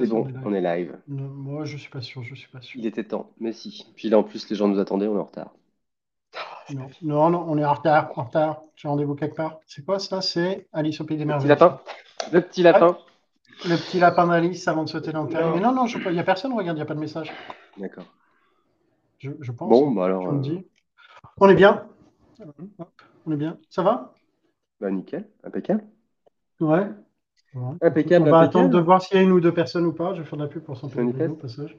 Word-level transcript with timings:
C'est 0.00 0.08
bon, 0.08 0.26
on 0.44 0.54
est 0.54 0.60
live. 0.60 0.98
moi, 1.08 1.64
je 1.64 1.76
suis 1.76 1.90
pas 1.90 2.00
sûr, 2.00 2.22
je 2.22 2.34
suis 2.34 2.48
pas 2.48 2.60
sûr. 2.60 2.80
Il 2.80 2.86
était 2.86 3.04
temps, 3.04 3.30
mais 3.38 3.52
si. 3.52 3.86
Puis 3.96 4.08
là, 4.08 4.18
en 4.18 4.22
plus, 4.22 4.48
les 4.48 4.56
gens 4.56 4.68
nous 4.68 4.78
attendaient, 4.78 5.06
on 5.06 5.16
est 5.16 5.20
en 5.20 5.24
retard. 5.24 5.52
Non, 7.02 7.30
non, 7.30 7.44
on 7.48 7.58
est 7.58 7.64
en 7.64 7.72
retard, 7.74 8.12
en 8.16 8.22
retard. 8.22 8.62
J'ai 8.76 8.86
rendez-vous 8.86 9.16
quelque 9.16 9.34
part. 9.34 9.58
C'est 9.66 9.84
quoi 9.84 9.98
ça? 9.98 10.20
C'est 10.20 10.68
Alice 10.72 11.00
au 11.00 11.04
Pays 11.04 11.16
des 11.16 11.24
Merveilles. 11.24 11.48
Le 11.48 11.54
petit 11.54 11.64
lapin. 11.64 11.80
Le 12.32 12.40
petit 12.40 12.62
lapin. 12.62 12.98
le 13.68 13.76
petit 13.76 13.98
lapin 13.98 14.26
d'Alice 14.28 14.68
avant 14.68 14.84
de 14.84 14.88
sauter 14.88 15.10
dans 15.10 15.24
le 15.24 15.28
terrain. 15.28 15.52
Mais 15.52 15.60
non, 15.60 15.72
non, 15.72 15.86
il 15.86 16.12
n'y 16.12 16.20
a 16.20 16.22
personne, 16.22 16.52
regarde, 16.52 16.76
il 16.76 16.80
n'y 16.80 16.82
a 16.82 16.86
pas 16.86 16.94
de 16.94 17.00
message. 17.00 17.32
D'accord. 17.76 18.04
Je, 19.18 19.30
je, 19.40 19.52
pense. 19.52 19.68
Bon, 19.68 19.90
bah 19.90 20.04
alors. 20.04 20.28
Euh, 20.28 20.40
on 21.38 21.48
est 21.48 21.54
bien? 21.54 21.86
On 23.26 23.32
est 23.32 23.36
bien. 23.36 23.58
Ça 23.68 23.82
va? 23.82 24.14
Bah, 24.80 24.90
nickel, 24.90 25.28
impeccable. 25.44 25.84
Ouais. 26.60 26.86
Impeccable. 27.82 28.28
On 28.28 28.30
va 28.30 28.40
attendre 28.40 28.70
de 28.70 28.78
voir 28.78 29.02
s'il 29.02 29.16
y 29.16 29.20
a 29.20 29.22
une 29.22 29.32
ou 29.32 29.40
deux 29.40 29.52
personnes 29.52 29.86
ou 29.86 29.92
pas. 29.92 30.14
Je 30.14 30.22
vais 30.22 30.26
faire 30.26 30.38
de 30.38 30.44
la 30.44 30.48
pub 30.48 30.62
pour 30.62 30.76
son 30.76 30.88
au 30.88 31.34
passage. 31.34 31.76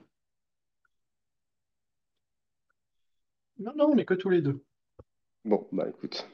Non, 3.59 3.71
non, 3.75 3.89
on 3.91 3.95
n'est 3.95 4.05
que 4.05 4.16
tous 4.16 4.30
les 4.30 4.41
deux. 4.41 4.63
Bon, 5.45 5.67
bah 5.71 5.85
écoute. 5.88 6.27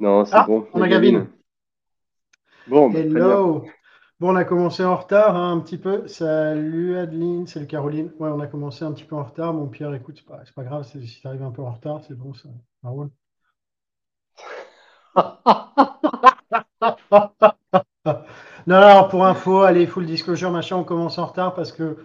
Non, 0.00 0.24
c'est 0.24 0.34
ah, 0.34 0.44
bon. 0.46 0.66
On 0.72 0.82
a 0.82 0.88
Gavin. 0.88 1.28
Bon, 2.66 2.90
bah, 2.90 3.00
Hello. 3.00 3.64
Bon, 4.20 4.32
on 4.32 4.36
a 4.36 4.44
commencé 4.44 4.84
en 4.84 4.96
retard 4.96 5.36
hein, 5.36 5.52
un 5.52 5.60
petit 5.60 5.76
peu. 5.76 6.08
Salut 6.08 6.96
Adeline, 6.96 7.46
salut 7.46 7.66
Caroline. 7.66 8.10
Ouais, 8.18 8.30
on 8.30 8.40
a 8.40 8.46
commencé 8.46 8.84
un 8.84 8.92
petit 8.92 9.04
peu 9.04 9.16
en 9.16 9.24
retard. 9.24 9.52
Mon 9.52 9.68
Pierre, 9.68 9.92
écoute, 9.94 10.16
c'est 10.16 10.26
pas, 10.26 10.42
pas 10.54 10.64
grave 10.64 10.84
si 10.84 11.20
tu 11.20 11.26
arrives 11.26 11.42
un 11.42 11.50
peu 11.50 11.62
en 11.62 11.72
retard, 11.72 12.00
c'est 12.06 12.16
bon, 12.16 12.32
ça, 12.32 12.48
ça 12.82 12.88
roule. 12.88 13.10
non, 18.66 18.80
non, 18.80 19.08
pour 19.08 19.26
info, 19.26 19.60
allez, 19.62 19.86
full 19.86 20.06
disclosure, 20.06 20.50
machin, 20.50 20.76
on 20.76 20.84
commence 20.84 21.18
en 21.18 21.26
retard 21.26 21.54
parce 21.54 21.70
que 21.70 21.98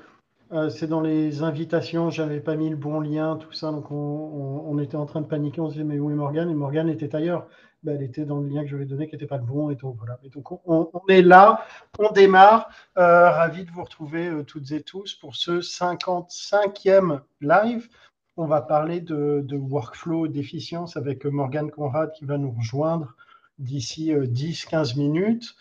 euh, 0.51 0.69
c'est 0.69 0.87
dans 0.87 0.99
les 0.99 1.43
invitations, 1.43 2.09
j'avais 2.09 2.39
pas 2.39 2.55
mis 2.55 2.69
le 2.69 2.75
bon 2.75 2.99
lien, 2.99 3.37
tout 3.37 3.53
ça, 3.53 3.71
donc 3.71 3.91
on, 3.91 4.77
était 4.79 4.97
en 4.97 5.05
train 5.05 5.21
de 5.21 5.27
paniquer, 5.27 5.61
on 5.61 5.67
se 5.67 5.73
disait, 5.73 5.85
mais 5.85 5.99
où 5.99 6.09
est 6.09 6.15
Morgane? 6.15 6.49
Et 6.49 6.53
Morgane 6.53 6.89
était 6.89 7.15
ailleurs. 7.15 7.47
Ben, 7.83 7.95
elle 7.95 8.03
était 8.03 8.25
dans 8.25 8.39
le 8.39 8.49
lien 8.49 8.63
que 8.63 8.69
je 8.69 8.75
lui 8.75 8.83
ai 8.83 8.85
donné 8.85 9.07
qui 9.07 9.15
n'était 9.15 9.27
pas 9.27 9.37
le 9.37 9.43
bon. 9.43 9.69
Et 9.69 9.75
donc, 9.75 9.95
voilà. 9.97 10.19
Et 10.23 10.29
donc 10.29 10.51
on, 10.67 10.89
est 11.07 11.21
là, 11.21 11.65
on 11.97 12.11
démarre. 12.11 12.69
Euh, 12.97 13.29
ravi 13.29 13.63
de 13.63 13.71
vous 13.71 13.83
retrouver 13.83 14.27
euh, 14.27 14.43
toutes 14.43 14.71
et 14.71 14.81
tous 14.81 15.15
pour 15.15 15.35
ce 15.35 15.61
55e 15.61 17.21
live. 17.39 17.87
On 18.35 18.47
va 18.47 18.61
parler 18.61 18.99
de, 18.99 19.41
de 19.43 19.55
workflow 19.55 20.27
d'efficience 20.27 20.97
avec 20.97 21.25
Morgane 21.25 21.71
Conrad 21.71 22.11
qui 22.11 22.25
va 22.25 22.37
nous 22.37 22.51
rejoindre 22.51 23.15
d'ici 23.59 24.11
10-15 24.13 24.97
minutes. 24.97 25.55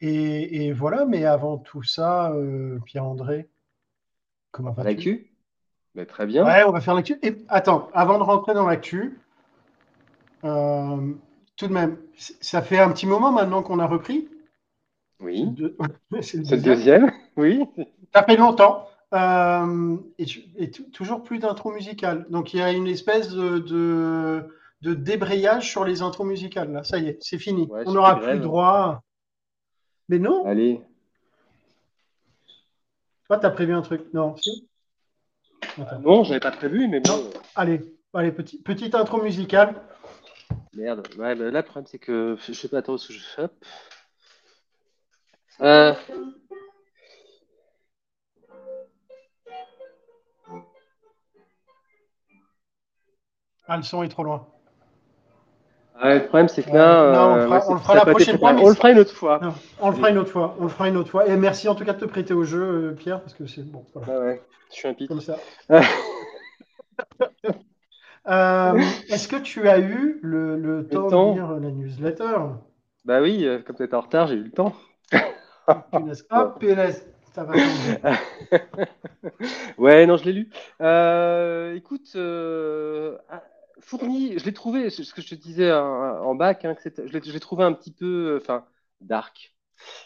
Et, 0.00 0.72
voilà, 0.72 1.04
mais 1.04 1.24
avant 1.24 1.58
tout 1.58 1.82
ça, 1.82 2.32
euh, 2.32 2.78
Pierre-André, 2.86 3.48
comment 4.50 4.72
vas-tu? 4.72 4.88
L'actu? 4.88 5.30
Ben, 5.94 6.06
Très 6.06 6.26
bien. 6.26 6.44
Ouais, 6.44 6.64
on 6.64 6.72
va 6.72 6.80
faire 6.80 6.94
l'actu. 6.94 7.18
Et 7.22 7.36
attends, 7.48 7.90
avant 7.92 8.18
de 8.18 8.22
rentrer 8.22 8.54
dans 8.54 8.66
l'actu, 8.66 9.18
euh, 10.44 11.12
tout 11.56 11.66
de 11.66 11.72
même, 11.72 11.98
ça 12.16 12.62
fait 12.62 12.78
un 12.78 12.90
petit 12.90 13.06
moment 13.06 13.32
maintenant 13.32 13.62
qu'on 13.62 13.78
a 13.78 13.86
repris? 13.86 14.28
Oui. 15.20 15.46
C'est 16.22 16.38
le, 16.38 16.62
deuxième. 16.62 17.12
oui. 17.36 17.64
Ça 18.14 18.22
fait 18.22 18.36
longtemps. 18.36 18.86
Euh, 19.12 19.96
et, 20.18 20.70
toujours 20.92 21.22
plus 21.22 21.38
d'intro 21.40 21.72
musicale. 21.72 22.26
Donc 22.30 22.54
il 22.54 22.60
y 22.60 22.62
a 22.62 22.72
une 22.72 22.86
espèce 22.86 23.30
de, 23.30 23.58
de, 23.58 24.46
débrayage 24.82 25.68
sur 25.68 25.84
les 25.84 26.02
intros 26.02 26.26
musicales. 26.26 26.72
Là, 26.72 26.84
ça 26.84 26.98
y 26.98 27.08
est, 27.08 27.18
c'est 27.20 27.38
fini. 27.38 27.68
on 27.70 27.92
n'aura 27.92 28.18
plus 28.18 28.38
droit. 28.38 29.02
Mais 30.08 30.18
non. 30.18 30.44
Allez. 30.46 30.80
Toi, 33.26 33.38
tu 33.38 33.46
as 33.46 33.50
prévu 33.50 33.72
un 33.72 33.82
truc 33.82 34.12
Non, 34.12 34.36
si 34.36 34.68
Non, 36.00 36.24
je 36.24 36.30
n'avais 36.30 36.40
pas 36.40 36.50
prévu, 36.50 36.88
mais 36.88 37.00
bon. 37.00 37.30
Allez, 37.54 37.80
allez 38.14 38.32
petit, 38.32 38.60
petite 38.60 38.94
intro 38.94 39.22
musicale. 39.22 39.80
Merde. 40.74 41.06
Ouais, 41.18 41.34
bah, 41.34 41.50
là, 41.50 41.60
le 41.60 41.62
problème, 41.62 41.86
c'est 41.86 41.98
que 41.98 42.36
je 42.40 42.50
ne 42.50 42.56
sais 42.56 42.68
pas 42.68 42.82
trop 42.82 42.98
ce 42.98 43.08
que 43.08 43.14
je 43.14 43.20
fais. 43.20 43.48
Euh... 45.60 45.94
Ah, 53.68 53.76
le 53.76 53.82
son 53.84 54.02
est 54.02 54.08
trop 54.08 54.24
loin 54.24 54.48
le 56.02 56.26
problème, 56.26 56.48
c'est 56.48 56.62
que 56.62 56.70
là. 56.70 57.28
on, 57.28 57.36
le 57.36 57.80
fera, 57.80 57.92
euh, 57.92 57.96
la 57.96 58.06
prochaine 58.06 58.38
fois. 58.38 58.54
On 58.54 58.68
le 58.68 58.74
fera 58.74 58.90
une 58.90 58.98
autre 58.98 59.12
fois. 59.12 59.40
on 59.80 59.90
le 59.90 59.96
fera 59.96 60.10
une 60.10 60.18
autre 60.18 60.30
fois. 60.30 60.56
On 60.58 60.64
le 60.64 60.68
fera 60.68 60.88
une 60.88 60.96
autre 60.96 61.10
fois. 61.10 61.26
Et 61.26 61.36
merci 61.36 61.68
en 61.68 61.74
tout 61.74 61.84
cas 61.84 61.92
de 61.92 62.00
te 62.00 62.04
prêter 62.06 62.34
au 62.34 62.44
jeu, 62.44 62.62
euh, 62.62 62.92
Pierre, 62.92 63.20
parce 63.20 63.34
que 63.34 63.46
c'est 63.46 63.62
bon. 63.62 63.84
Ah 64.06 64.18
ouais, 64.18 64.42
je 64.70 64.76
suis 64.76 64.88
un 64.88 64.94
pic. 64.94 65.08
Comme 65.08 65.20
ça. 65.20 65.36
Euh, 68.28 68.78
est-ce 69.08 69.26
que 69.26 69.36
tu 69.36 69.66
as 69.66 69.78
eu 69.78 70.20
le, 70.22 70.86
temps, 70.88 71.32
de 71.32 71.34
lire 71.34 71.52
la 71.52 71.70
newsletter? 71.70 72.36
Bah 73.06 73.22
oui, 73.22 73.48
comme 73.66 73.76
tu 73.76 73.82
étais 73.82 73.94
en 73.94 74.02
retard, 74.02 74.26
j'ai 74.26 74.34
eu 74.34 74.44
le 74.44 74.50
temps. 74.50 74.74
Ah, 75.66 76.54
PLS, 76.60 77.06
ça 77.32 77.44
va 77.44 77.54
Ouais, 79.78 80.04
non, 80.04 80.18
je 80.18 80.24
l'ai 80.26 80.34
lu. 80.34 80.50
écoute, 81.78 82.14
fourni, 83.80 84.38
je 84.38 84.44
l'ai 84.44 84.52
trouvé, 84.52 84.90
ce 84.90 85.12
que 85.12 85.22
je 85.22 85.28
te 85.28 85.34
disais 85.34 85.72
en, 85.72 86.34
bac, 86.34 86.64
hein, 86.64 86.74
je 86.84 87.32
l'ai 87.32 87.40
trouvé 87.40 87.64
un 87.64 87.72
petit 87.72 87.92
peu, 87.92 88.38
enfin, 88.40 88.64
dark. 89.00 89.54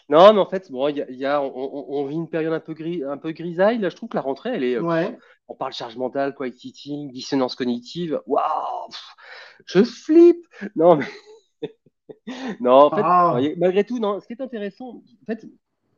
Non, 0.09 0.33
mais 0.33 0.39
en 0.39 0.45
fait, 0.45 0.71
bon, 0.71 0.87
il 0.87 1.05
y 1.09 1.25
a, 1.25 1.41
on, 1.41 2.05
vit 2.05 2.15
une 2.15 2.29
période 2.29 2.53
un 2.53 2.59
peu, 2.59 2.73
gris, 2.73 3.03
un 3.03 3.17
peu 3.17 3.31
grisaille. 3.31 3.77
Là, 3.79 3.89
je 3.89 3.95
trouve 3.95 4.09
que 4.09 4.15
la 4.15 4.21
rentrée, 4.21 4.51
elle 4.53 4.63
est. 4.63 4.79
Ouais. 4.79 5.17
on 5.47 5.55
parle 5.55 5.73
charge 5.73 5.97
mentale, 5.97 6.33
quiet 6.35 6.51
sitting, 6.51 7.11
dissonance 7.11 7.55
cognitive. 7.55 8.21
Waouh 8.25 8.89
Je 9.65 9.83
flippe 9.83 10.45
Non, 10.75 10.95
mais. 10.95 11.05
non, 12.59 12.73
en 12.73 12.89
fait, 12.89 13.01
ah. 13.03 13.37
malgré 13.57 13.83
tout, 13.83 13.99
non, 13.99 14.19
ce 14.19 14.27
qui 14.27 14.33
est 14.33 14.41
intéressant, 14.41 15.03
en 15.21 15.25
fait, 15.25 15.45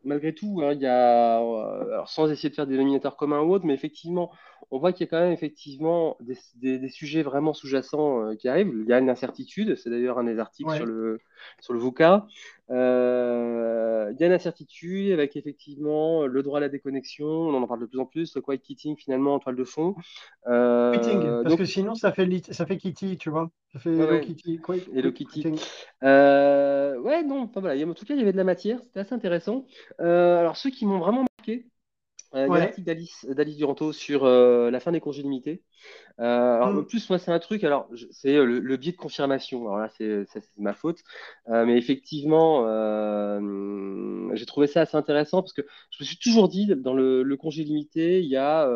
malgré 0.03 0.33
tout, 0.33 0.61
hein, 0.63 0.73
il 0.73 0.81
y 0.81 0.85
a, 0.85 1.37
alors 1.37 2.09
sans 2.09 2.29
essayer 2.31 2.49
de 2.49 2.55
faire 2.55 2.67
des 2.67 2.73
dénominateurs 2.73 3.17
communs 3.17 3.41
ou 3.41 3.53
autres, 3.53 3.65
mais 3.65 3.73
effectivement, 3.73 4.31
on 4.71 4.79
voit 4.79 4.91
qu'il 4.91 5.05
y 5.05 5.07
a 5.07 5.11
quand 5.11 5.19
même 5.19 5.31
effectivement 5.31 6.17
des, 6.19 6.89
sujets 6.89 7.23
vraiment 7.23 7.53
sous-jacents 7.53 8.23
euh, 8.23 8.35
qui 8.35 8.49
arrivent. 8.49 8.73
Il 8.73 8.87
y 8.87 8.93
a 8.93 8.99
une 8.99 9.09
incertitude, 9.09 9.75
c'est 9.75 9.89
d'ailleurs 9.89 10.19
un 10.19 10.25
des 10.25 10.39
articles 10.39 10.73
sur, 10.75 10.85
le, 10.85 11.21
sur 11.59 11.73
le 11.73 11.79
VUCA. 11.79 12.27
Euh, 12.69 14.11
il 14.11 14.19
y 14.19 14.23
a 14.23 14.27
une 14.27 14.33
incertitude 14.33 15.11
avec 15.11 15.35
effectivement 15.35 16.25
le 16.25 16.43
droit 16.43 16.57
à 16.57 16.61
la 16.61 16.69
déconnexion, 16.69 17.27
on 17.27 17.53
en 17.53 17.67
parle 17.67 17.81
de 17.81 17.85
plus 17.85 17.99
en 17.99 18.05
plus, 18.05 18.35
le 18.35 18.41
quiet 18.41 18.57
quitting 18.57 18.97
finalement 18.97 19.35
en 19.35 19.39
toile 19.39 19.55
de 19.55 19.63
fond. 19.63 19.95
Euh, 20.47 20.93
quitting, 20.93 21.43
parce 21.43 21.55
que 21.55 21.65
sinon 21.65 21.95
ça 21.95 22.11
fait, 22.11 22.27
ça 22.51 22.65
fait 22.65 22.77
kitty, 22.77 23.17
tu 23.17 23.29
vois. 23.29 23.49
Ça 23.73 23.79
fait 23.79 23.95
ouais, 23.95 24.21
kitty. 24.21 24.59
Et 24.93 25.01
le 25.01 25.11
kitty. 25.11 25.47
ouais, 26.01 27.23
non, 27.23 27.49
voilà. 27.55 27.87
En 27.87 27.93
tout 27.93 28.05
cas, 28.05 28.13
il 28.13 28.19
y 28.19 28.21
avait 28.21 28.31
de 28.31 28.37
la 28.37 28.43
matière, 28.43 28.79
c'était 28.83 29.01
assez 29.01 29.15
intéressant. 29.15 29.65
alors, 29.99 30.57
ceux 30.57 30.69
qui 30.69 30.85
m'ont 30.85 30.99
vraiment 30.99 31.25
marqué, 31.37 31.67
euh, 32.35 32.51
a 32.51 32.59
l'article 32.59 32.85
d'Alice, 32.85 33.25
Duranto 33.57 33.93
sur 33.93 34.25
euh, 34.25 34.69
la 34.69 34.81
fin 34.81 34.91
des 34.91 34.99
congés 34.99 35.21
limités. 35.21 35.63
Euh, 36.19 36.23
alors, 36.23 36.73
mm. 36.73 36.79
en 36.79 36.83
plus, 36.83 37.09
moi, 37.09 37.19
c'est 37.19 37.31
un 37.31 37.39
truc, 37.39 37.63
alors, 37.63 37.89
c'est 38.11 38.33
le, 38.33 38.77
biais 38.77 38.91
de 38.91 38.97
confirmation. 38.97 39.61
Alors 39.67 39.79
là, 39.79 39.89
c'est, 39.97 40.25
ma 40.57 40.73
faute. 40.73 40.99
mais 41.47 41.77
effectivement, 41.77 42.63
j'ai 44.33 44.45
trouvé 44.45 44.67
ça 44.67 44.81
assez 44.81 44.97
intéressant 44.97 45.41
parce 45.41 45.53
que 45.53 45.61
je 45.91 46.03
me 46.03 46.05
suis 46.05 46.17
toujours 46.17 46.49
dit, 46.49 46.67
dans 46.75 46.93
le, 46.93 47.37
congé 47.37 47.63
limité, 47.63 48.21
il 48.21 48.29
y 48.29 48.37
a. 48.37 48.69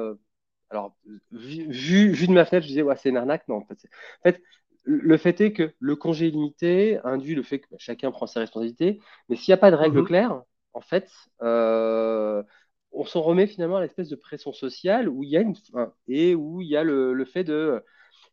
alors, 0.69 0.95
vu, 1.31 2.11
vu, 2.11 2.27
de 2.27 2.33
ma 2.33 2.45
fenêtre, 2.45 2.63
je 2.63 2.69
disais, 2.69 2.83
ouais, 2.83 2.95
c'est 2.95 3.09
une 3.09 3.17
arnaque. 3.17 3.47
Non, 3.49 3.57
en 3.57 3.65
fait, 3.65 4.41
le 4.83 5.17
fait 5.17 5.41
est 5.41 5.53
que 5.53 5.73
le 5.79 5.95
congé 5.95 6.31
limité 6.31 6.99
induit 7.03 7.35
le 7.35 7.43
fait 7.43 7.59
que 7.59 7.67
chacun 7.77 8.11
prend 8.11 8.27
ses 8.27 8.39
responsabilités, 8.39 8.99
mais 9.27 9.35
s'il 9.35 9.51
n'y 9.51 9.55
a 9.55 9.57
pas 9.57 9.71
de 9.71 9.75
règles 9.75 9.99
mm-hmm. 9.99 10.07
claires, 10.07 10.41
en 10.73 10.81
fait, 10.81 11.11
on 12.91 13.05
s'en 13.05 13.21
remet 13.21 13.47
finalement 13.47 13.77
à 13.77 13.81
l'espèce 13.81 14.09
de 14.09 14.15
pression 14.15 14.53
sociale 14.53 15.09
où 15.09 15.23
il 15.23 15.29
y 15.29 15.37
a 15.37 15.41
une 15.41 15.55
et 16.07 16.35
où 16.35 16.61
il 16.61 16.67
y 16.67 16.75
a 16.75 16.83
le, 16.83 17.25
fait 17.25 17.43
de 17.43 17.83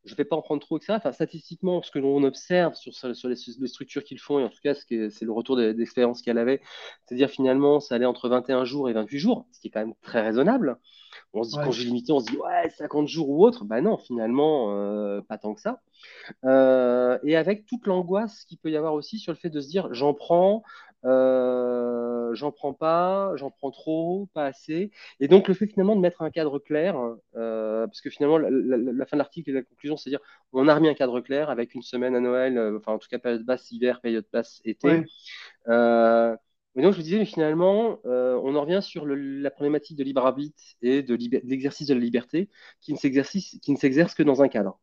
je 0.05 0.13
ne 0.13 0.17
vais 0.17 0.25
pas 0.25 0.37
en 0.37 0.43
prendre 0.43 0.63
trop, 0.63 0.79
etc. 0.79 0.95
Enfin, 0.97 1.13
statistiquement, 1.13 1.83
ce 1.83 1.91
que 1.91 1.99
l'on 1.99 2.23
observe 2.23 2.75
sur, 2.75 2.95
sur 2.95 3.29
les, 3.29 3.37
structures 3.67 4.05
qu'ils 4.05 4.21
font, 4.21 4.39
et 4.39 4.45
en 4.45 4.49
tout 4.49 4.61
cas, 4.63 4.75
c'est 4.75 5.23
le 5.23 5.33
retour 5.33 5.57
d'expérience 5.57 6.23
qu'elle 6.23 6.39
avait, 6.39 6.63
c'est-à-dire 7.05 7.29
finalement, 7.29 7.81
ça 7.81 7.97
allait 7.97 8.07
entre 8.07 8.29
21 8.29 8.65
jours 8.65 8.89
et 8.89 8.93
28 8.93 9.19
jours, 9.19 9.47
ce 9.53 9.61
qui 9.61 9.69
est 9.69 9.71
quand 9.71 9.81
même 9.81 9.95
très 10.03 10.23
raisonnable. 10.23 10.79
On 11.35 11.43
se 11.43 11.51
dit, 11.51 11.57
quand 11.63 11.71
j'ai 11.71 11.85
limité, 11.85 12.13
on 12.13 12.21
se 12.21 12.31
dit, 12.31 12.37
ouais, 12.37 12.71
50 12.71 13.07
jours 13.07 13.29
ou 13.29 13.45
autre. 13.45 13.65
Ben 13.65 13.83
non, 13.83 13.99
finalement, 13.99 14.73
euh, 14.73 15.21
pas 15.21 15.37
tant 15.37 15.55
que 15.55 15.61
ça. 15.61 15.81
Euh, 16.45 17.19
et 17.23 17.37
avec 17.37 17.67
toute 17.67 17.87
l'angoisse 17.87 18.45
qu'il 18.45 18.59
peut 18.59 18.71
y 18.71 18.77
avoir 18.77 18.95
aussi 18.95 19.19
sur 19.19 19.33
le 19.33 19.39
fait 19.39 19.51
de 19.51 19.61
se 19.61 19.69
dire, 19.69 19.93
j'en 19.93 20.15
prends, 20.15 20.63
euh, 21.05 22.18
j'en 22.33 22.53
prends 22.53 22.75
pas, 22.75 23.33
j'en 23.37 23.51
prends 23.51 23.71
trop, 23.71 24.29
pas 24.35 24.47
assez. 24.47 24.91
Et 25.21 25.29
donc 25.29 25.49
le 25.49 25.55
fait 25.55 25.67
finalement 25.67 25.97
de 25.97 26.01
mettre 26.01 26.23
un 26.23 26.31
cadre 26.31 26.59
clair, 26.59 26.97
euh, 27.37 27.87
parce 27.87 28.01
que 28.01 28.11
finalement 28.11 28.39
la, 28.39 29.07
fin 29.07 29.17
de 29.17 29.19
l'article 29.19 29.51
et 29.51 29.53
la 29.53 29.63
conclusion, 29.63 29.97
c'est 29.97 30.11
dire 30.11 30.21
on 30.53 30.69
a 30.69 30.75
remis 30.75 30.89
un 30.89 30.95
cadre 30.95 31.21
clair 31.21 31.51
avec 31.51 31.75
une 31.75 31.83
semaine 31.83 32.15
à 32.15 32.21
Noël, 32.21 32.59
euh, 32.59 32.79
enfin 32.79 32.93
en 32.93 32.99
tout 32.99 33.09
cas 33.09 33.19
période 33.19 33.45
basse 33.45 33.71
hiver, 33.71 34.01
période 34.01 34.27
basse 34.33 34.61
été. 34.65 35.03
Mais 36.75 36.85
donc, 36.85 36.93
je 36.93 36.99
vous 36.99 37.03
disais, 37.03 37.19
mais 37.19 37.25
finalement, 37.25 37.99
on 38.05 38.55
en 38.55 38.61
revient 38.61 38.81
sur 38.83 39.05
la 39.05 39.51
problématique 39.51 39.97
de 39.97 40.05
libre 40.05 40.25
arbitre 40.25 40.63
et 40.81 41.03
de, 41.03 41.17
l'exercice 41.43 41.89
de 41.89 41.95
la 41.95 41.99
liberté 41.99 42.49
qui 42.81 42.93
ne 42.93 42.99
s'exerce 42.99 44.15
que 44.15 44.23
dans 44.23 44.43
un 44.43 44.49
cadre. 44.49 44.79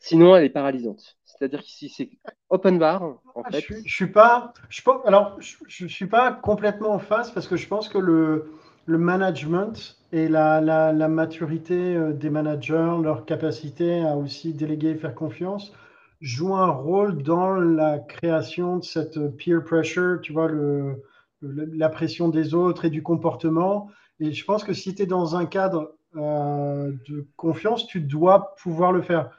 Sinon, 0.00 0.34
elle 0.34 0.44
est 0.44 0.50
paralysante. 0.50 1.18
C'est-à-dire 1.24 1.60
que 1.60 1.68
si 1.68 1.88
c'est 1.88 2.10
open 2.48 2.78
bar, 2.78 3.02
en 3.02 3.42
ah, 3.44 3.50
fait. 3.50 3.60
Je, 3.60 3.74
je, 3.84 3.94
suis 3.94 4.10
pas. 4.10 4.52
Je, 4.68 4.82
alors, 5.04 5.38
je, 5.40 5.86
suis 5.86 6.06
pas 6.06 6.32
complètement 6.32 6.90
en 6.90 6.98
face 6.98 7.30
parce 7.30 7.46
que 7.46 7.56
je 7.56 7.68
pense 7.68 7.88
que 7.88 7.98
le, 7.98 8.52
le 8.86 8.98
management 8.98 9.98
et 10.12 10.28
la, 10.28 10.60
la, 10.60 10.92
la, 10.92 11.08
maturité 11.08 11.96
euh, 11.96 12.12
des 12.12 12.30
managers, 12.30 12.96
leur 13.02 13.24
capacité 13.24 14.00
à 14.00 14.16
aussi 14.16 14.52
déléguer 14.52 14.90
et 14.90 14.94
faire 14.96 15.14
confiance, 15.14 15.72
jouent 16.20 16.56
un 16.56 16.70
rôle 16.70 17.22
dans 17.22 17.54
la 17.54 17.98
création 17.98 18.78
de 18.78 18.84
cette 18.84 19.18
peer 19.36 19.62
pressure, 19.64 20.20
tu 20.22 20.32
vois, 20.32 20.48
le, 20.48 21.02
la 21.42 21.88
pression 21.88 22.28
des 22.28 22.54
autres 22.54 22.84
et 22.84 22.90
du 22.90 23.02
comportement. 23.02 23.88
Et 24.18 24.32
je 24.32 24.44
pense 24.44 24.64
que 24.64 24.72
si 24.72 24.94
tu 24.94 25.02
es 25.02 25.06
dans 25.06 25.36
un 25.36 25.46
cadre 25.46 25.94
euh, 26.16 26.92
de 27.08 27.26
confiance, 27.36 27.86
tu 27.86 28.00
dois 28.00 28.54
pouvoir 28.56 28.92
le 28.92 29.02
faire. 29.02 29.30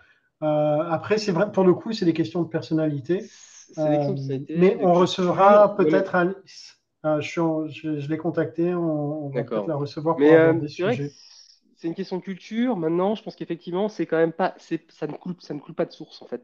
Euh, 0.43 0.83
après, 0.89 1.17
c'est 1.17 1.31
vrai, 1.31 1.51
pour 1.51 1.63
le 1.63 1.73
coup, 1.73 1.93
c'est 1.93 2.05
des 2.05 2.13
questions 2.13 2.41
de 2.41 2.47
personnalité. 2.47 3.25
Euh, 3.77 4.13
mais 4.49 4.77
on 4.81 4.93
recevra 4.93 5.75
peut-être 5.75 6.15
Alice. 6.15 6.79
Euh, 7.05 7.19
je, 7.19 7.67
je, 7.67 8.09
l'ai 8.09 8.17
contacté, 8.17 8.73
on, 8.73 9.29
va 9.29 9.43
peut-être 9.43 9.67
la 9.67 9.75
recevoir 9.75 10.15
pour 10.17 10.25
mais, 10.25 10.53
des 10.55 10.67
sujets. 10.67 11.11
C'est 11.77 11.88
une 11.88 11.95
question 11.95 12.17
de 12.17 12.21
culture. 12.21 12.77
Maintenant, 12.77 13.15
je 13.15 13.23
pense 13.23 13.35
qu'effectivement, 13.35 13.89
c'est 13.89 14.05
quand 14.05 14.17
même 14.17 14.33
pas, 14.33 14.53
ça 14.89 15.07
ne 15.07 15.13
coule, 15.13 15.35
ça 15.39 15.55
ne 15.55 15.59
coule 15.59 15.73
pas 15.73 15.85
de 15.85 15.91
source 15.91 16.21
en 16.21 16.27
fait. 16.27 16.43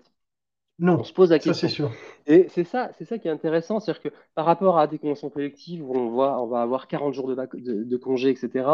Non, 0.80 1.00
on 1.00 1.04
se 1.04 1.14
pose 1.14 1.30
la 1.32 1.38
question. 1.38 1.54
Ça, 1.54 1.60
c'est 1.60 1.74
sûr. 1.74 1.92
Et 2.26 2.48
c'est 2.50 2.64
ça, 2.64 2.92
c'est 2.98 3.06
ça 3.06 3.18
qui 3.18 3.28
est 3.28 3.32
intéressant, 3.32 3.80
c'est-à-dire 3.80 4.02
que 4.02 4.10
par 4.36 4.46
rapport 4.46 4.80
à 4.80 4.88
des 4.88 5.00
conventions 5.00 5.30
collectives 5.30 5.84
où 5.84 5.96
on 5.96 6.10
voit, 6.10 6.42
on 6.42 6.48
va 6.48 6.62
avoir 6.62 6.88
40 6.88 7.14
jours 7.14 7.28
de, 7.28 7.36
de, 7.36 7.84
de 7.84 7.98
congé, 7.98 8.30
etc. 8.30 8.66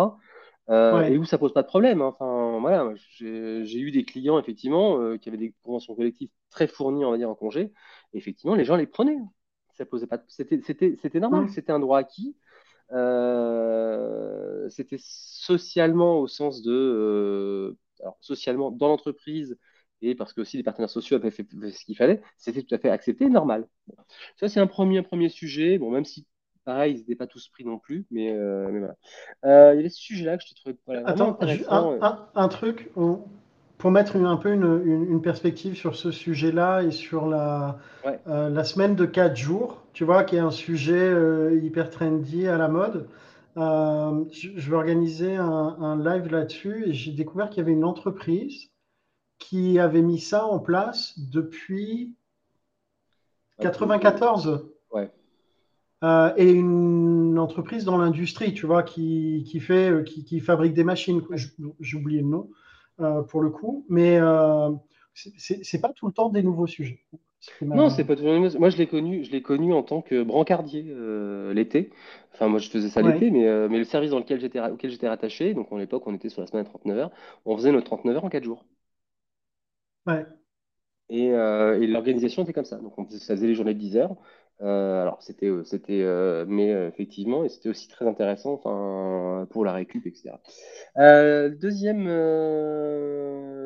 Euh, 0.70 1.02
et 1.04 1.18
où 1.18 1.26
ça 1.26 1.38
pose 1.38 1.54
pas 1.54 1.62
de 1.62 1.68
problème. 1.68 2.02
Hein. 2.02 2.16
Enfin, 2.18 2.60
voilà, 2.60 2.94
j'ai 2.96 3.80
eu 3.80 3.92
des 3.92 4.06
clients 4.06 4.40
effectivement 4.40 5.00
euh, 5.00 5.18
qui 5.18 5.30
avaient 5.30 5.38
des 5.38 5.54
conventions 5.64 5.96
collectives 5.96 6.30
très 6.50 6.68
fournies, 6.68 7.04
on 7.04 7.12
va 7.12 7.18
dire, 7.18 7.30
en 7.30 7.36
congé. 7.36 7.74
Et 8.14 8.18
effectivement, 8.18 8.56
les 8.56 8.66
gens 8.66 8.76
les 8.76 8.88
prenaient. 8.88 9.20
Ça 9.74 9.86
posait 9.86 10.08
pas. 10.08 10.24
C'était 10.28 11.20
normal. 11.20 11.50
C'était 11.50 11.72
un 11.72 11.80
droit 11.80 12.00
acquis. 12.00 12.38
Euh, 12.92 14.70
c'était 14.70 15.00
socialement 15.00 16.20
au 16.20 16.28
sens 16.28 16.62
de, 16.62 17.76
alors, 18.02 18.18
socialement 18.22 18.72
dans 18.72 18.88
l'entreprise 18.88 19.58
et 20.02 20.16
parce 20.16 20.34
que 20.34 20.42
aussi 20.42 20.58
les 20.58 20.64
partenaires 20.64 20.90
sociaux 20.90 21.16
avaient 21.16 21.32
fait 21.32 21.48
ce 21.50 21.86
qu'il 21.86 21.96
fallait, 21.96 22.22
c'était 22.38 22.62
tout 22.62 22.76
à 22.76 22.78
fait 22.78 22.90
accepté, 22.90 23.30
normal. 23.30 23.68
Ça 24.36 24.50
c'est 24.50 24.60
un 24.60 24.68
premier, 24.68 25.00
un 25.00 25.04
premier 25.04 25.30
sujet. 25.30 25.78
Bon, 25.78 25.90
même 25.90 26.06
si 26.06 26.28
Pareil, 26.66 26.94
ils 26.94 26.98
n'étaient 27.00 27.16
pas 27.16 27.28
tous 27.28 27.50
pris 27.50 27.66
non 27.66 27.78
plus, 27.78 28.06
mais, 28.10 28.32
euh, 28.32 28.68
voilà. 28.70 28.96
Euh, 29.46 29.74
il 29.74 29.78
y 29.78 29.80
avait 29.80 29.90
ce 29.90 30.00
sujet-là 30.00 30.38
que 30.38 30.44
je 30.44 30.54
te 30.54 30.56
trouvais 30.56 30.78
voilà, 30.86 31.06
Attends, 31.06 31.38
un, 31.42 31.98
un, 32.02 32.28
un, 32.36 32.48
truc 32.48 32.90
pour 33.78 33.92
mettre 33.92 34.16
un 34.16 34.38
peu 34.38 34.54
une, 34.54 35.06
une, 35.10 35.22
perspective 35.22 35.76
sur 35.76 35.98
ce 35.98 36.10
sujet-là 36.12 36.84
et 36.84 36.92
sur 36.92 37.28
la, 37.28 37.80
euh, 38.28 38.50
la 38.50 38.64
semaine 38.64 38.96
de 38.96 39.06
4 39.06 39.36
jours, 39.36 39.84
tu 39.92 40.06
vois, 40.06 40.24
qui 40.24 40.38
est 40.38 40.40
un 40.40 40.52
sujet 40.52 41.14
hyper 41.62 41.90
trendy 41.90 42.48
à 42.48 42.58
la 42.58 42.70
mode. 42.70 43.10
je, 43.58 44.52
je, 44.56 44.70
vais 44.70 44.78
organiser 44.78 45.36
un, 45.36 45.98
live 46.02 46.32
là-dessus 46.32 46.88
et 46.88 46.94
j'ai 46.94 47.12
découvert 47.12 47.50
qu'il 47.50 47.58
y 47.58 47.62
avait 47.62 47.74
une 47.74 47.84
entreprise 47.84 48.70
qui 49.38 49.80
avait 49.80 50.02
mis 50.02 50.20
ça 50.20 50.46
en 50.46 50.60
place 50.60 51.20
depuis 51.20 52.16
94. 53.60 54.73
Euh, 56.04 56.34
et 56.36 56.52
une 56.52 57.40
entreprise 57.40 57.86
dans 57.86 57.98
l'industrie, 57.98 58.54
tu 58.54 58.66
vois, 58.66 58.84
qui, 58.84 59.46
qui 59.48 59.62
fait, 59.62 59.90
euh, 59.90 60.04
qui, 60.04 60.26
qui, 60.26 60.42
fabrique 60.42 60.74
des 60.74 60.84
machines. 60.84 61.22
J'ai 61.80 61.98
oublié 61.98 62.22
le 62.22 62.28
nom 62.28 62.50
euh, 63.00 63.22
pour 63.22 63.42
le 63.42 63.50
coup, 63.50 63.86
mais 63.88 64.18
euh, 64.20 64.70
c'est 65.14 65.80
pas 65.80 65.94
tout 65.94 66.08
le 66.08 66.14
temps 66.14 66.30
des 66.30 66.44
nouveaux 66.44 66.68
sujets. 66.68 67.00
Non, 67.62 67.90
c'est 67.90 68.06
pas 68.06 68.16
toujours 68.16 68.34
Moi, 68.60 68.70
je 68.70 68.78
l'ai 68.78 68.88
connu, 68.88 69.24
je 69.24 69.32
l'ai 69.32 69.42
connu 69.42 69.74
en 69.74 69.84
tant 69.84 70.02
que 70.02 70.24
brancardier 70.24 70.94
l'été. 71.54 71.92
Enfin, 72.34 72.48
moi, 72.48 72.60
je 72.60 72.70
faisais 72.70 72.90
ça 72.90 73.02
l'été, 73.02 73.32
mais, 73.32 73.68
mais 73.70 73.78
le 73.78 73.84
service 73.84 74.12
dans 74.12 74.20
lequel 74.20 74.40
j'étais, 74.40 74.62
auquel 74.62 74.92
j'étais 74.92 75.10
rattaché, 75.10 75.54
donc 75.54 75.68
à 75.72 75.78
l'époque, 75.78 76.04
on 76.06 76.14
était 76.14 76.30
sur 76.30 76.42
la 76.42 76.48
semaine 76.48 76.66
à 76.66 76.70
39 76.70 76.98
heures, 76.98 77.12
on 77.46 77.56
faisait 77.58 77.72
nos 77.72 77.82
39 77.82 78.16
heures 78.16 78.26
en 78.26 78.30
4 78.30 78.44
jours. 78.44 78.66
Ouais. 80.06 80.26
Et, 81.10 81.28
et 81.28 81.88
l'organisation 81.88 82.44
était 82.44 82.54
comme 82.54 82.66
ça. 82.66 82.78
Donc, 82.78 82.98
on 82.98 83.10
ça 83.10 83.36
faisait 83.36 83.48
les 83.48 83.56
journées 83.56 83.74
de 83.74 83.80
10 83.80 83.98
heures. 83.98 84.16
Euh, 84.64 85.02
alors 85.02 85.22
c'était, 85.22 85.48
euh, 85.48 85.64
c'était, 85.66 86.02
euh, 86.04 86.46
mais 86.48 86.70
effectivement, 86.70 87.44
et 87.44 87.50
c'était 87.50 87.70
aussi 87.70 87.90
très 87.90 88.08
intéressant, 88.08 88.54
enfin, 88.54 89.46
pour 89.50 89.66
la 89.66 89.74
récup, 89.74 90.06
etc. 90.06 90.40
deuxième, 91.60 92.06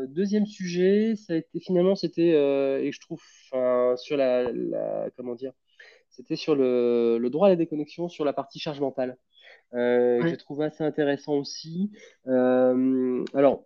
deuxième 0.07 0.45
sujet, 0.47 1.15
ça 1.15 1.33
a 1.33 1.35
été 1.35 1.59
finalement, 1.59 1.95
c'était, 1.95 2.29
et 2.29 2.91
je 2.91 2.99
trouve, 2.99 3.21
sur 3.97 4.17
la, 4.17 4.51
comment 5.15 5.35
dire, 5.35 5.53
c'était 6.09 6.35
sur 6.35 6.55
le, 6.55 7.17
le, 7.19 7.29
droit 7.29 7.47
à 7.47 7.49
la 7.51 7.55
déconnexion, 7.55 8.09
sur 8.09 8.25
la 8.25 8.33
partie 8.33 8.59
charge 8.59 8.79
mentale. 8.79 9.17
J'ai 9.73 10.37
trouvé 10.37 10.65
assez 10.65 10.83
intéressant 10.83 11.35
aussi. 11.35 11.91
alors, 12.25 13.65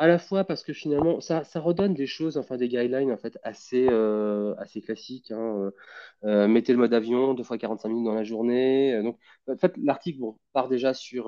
à 0.00 0.06
la 0.06 0.18
fois 0.18 0.44
parce 0.44 0.64
que 0.64 0.72
finalement, 0.72 1.20
ça, 1.20 1.44
ça, 1.44 1.60
redonne 1.60 1.92
des 1.92 2.06
choses, 2.06 2.38
enfin 2.38 2.56
des 2.56 2.68
guidelines 2.68 3.12
en 3.12 3.18
fait 3.18 3.38
assez, 3.42 3.86
euh, 3.90 4.54
assez 4.56 4.80
classiques. 4.80 5.30
Hein, 5.30 5.58
euh, 5.58 5.70
euh, 6.24 6.48
mettez 6.48 6.72
le 6.72 6.78
mode 6.78 6.94
avion 6.94 7.34
deux 7.34 7.42
fois 7.44 7.58
45 7.58 7.90
minutes 7.90 8.06
dans 8.06 8.14
la 8.14 8.24
journée. 8.24 8.98
Donc, 9.02 9.18
en 9.46 9.58
fait, 9.58 9.76
l'article 9.76 10.22
part 10.54 10.68
déjà 10.68 10.94
sur. 10.94 11.24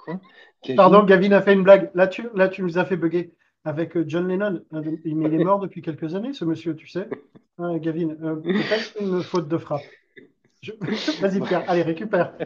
Quoi? 0.00 0.20
Pardon, 0.74 1.04
Gavin 1.04 1.30
a 1.30 1.40
fait 1.40 1.52
une 1.52 1.62
blague. 1.62 1.92
Là, 1.94 2.08
tu, 2.08 2.28
là, 2.34 2.48
tu 2.48 2.62
nous 2.62 2.78
as 2.78 2.84
fait 2.84 2.96
bugger 2.96 3.34
avec 3.62 3.96
John 4.08 4.26
Lennon. 4.26 4.62
Il 5.04 5.32
est 5.32 5.44
mort 5.44 5.60
depuis 5.60 5.80
quelques 5.80 6.16
années, 6.16 6.32
ce 6.32 6.44
monsieur, 6.44 6.74
tu 6.74 6.88
sais. 6.88 7.08
Gavin, 7.60 8.16
peut-être 8.16 8.96
une 9.00 9.22
faute 9.22 9.46
de 9.46 9.58
frappe. 9.58 9.82
Vas-y, 11.20 11.40
Pierre, 11.40 11.62
allez, 11.68 11.82
récupère. 11.82 12.36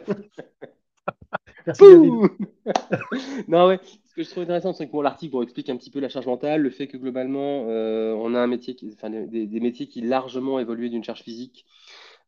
non, 3.48 3.68
ouais. 3.68 3.80
Ce 4.10 4.14
que 4.14 4.22
je 4.22 4.30
trouve 4.30 4.42
intéressant, 4.42 4.72
c'est 4.72 4.88
que 4.88 4.96
l'article 4.96 5.42
explique 5.42 5.70
un 5.70 5.76
petit 5.76 5.90
peu 5.90 6.00
la 6.00 6.08
charge 6.08 6.26
mentale, 6.26 6.62
le 6.62 6.70
fait 6.70 6.88
que 6.88 6.96
globalement, 6.96 7.66
euh, 7.68 8.12
on 8.14 8.34
a 8.34 8.40
un 8.40 8.46
métier 8.46 8.74
qui, 8.74 8.92
enfin, 8.92 9.10
des, 9.10 9.60
métiers 9.60 9.86
qui 9.86 10.00
largement 10.00 10.58
évolué 10.58 10.88
d'une 10.88 11.04
charge 11.04 11.22
physique 11.22 11.66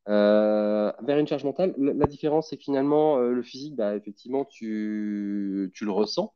euh, 0.09 0.93
vers 1.03 1.19
une 1.19 1.27
charge 1.27 1.45
mentale. 1.45 1.75
La, 1.79 2.07
différence, 2.07 2.51
c'est 2.51 2.57
que 2.57 2.62
finalement, 2.62 3.19
euh, 3.19 3.33
le 3.33 3.43
physique, 3.43 3.75
bah, 3.75 3.97
effectivement, 3.97 4.45
tu, 4.45 5.73
tu 5.75 5.85
le 5.85 5.91
ressens. 5.91 6.33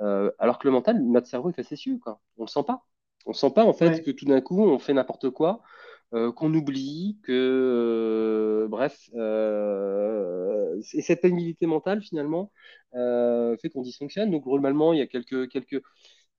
alors 0.00 0.58
que 0.58 0.66
le 0.66 0.72
mental, 0.72 1.02
notre 1.02 1.26
cerveau 1.26 1.50
est 1.50 1.54
facétieux, 1.54 1.98
quoi. 2.02 2.20
On 2.38 2.44
le 2.44 2.48
sent 2.48 2.64
pas. 2.66 2.84
On 3.26 3.34
sent 3.34 3.50
pas, 3.50 3.64
en 3.64 3.74
fait, 3.74 4.02
que 4.02 4.10
tout 4.10 4.24
d'un 4.24 4.40
coup, 4.40 4.62
on 4.62 4.78
fait 4.78 4.94
n'importe 4.94 5.28
quoi. 5.30 5.60
Euh, 6.14 6.32
qu'on 6.32 6.54
oublie, 6.54 7.18
que 7.22 7.32
euh, 8.64 8.66
bref, 8.68 9.10
euh, 9.14 10.80
et 10.94 11.02
cette 11.02 11.20
pénibilité 11.20 11.66
mentale 11.66 12.00
finalement 12.02 12.50
fait 12.94 13.68
qu'on 13.70 13.82
dysfonctionne. 13.82 14.30
Donc 14.30 14.44
globalement, 14.44 14.92
il 14.94 14.98
y 15.00 15.02
a 15.02 15.06
quelques 15.06 15.48
quelques 15.50 15.82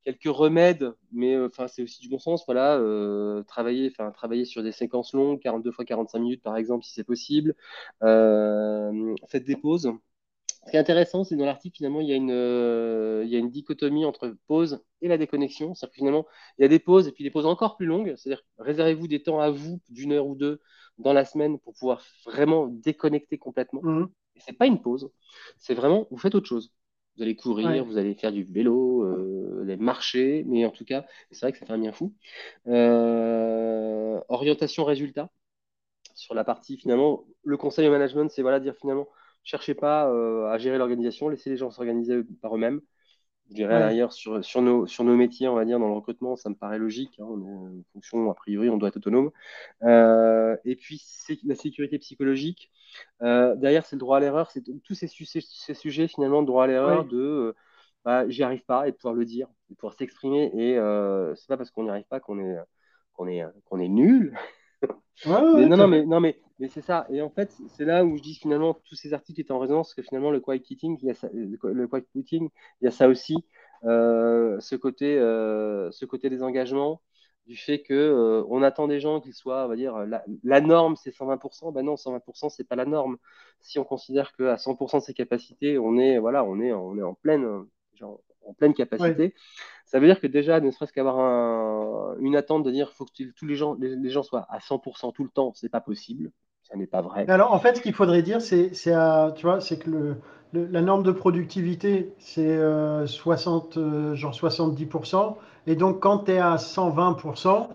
quelques 0.04 0.26
remèdes, 0.26 0.94
mais 1.12 1.38
enfin 1.40 1.68
c'est 1.68 1.84
aussi 1.84 2.02
du 2.02 2.10
bon 2.10 2.20
sens. 2.20 2.44
Voilà, 2.48 2.80
travailler, 3.48 3.90
enfin 3.92 4.12
travailler 4.12 4.46
sur 4.46 4.64
des 4.64 4.72
séquences 4.72 5.14
longues, 5.14 5.40
42 5.42 5.72
fois 5.72 5.86
45 5.86 6.20
minutes 6.20 6.44
par 6.44 6.58
exemple 6.58 6.84
si 6.86 6.94
c'est 6.94 7.04
possible. 7.04 7.56
faites 8.02 9.46
des 9.46 9.56
pauses. 9.56 9.92
Ce 10.70 10.72
qui 10.72 10.78
est 10.78 10.82
intéressant, 10.82 11.24
c'est 11.24 11.36
dans 11.36 11.48
l'article, 11.48 11.78
finalement, 11.78 12.00
il 12.00 12.08
y, 12.08 12.14
a 12.14 12.16
une, 12.16 12.30
euh, 12.30 13.24
il 13.26 13.32
y 13.32 13.36
a 13.36 13.40
une 13.40 13.50
dichotomie 13.50 14.06
entre 14.06 14.38
pause 14.46 14.84
et 15.02 15.08
la 15.08 15.18
déconnexion. 15.18 15.74
C'est-à-dire 15.74 15.94
que 15.94 15.96
finalement, 15.96 16.28
il 16.60 16.62
y 16.62 16.66
a 16.66 16.68
des 16.68 16.78
pauses 16.78 17.08
et 17.08 17.12
puis 17.12 17.24
des 17.24 17.32
pauses 17.32 17.48
encore 17.48 17.76
plus 17.76 17.88
longues. 17.88 18.14
C'est-à-dire, 18.18 18.44
réservez-vous 18.60 19.08
des 19.08 19.24
temps 19.24 19.40
à 19.40 19.50
vous 19.50 19.82
d'une 19.90 20.12
heure 20.12 20.28
ou 20.28 20.36
deux 20.36 20.62
dans 21.00 21.12
la 21.12 21.26
semaine 21.26 21.58
pour 21.58 21.74
pouvoir 21.74 22.04
vraiment 22.24 22.68
déconnecter 22.68 23.40
complètement. 23.40 23.82
Mmh. 23.82 24.10
Et 24.36 24.42
c'est 24.42 24.54
pas 24.54 24.68
une 24.68 24.80
pause, 24.80 25.10
c'est 25.58 25.74
vraiment, 25.74 26.06
vous 26.12 26.20
faites 26.20 26.36
autre 26.36 26.46
chose. 26.46 26.72
Vous 27.18 27.24
allez 27.24 27.36
courir, 27.36 27.84
vous 27.84 27.98
allez 27.98 28.14
faire 28.14 28.32
du 28.32 28.44
vélo, 28.44 29.04
euh, 29.06 29.56
vous 29.56 29.64
allez 29.64 29.76
marcher, 29.76 30.44
mais 30.46 30.68
en 30.68 30.70
tout 30.70 30.86
cas, 30.86 31.04
c'est 31.32 31.42
vrai 31.42 31.52
que 31.52 31.58
ça 31.58 31.66
fait 31.66 31.74
un 31.74 31.80
bien 31.80 31.94
fou. 31.94 32.14
Euh, 32.68 34.22
orientation 34.30 34.86
résultat. 34.86 35.32
Sur 36.14 36.36
la 36.36 36.44
partie, 36.44 36.78
finalement, 36.78 37.26
le 37.44 37.58
conseil 37.58 37.88
au 37.88 37.92
management, 37.92 38.30
c'est 38.30 38.44
voilà, 38.44 38.60
dire 38.60 38.76
finalement, 38.80 39.08
cherchez 39.44 39.74
pas 39.74 40.10
euh, 40.10 40.48
à 40.48 40.58
gérer 40.58 40.78
l'organisation, 40.78 41.30
laissez 41.30 41.50
les 41.50 41.58
gens 41.58 41.72
s'organiser 41.72 42.22
par 42.42 42.56
eux-mêmes. 42.56 42.82
Je 43.50 43.56
dirais 43.56 43.80
d'ailleurs 43.80 44.14
sur, 44.14 44.46
sur, 44.46 44.62
nos, 44.62 44.86
sur 44.86 45.04
nos 45.04 45.16
métiers, 45.16 45.48
on 45.48 45.56
va 45.56 45.66
dire, 45.66 45.80
dans 45.80 45.88
le 45.88 45.96
recrutement, 45.96 46.36
ça 46.36 46.50
me 46.50 46.56
paraît 46.56 46.78
logique. 46.78 47.20
Hein, 47.20 47.26
en 47.26 47.82
fonction, 47.94 48.30
a 48.30 48.36
priori, 48.36 48.70
on 48.70 48.78
doit 48.78 48.90
être 48.90 48.98
autonome. 48.98 49.32
Euh, 49.82 50.56
et 50.66 50.76
puis, 50.76 51.02
c'est 51.04 51.40
la 51.44 51.56
sécurité 51.56 51.98
psychologique. 51.98 52.70
Euh, 53.24 53.56
derrière, 53.56 53.88
c'est 53.88 53.96
le 53.96 54.02
droit 54.02 54.18
à 54.18 54.20
l'erreur. 54.20 54.52
C'est 54.52 54.64
tous 54.84 54.94
ces, 54.94 55.08
ces, 55.08 55.74
sujets, 55.74 56.08
finalement, 56.08 56.44
de 56.44 56.48
droit 56.48 56.66
à 56.66 56.68
l'erreur, 56.68 57.06
de 57.06 57.56
bah, 58.06 58.30
j'y 58.30 58.44
arrive 58.44 58.64
pas, 58.66 58.88
et 58.88 58.92
de 58.92 58.96
pouvoir 58.96 59.16
le 59.16 59.26
dire, 59.26 59.48
de 59.72 59.76
pouvoir 59.76 59.96
s'exprimer. 59.96 60.52
Et 60.54 60.76
c'est 61.36 61.48
pas 61.48 61.58
parce 61.58 61.72
qu'on 61.72 61.86
n'y 61.86 61.90
arrive 61.90 62.08
pas 62.08 62.20
qu'on 62.20 62.38
est, 62.40 62.56
qu'on 63.14 63.28
est, 63.28 63.44
qu'on 63.66 63.80
est 63.80 63.90
nul. 63.90 64.38
mais 65.26 65.66
non, 65.66 65.76
non, 65.76 65.88
mais, 65.88 66.06
non, 66.06 66.20
mais, 66.20 66.40
mais 66.60 66.68
c'est 66.68 66.82
ça. 66.82 67.08
Et 67.10 67.22
en 67.22 67.30
fait, 67.30 67.52
c'est 67.70 67.86
là 67.86 68.04
où 68.06 68.18
je 68.18 68.22
dis 68.22 68.36
finalement 68.36 68.74
que 68.74 68.82
tous 68.84 68.96
ces 68.96 69.14
articles 69.14 69.40
étaient 69.42 69.52
en 69.52 69.60
résonance, 69.60 69.94
que 69.94 70.02
finalement, 70.02 70.32
le 70.32 70.40
quiet 70.40 70.60
quitting, 70.60 70.98
il 71.02 71.08
y 71.08 71.12
a 71.12 71.14
ça, 71.14 71.30
le 71.34 71.88
quiet 71.88 72.06
quitting, 72.12 72.50
il 72.82 72.86
y 72.86 72.88
a 72.88 72.92
ça 72.92 73.08
aussi, 73.08 73.36
euh, 73.86 74.60
ce, 74.60 74.76
côté, 74.76 75.18
euh, 75.18 75.90
ce 75.92 76.06
côté 76.06 76.30
des 76.30 76.44
engagements, 76.44 77.02
du 77.48 77.56
fait 77.58 77.82
que 77.82 77.94
euh, 77.94 78.44
on 78.50 78.62
attend 78.62 78.88
des 78.88 79.00
gens 79.00 79.22
qu'ils 79.22 79.34
soient, 79.34 79.66
on 79.66 79.70
va 79.70 79.76
dire, 79.76 79.98
la, 80.06 80.24
la 80.44 80.62
norme 80.62 80.96
c'est 80.96 81.12
120%, 81.12 81.72
ben 81.72 81.84
non, 81.84 81.96
120% 81.96 82.50
c'est 82.50 82.64
pas 82.68 82.76
la 82.76 82.86
norme. 82.86 83.18
Si 83.62 83.80
on 83.80 83.84
considère 83.84 84.34
qu'à 84.36 84.58
100% 84.58 85.00
de 85.00 85.04
ses 85.04 85.14
capacités, 85.14 85.80
on 85.80 85.98
est, 85.98 86.20
voilà, 86.20 86.44
on 86.44 86.60
est, 86.60 86.74
on 86.74 86.98
est 86.98 87.02
en 87.02 87.16
pleine, 87.16 87.66
genre, 87.96 88.22
en 88.46 88.54
pleine 88.54 88.74
capacité. 88.74 89.34
Ça 89.86 90.00
veut 90.00 90.08
dire 90.08 90.20
que 90.20 90.28
déjà, 90.28 90.60
ne 90.60 90.72
serait-ce 90.72 90.94
qu'avoir 90.94 91.20
un, 91.20 92.18
une 92.20 92.36
attente 92.36 92.64
de 92.64 92.72
dire 92.72 92.92
faut 92.94 93.06
que 93.06 93.24
tous 93.32 93.46
les 93.46 93.56
gens, 93.56 93.76
les, 93.76 94.10
gens 94.10 94.24
soient 94.24 94.46
à 94.50 94.60
100% 94.60 95.12
tout 95.14 95.24
le 95.24 95.30
temps, 95.30 95.54
c'est 95.56 95.70
pas 95.70 95.82
possible. 95.82 96.32
Ça 96.70 96.78
n'est 96.78 96.88
pas 96.88 97.02
vrai. 97.02 97.26
Alors, 97.30 97.54
en 97.54 97.60
fait, 97.60 97.78
ce 97.78 97.82
qu'il 97.82 97.94
faudrait 97.94 98.22
dire, 98.22 98.42
c'est, 98.42 98.72
tu 98.72 98.92
vois, 99.42 99.60
c'est 99.60 99.80
que 99.80 99.90
le, 99.90 100.16
la 100.54 100.82
norme 100.82 101.04
de 101.04 101.12
productivité, 101.12 102.14
c'est 102.20 102.60
60, 103.06 103.78
euh, 103.78 103.82
euh, 103.82 104.16
genre 104.16 104.34
70%. 104.34 105.36
Et 105.68 105.76
donc, 105.76 106.00
quand 106.00 106.26
tu 106.26 106.32
es 106.32 106.38
à 106.38 106.56
120%, 106.58 107.70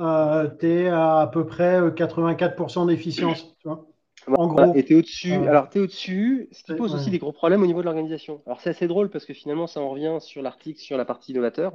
euh, 0.00 0.48
tu 0.58 0.66
es 0.66 0.88
à 0.88 1.18
à 1.20 1.26
peu 1.26 1.46
près 1.46 1.80
84% 1.90 2.86
d'efficience. 2.86 3.54
Tu 3.58 3.68
vois 3.68 3.84
en 4.26 4.46
gros. 4.46 4.74
Et 4.74 4.84
tu 4.84 4.92
es 4.92 4.96
au-dessus. 4.96 5.32
Alors, 5.32 5.68
tu 5.68 5.78
es 5.78 5.80
au-dessus, 5.80 6.48
ce 6.52 6.62
qui 6.62 6.74
pose 6.74 6.94
aussi 6.94 7.10
des 7.10 7.18
gros 7.18 7.32
problèmes 7.32 7.62
au 7.62 7.66
niveau 7.66 7.80
de 7.80 7.86
l'organisation. 7.86 8.40
Alors, 8.46 8.60
c'est 8.60 8.70
assez 8.70 8.86
drôle 8.86 9.10
parce 9.10 9.24
que 9.24 9.34
finalement, 9.34 9.66
ça 9.66 9.80
en 9.80 9.90
revient 9.90 10.18
sur 10.20 10.42
l'article 10.42 10.80
sur 10.80 10.96
la 10.96 11.04
partie 11.04 11.32
innovateur. 11.32 11.72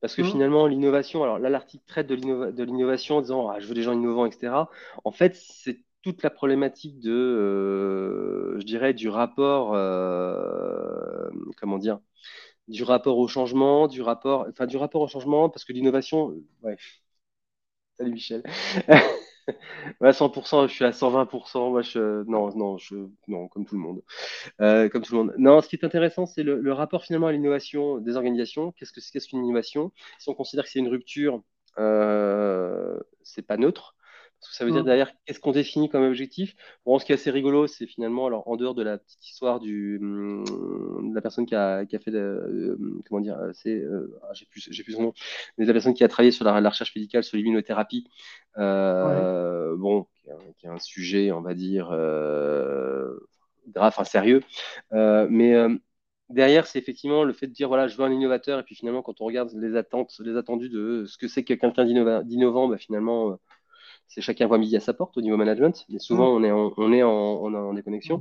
Parce 0.00 0.14
que 0.14 0.22
mmh. 0.22 0.30
finalement, 0.30 0.66
l'innovation, 0.66 1.22
alors 1.24 1.38
là, 1.38 1.50
l'article 1.50 1.84
traite 1.86 2.06
de 2.06 2.14
l'innovation 2.64 3.16
en 3.16 3.20
disant 3.20 3.48
ah, 3.48 3.58
je 3.58 3.66
veux 3.66 3.74
des 3.74 3.82
gens 3.82 3.92
innovants, 3.92 4.26
etc. 4.26 4.52
En 5.04 5.10
fait, 5.10 5.34
c'est 5.34 5.80
toute 6.02 6.22
la 6.22 6.30
problématique 6.30 7.00
de, 7.00 7.10
euh, 7.10 8.60
je 8.60 8.64
dirais, 8.64 8.94
du 8.94 9.08
rapport, 9.08 9.74
euh, 9.74 11.28
comment 11.56 11.78
dire, 11.78 11.98
du 12.68 12.84
rapport 12.84 13.18
au 13.18 13.28
changement, 13.28 13.88
du 13.88 14.02
rapport, 14.02 14.46
enfin, 14.48 14.66
du 14.66 14.76
rapport 14.76 15.02
au 15.02 15.08
changement, 15.08 15.48
parce 15.50 15.64
que 15.64 15.72
l'innovation, 15.72 16.34
ouais. 16.62 16.76
Salut 17.98 18.12
Michel. 18.12 18.42
ouais, 20.00 20.12
100%, 20.12 20.68
je 20.68 20.72
suis 20.72 20.84
à 20.84 20.92
120%. 20.92 21.70
Moi, 21.70 21.82
je, 21.82 22.24
non, 22.24 22.54
non, 22.56 22.78
je, 22.78 22.96
non, 23.26 23.48
comme 23.48 23.64
tout 23.64 23.76
le 23.76 23.80
monde. 23.80 24.02
Euh, 24.60 24.88
comme 24.88 25.02
tout 25.02 25.16
le 25.16 25.24
monde. 25.24 25.34
Non, 25.38 25.60
ce 25.60 25.68
qui 25.68 25.76
est 25.76 25.84
intéressant, 25.84 26.26
c'est 26.26 26.42
le, 26.42 26.72
rapport 26.72 27.04
finalement 27.04 27.26
à 27.28 27.32
l'innovation 27.32 27.98
des 27.98 28.16
organisations. 28.16 28.72
Qu'est-ce 28.72 28.92
que 28.92 29.00
c'est? 29.00 29.18
Qu'une 29.20 29.44
innovation? 29.44 29.92
Si 30.18 30.28
on 30.28 30.34
considère 30.34 30.64
que 30.64 30.70
c'est 30.70 30.78
une 30.78 30.88
rupture, 30.88 31.42
euh, 31.78 32.98
c'est 33.22 33.42
pas 33.42 33.56
neutre. 33.56 33.96
Parce 34.40 34.50
que 34.50 34.56
ça 34.56 34.64
veut 34.64 34.70
dire 34.70 34.82
mm. 34.82 34.86
derrière, 34.86 35.12
qu'est-ce 35.24 35.40
qu'on 35.40 35.50
définit 35.50 35.88
comme 35.88 36.04
objectif? 36.04 36.54
Bon, 36.86 36.98
ce 36.98 37.04
qui 37.04 37.12
est 37.12 37.16
assez 37.16 37.30
rigolo, 37.30 37.66
c'est 37.66 37.86
finalement, 37.86 38.26
alors 38.26 38.46
en 38.46 38.56
dehors 38.56 38.74
de 38.74 38.84
la 38.84 38.98
petite 38.98 39.26
histoire 39.26 39.58
du, 39.58 39.98
de 39.98 41.14
la 41.14 41.20
personne 41.20 41.44
qui 41.44 41.56
a, 41.56 41.84
qui 41.86 41.96
a 41.96 41.98
fait, 41.98 42.12
de, 42.12 42.78
comment 43.08 43.20
dire, 43.20 43.36
c'est, 43.52 43.74
euh, 43.74 44.16
ah, 44.22 44.32
j'ai 44.34 44.46
plus, 44.46 44.68
j'ai 44.70 44.84
plus 44.84 44.92
son 44.92 45.02
nom, 45.02 45.12
mais 45.56 45.64
la 45.64 45.72
personne 45.72 45.94
qui 45.94 46.04
a 46.04 46.08
travaillé 46.08 46.30
sur 46.30 46.44
la, 46.44 46.68
recherche 46.68 46.94
médicale, 46.94 47.24
sur 47.24 47.36
l'immunothérapie, 47.36 48.08
euh, 48.58 49.76
bon, 49.76 50.06
qui 50.58 50.66
est, 50.66 50.70
un, 50.70 50.78
sujet, 50.78 51.32
on 51.32 51.40
va 51.40 51.54
dire, 51.54 51.90
euh, 51.90 53.12
grave, 53.74 53.88
enfin 53.88 54.04
sérieux, 54.04 54.42
euh, 54.92 55.26
mais 55.28 55.56
derrière, 56.28 56.68
c'est 56.68 56.78
effectivement 56.78 57.24
le 57.24 57.32
fait 57.32 57.48
de 57.48 57.52
dire 57.52 57.66
voilà, 57.66 57.88
je 57.88 57.96
veux 57.96 58.04
un 58.04 58.12
innovateur, 58.12 58.60
et 58.60 58.62
puis 58.62 58.76
finalement, 58.76 59.02
quand 59.02 59.20
on 59.20 59.24
regarde 59.24 59.50
les 59.54 59.74
attentes, 59.76 60.14
les 60.20 60.36
attendus 60.36 60.68
de 60.68 61.06
ce 61.06 61.18
que 61.18 61.26
c'est 61.26 61.42
que 61.42 61.54
quelqu'un 61.54 61.84
d'innovant, 62.22 62.68
bah, 62.68 62.78
finalement, 62.78 63.36
c'est 64.08 64.22
chacun 64.22 64.46
voit 64.46 64.58
midi 64.58 64.76
à 64.76 64.80
sa 64.80 64.94
porte 64.94 65.16
au 65.16 65.20
niveau 65.20 65.36
management, 65.36 65.84
mais 65.88 65.98
souvent 65.98 66.32
mm. 66.32 66.42
on 66.42 66.44
est 66.44 66.50
en, 66.50 66.72
on 66.76 66.92
est 66.92 67.02
en, 67.02 67.54
en, 67.54 67.74
déconnexion. 67.74 68.18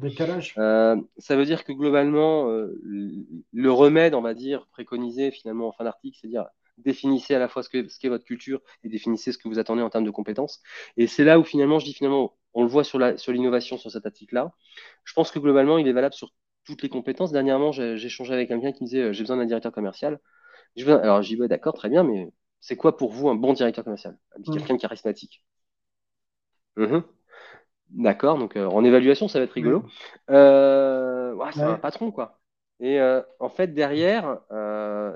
Euh, 0.58 0.98
ça 1.18 1.36
veut 1.36 1.46
dire 1.46 1.64
que 1.64 1.72
globalement, 1.72 2.50
euh, 2.50 2.78
le 2.84 3.72
remède, 3.72 4.14
on 4.14 4.22
va 4.22 4.34
dire, 4.34 4.68
préconisé 4.72 5.32
finalement 5.32 5.70
en 5.70 5.72
fin 5.72 5.86
d'article, 5.86 6.18
c'est 6.22 6.28
dire 6.28 6.46
définissez 6.78 7.34
à 7.34 7.40
la 7.40 7.48
fois 7.48 7.64
ce 7.64 7.70
qu'est 7.70 7.90
ce 7.90 8.08
votre 8.08 8.26
culture 8.26 8.62
et 8.84 8.90
définissez 8.90 9.32
ce 9.32 9.38
que 9.38 9.48
vous 9.48 9.60
attendez 9.60 9.82
en 9.82 9.90
termes 9.90 10.06
de 10.06 10.12
compétences. 10.12 10.62
Et 10.96 11.08
c'est 11.08 11.24
là 11.24 11.40
où 11.40 11.44
finalement, 11.44 11.80
je 11.80 11.86
dis 11.86 11.94
finalement, 11.94 12.36
on 12.54 12.64
le 12.64 12.70
voit 12.70 12.84
sur 12.84 13.00
l'innovation 13.00 13.78
sur, 13.78 13.90
sur 13.90 13.92
cet 13.92 14.06
article-là. 14.06 14.52
Je 15.04 15.14
pense 15.14 15.32
que 15.32 15.40
globalement, 15.40 15.78
il 15.78 15.88
est 15.88 15.94
valable 15.94 16.14
sur 16.14 16.34
toutes 16.66 16.84
les 16.84 16.90
compétences. 16.90 17.32
Dernièrement, 17.32 17.72
j'ai 17.72 17.94
échangé 17.94 18.34
avec 18.34 18.50
quelqu'un 18.50 18.72
qui 18.72 18.84
me 18.84 18.88
disait 18.88 19.02
euh, 19.02 19.14
j'ai 19.14 19.24
besoin 19.24 19.38
d'un 19.38 19.46
directeur 19.46 19.72
commercial. 19.72 20.20
Alors 20.86 21.22
j'y 21.24 21.36
vais, 21.36 21.48
d'accord, 21.48 21.74
très 21.74 21.90
bien, 21.90 22.04
mais 22.04 22.32
c'est 22.60 22.76
quoi 22.76 22.98
pour 22.98 23.12
vous 23.12 23.30
un 23.30 23.36
bon 23.36 23.54
directeur 23.54 23.84
commercial? 23.84 24.18
Mm. 24.38 24.54
Quelqu'un 24.54 24.76
de 24.76 24.82
charismatique. 24.82 25.44
Mhm. 26.78 27.04
D'accord, 27.90 28.38
donc 28.38 28.56
euh, 28.56 28.66
en 28.66 28.84
évaluation, 28.84 29.28
ça 29.28 29.40
va 29.40 29.46
être 29.46 29.54
rigolo. 29.54 29.84
Euh, 30.30 31.36
c'est 31.54 31.62
un 31.62 31.76
patron, 31.76 32.12
quoi. 32.12 32.40
Et 32.80 33.00
euh, 33.00 33.22
en 33.40 33.50
fait, 33.50 33.74
derrière, 33.74 34.40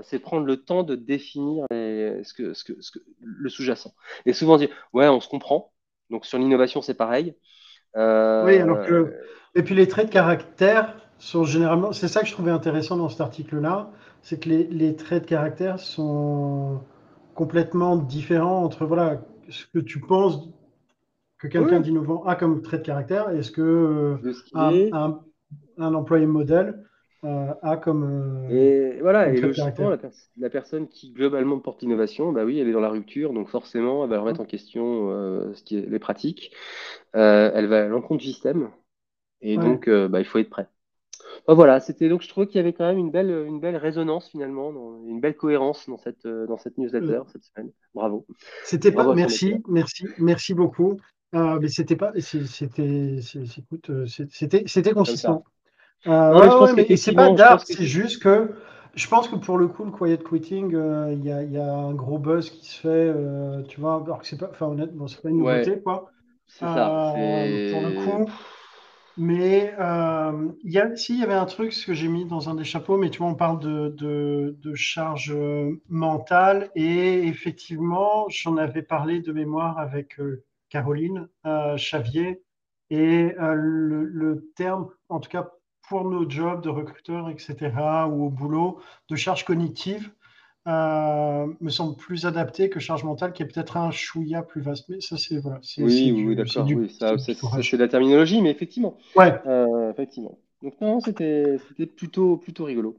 c'est 0.03 0.19
prendre 0.19 0.45
le 0.45 0.57
temps 0.57 0.83
de 0.83 0.95
définir 0.95 1.65
ce 1.71 2.33
que, 2.33 2.53
ce 2.53 2.63
que, 2.63 2.81
ce 2.81 2.91
que, 2.91 2.99
le 3.21 3.49
sous-jacent. 3.49 3.93
Et 4.25 4.33
souvent 4.33 4.57
dire, 4.57 4.69
ouais, 4.93 5.07
on 5.07 5.19
se 5.19 5.29
comprend. 5.29 5.71
Donc 6.09 6.25
sur 6.25 6.37
l'innovation, 6.37 6.81
c'est 6.81 6.93
pareil. 6.95 7.35
Oui, 7.95 8.57
alors 8.57 8.85
que. 8.85 9.13
Et 9.53 9.63
puis 9.63 9.75
les 9.75 9.87
traits 9.87 10.07
de 10.07 10.13
caractère 10.13 10.95
sont 11.19 11.43
généralement. 11.43 11.91
C'est 11.91 12.07
ça 12.07 12.21
que 12.21 12.27
je 12.27 12.31
trouvais 12.31 12.51
intéressant 12.51 12.95
dans 12.95 13.09
cet 13.09 13.19
article-là, 13.19 13.91
c'est 14.21 14.41
que 14.41 14.47
les, 14.47 14.63
les, 14.63 14.95
traits 14.95 15.23
de 15.23 15.27
caractère 15.27 15.77
sont 15.77 16.81
complètement 17.35 17.97
différents 17.97 18.63
entre 18.63 18.85
voilà, 18.85 19.21
ce 19.49 19.65
que 19.65 19.79
tu 19.79 19.99
penses 19.99 20.47
que 21.41 21.47
quelqu'un 21.47 21.79
d'innovant 21.79 22.23
a 22.23 22.35
comme 22.35 22.61
trait 22.61 22.77
de 22.77 22.83
caractère 22.83 23.29
Est-ce 23.31 23.51
que 23.51 23.61
euh, 23.63 24.89
un, 24.93 25.93
employé 25.93 26.27
modèle 26.27 26.85
euh, 27.23 27.53
a 27.63 27.77
comme. 27.77 28.47
Euh, 28.49 28.95
et 28.95 29.01
voilà, 29.01 29.29
et 29.29 29.41
logiquement, 29.41 29.89
la, 29.89 29.97
la, 30.37 30.49
personne 30.51 30.87
qui 30.87 31.11
globalement 31.11 31.59
porte 31.59 31.81
l'innovation, 31.81 32.31
bah 32.31 32.45
oui, 32.45 32.59
elle 32.59 32.67
est 32.67 32.73
dans 32.73 32.79
la 32.79 32.89
rupture, 32.89 33.33
donc 33.33 33.47
forcément, 33.47 34.03
elle 34.03 34.09
va 34.11 34.19
remettre 34.19 34.41
en 34.41 34.45
question 34.45 35.09
ce 35.53 35.63
qui 35.63 35.77
est, 35.77 35.89
les 35.89 35.99
pratiques. 35.99 36.51
elle 37.13 37.67
va 37.67 37.85
à 37.85 37.87
l'encontre 37.87 38.21
du 38.21 38.27
système, 38.27 38.69
et 39.41 39.57
donc 39.57 39.89
bah, 39.89 40.19
il 40.19 40.25
faut 40.25 40.39
être 40.39 40.49
prêt. 40.49 40.67
voilà, 41.47 41.79
c'était 41.79 42.09
donc 42.09 42.21
je 42.21 42.29
trouvais 42.29 42.47
qu'il 42.47 42.57
y 42.57 42.59
avait 42.59 42.73
quand 42.73 42.85
même 42.85 42.97
une 42.99 43.11
belle, 43.11 43.29
une 43.47 43.59
belle 43.59 43.77
résonance 43.77 44.29
finalement, 44.29 44.71
une 45.05 45.19
belle 45.19 45.35
cohérence 45.35 45.87
dans 45.89 45.97
cette, 45.97 46.27
dans 46.27 46.57
cette 46.57 46.79
newsletter 46.79 47.21
cette 47.31 47.43
semaine. 47.43 47.71
Bravo. 47.93 48.25
C'était 48.63 48.91
pas. 48.91 49.13
Merci, 49.13 49.61
merci, 49.67 50.05
merci 50.17 50.55
beaucoup. 50.55 50.97
Ah, 51.33 51.57
mais 51.61 51.69
c'était 51.69 51.95
pas, 51.95 52.11
c'était, 52.19 52.81
euh, 52.81 54.05
c'était, 54.05 54.63
c'était 54.65 54.91
consistant. 54.91 55.45
Euh, 56.07 56.73
mais 56.75 56.97
c'est 56.97 57.13
pas 57.13 57.31
dark, 57.31 57.63
c'est 57.65 57.85
juste 57.85 58.21
que 58.21 58.55
je 58.95 59.07
pense 59.07 59.29
que 59.29 59.35
pour 59.35 59.57
le 59.57 59.67
coup, 59.69 59.85
le 59.85 59.91
quiet 59.91 60.17
quitting, 60.17 60.75
euh, 60.75 61.13
il 61.13 61.23
y, 61.23 61.31
a, 61.31 61.43
y, 61.43 61.57
a, 61.57 61.71
un 61.71 61.93
gros 61.93 62.19
buzz 62.19 62.49
qui 62.49 62.65
se 62.65 62.79
fait, 62.81 63.13
tu 63.69 63.79
vois, 63.79 64.01
alors 64.03 64.19
que 64.19 64.27
c'est 64.27 64.37
pas, 64.37 64.49
enfin 64.51 64.67
honnêtement, 64.67 65.07
c'est 65.07 65.21
pas 65.21 65.29
une 65.29 65.37
nouveauté, 65.37 65.79
quoi. 65.81 66.11
C'est 66.47 66.65
ça. 66.65 67.13
Pour 67.13 67.81
le 67.81 68.05
coup. 68.05 68.31
Mais 69.17 69.73
il 70.63 70.71
y 70.71 70.79
a, 70.79 70.95
si, 70.97 71.13
il 71.13 71.19
y 71.21 71.23
avait 71.23 71.33
un 71.33 71.45
truc, 71.45 71.71
ce 71.71 71.85
que 71.85 71.93
j'ai 71.93 72.09
mis 72.09 72.25
dans 72.25 72.49
un 72.49 72.55
des 72.55 72.65
chapeaux, 72.65 72.97
mais 72.97 73.09
tu 73.09 73.19
vois, 73.19 73.27
on 73.27 73.35
parle 73.35 73.59
de, 73.59 73.89
de, 73.95 74.57
de 74.59 74.75
charge 74.75 75.33
mentale, 75.87 76.71
et 76.75 77.25
effectivement, 77.25 78.25
j'en 78.27 78.57
avais 78.57 78.81
parlé 78.81 79.21
de 79.21 79.31
mémoire 79.31 79.79
avec 79.79 80.17
Caroline 80.71 81.27
euh, 81.45 81.75
Xavier. 81.75 82.41
Et 82.89 83.33
euh, 83.39 83.53
le, 83.55 84.51
terme, 84.55 84.89
en 85.09 85.19
tout 85.19 85.29
cas 85.29 85.51
pour 85.87 86.05
nos 86.05 86.29
jobs 86.29 86.61
de 86.61 86.69
recruteurs, 86.69 87.29
etc., 87.29 87.55
ou 88.09 88.25
au 88.25 88.29
boulot, 88.29 88.79
de 89.09 89.15
charge 89.15 89.43
cognitive, 89.45 90.09
euh, 90.67 91.47
me 91.59 91.69
semble 91.69 91.95
plus 91.97 92.25
adapté 92.25 92.69
que 92.69 92.79
charge 92.79 93.03
mentale, 93.03 93.33
qui 93.33 93.43
est 93.43 93.45
peut-être 93.45 93.77
un 93.77 93.91
chouïa 93.91 94.41
plus 94.41 94.61
vaste. 94.61 94.87
Mais 94.89 95.01
ça, 95.01 95.17
c'est 95.17 95.37
voilà. 95.37 95.59
Oui, 95.77 96.11
oui, 96.11 96.35
d'accord. 96.35 96.65
Oui, 96.67 96.89
ça, 96.89 97.17
c'est 97.17 97.77
la 97.77 97.87
terminologie, 97.87 98.41
mais 98.41 98.51
effectivement. 98.51 98.97
Ouais. 99.15 99.39
effectivement. 99.91 100.37
Donc 100.61 100.79
non, 100.79 100.99
c'était 101.01 101.57
plutôt 101.97 102.37
plutôt 102.37 102.65
rigolo. 102.65 102.97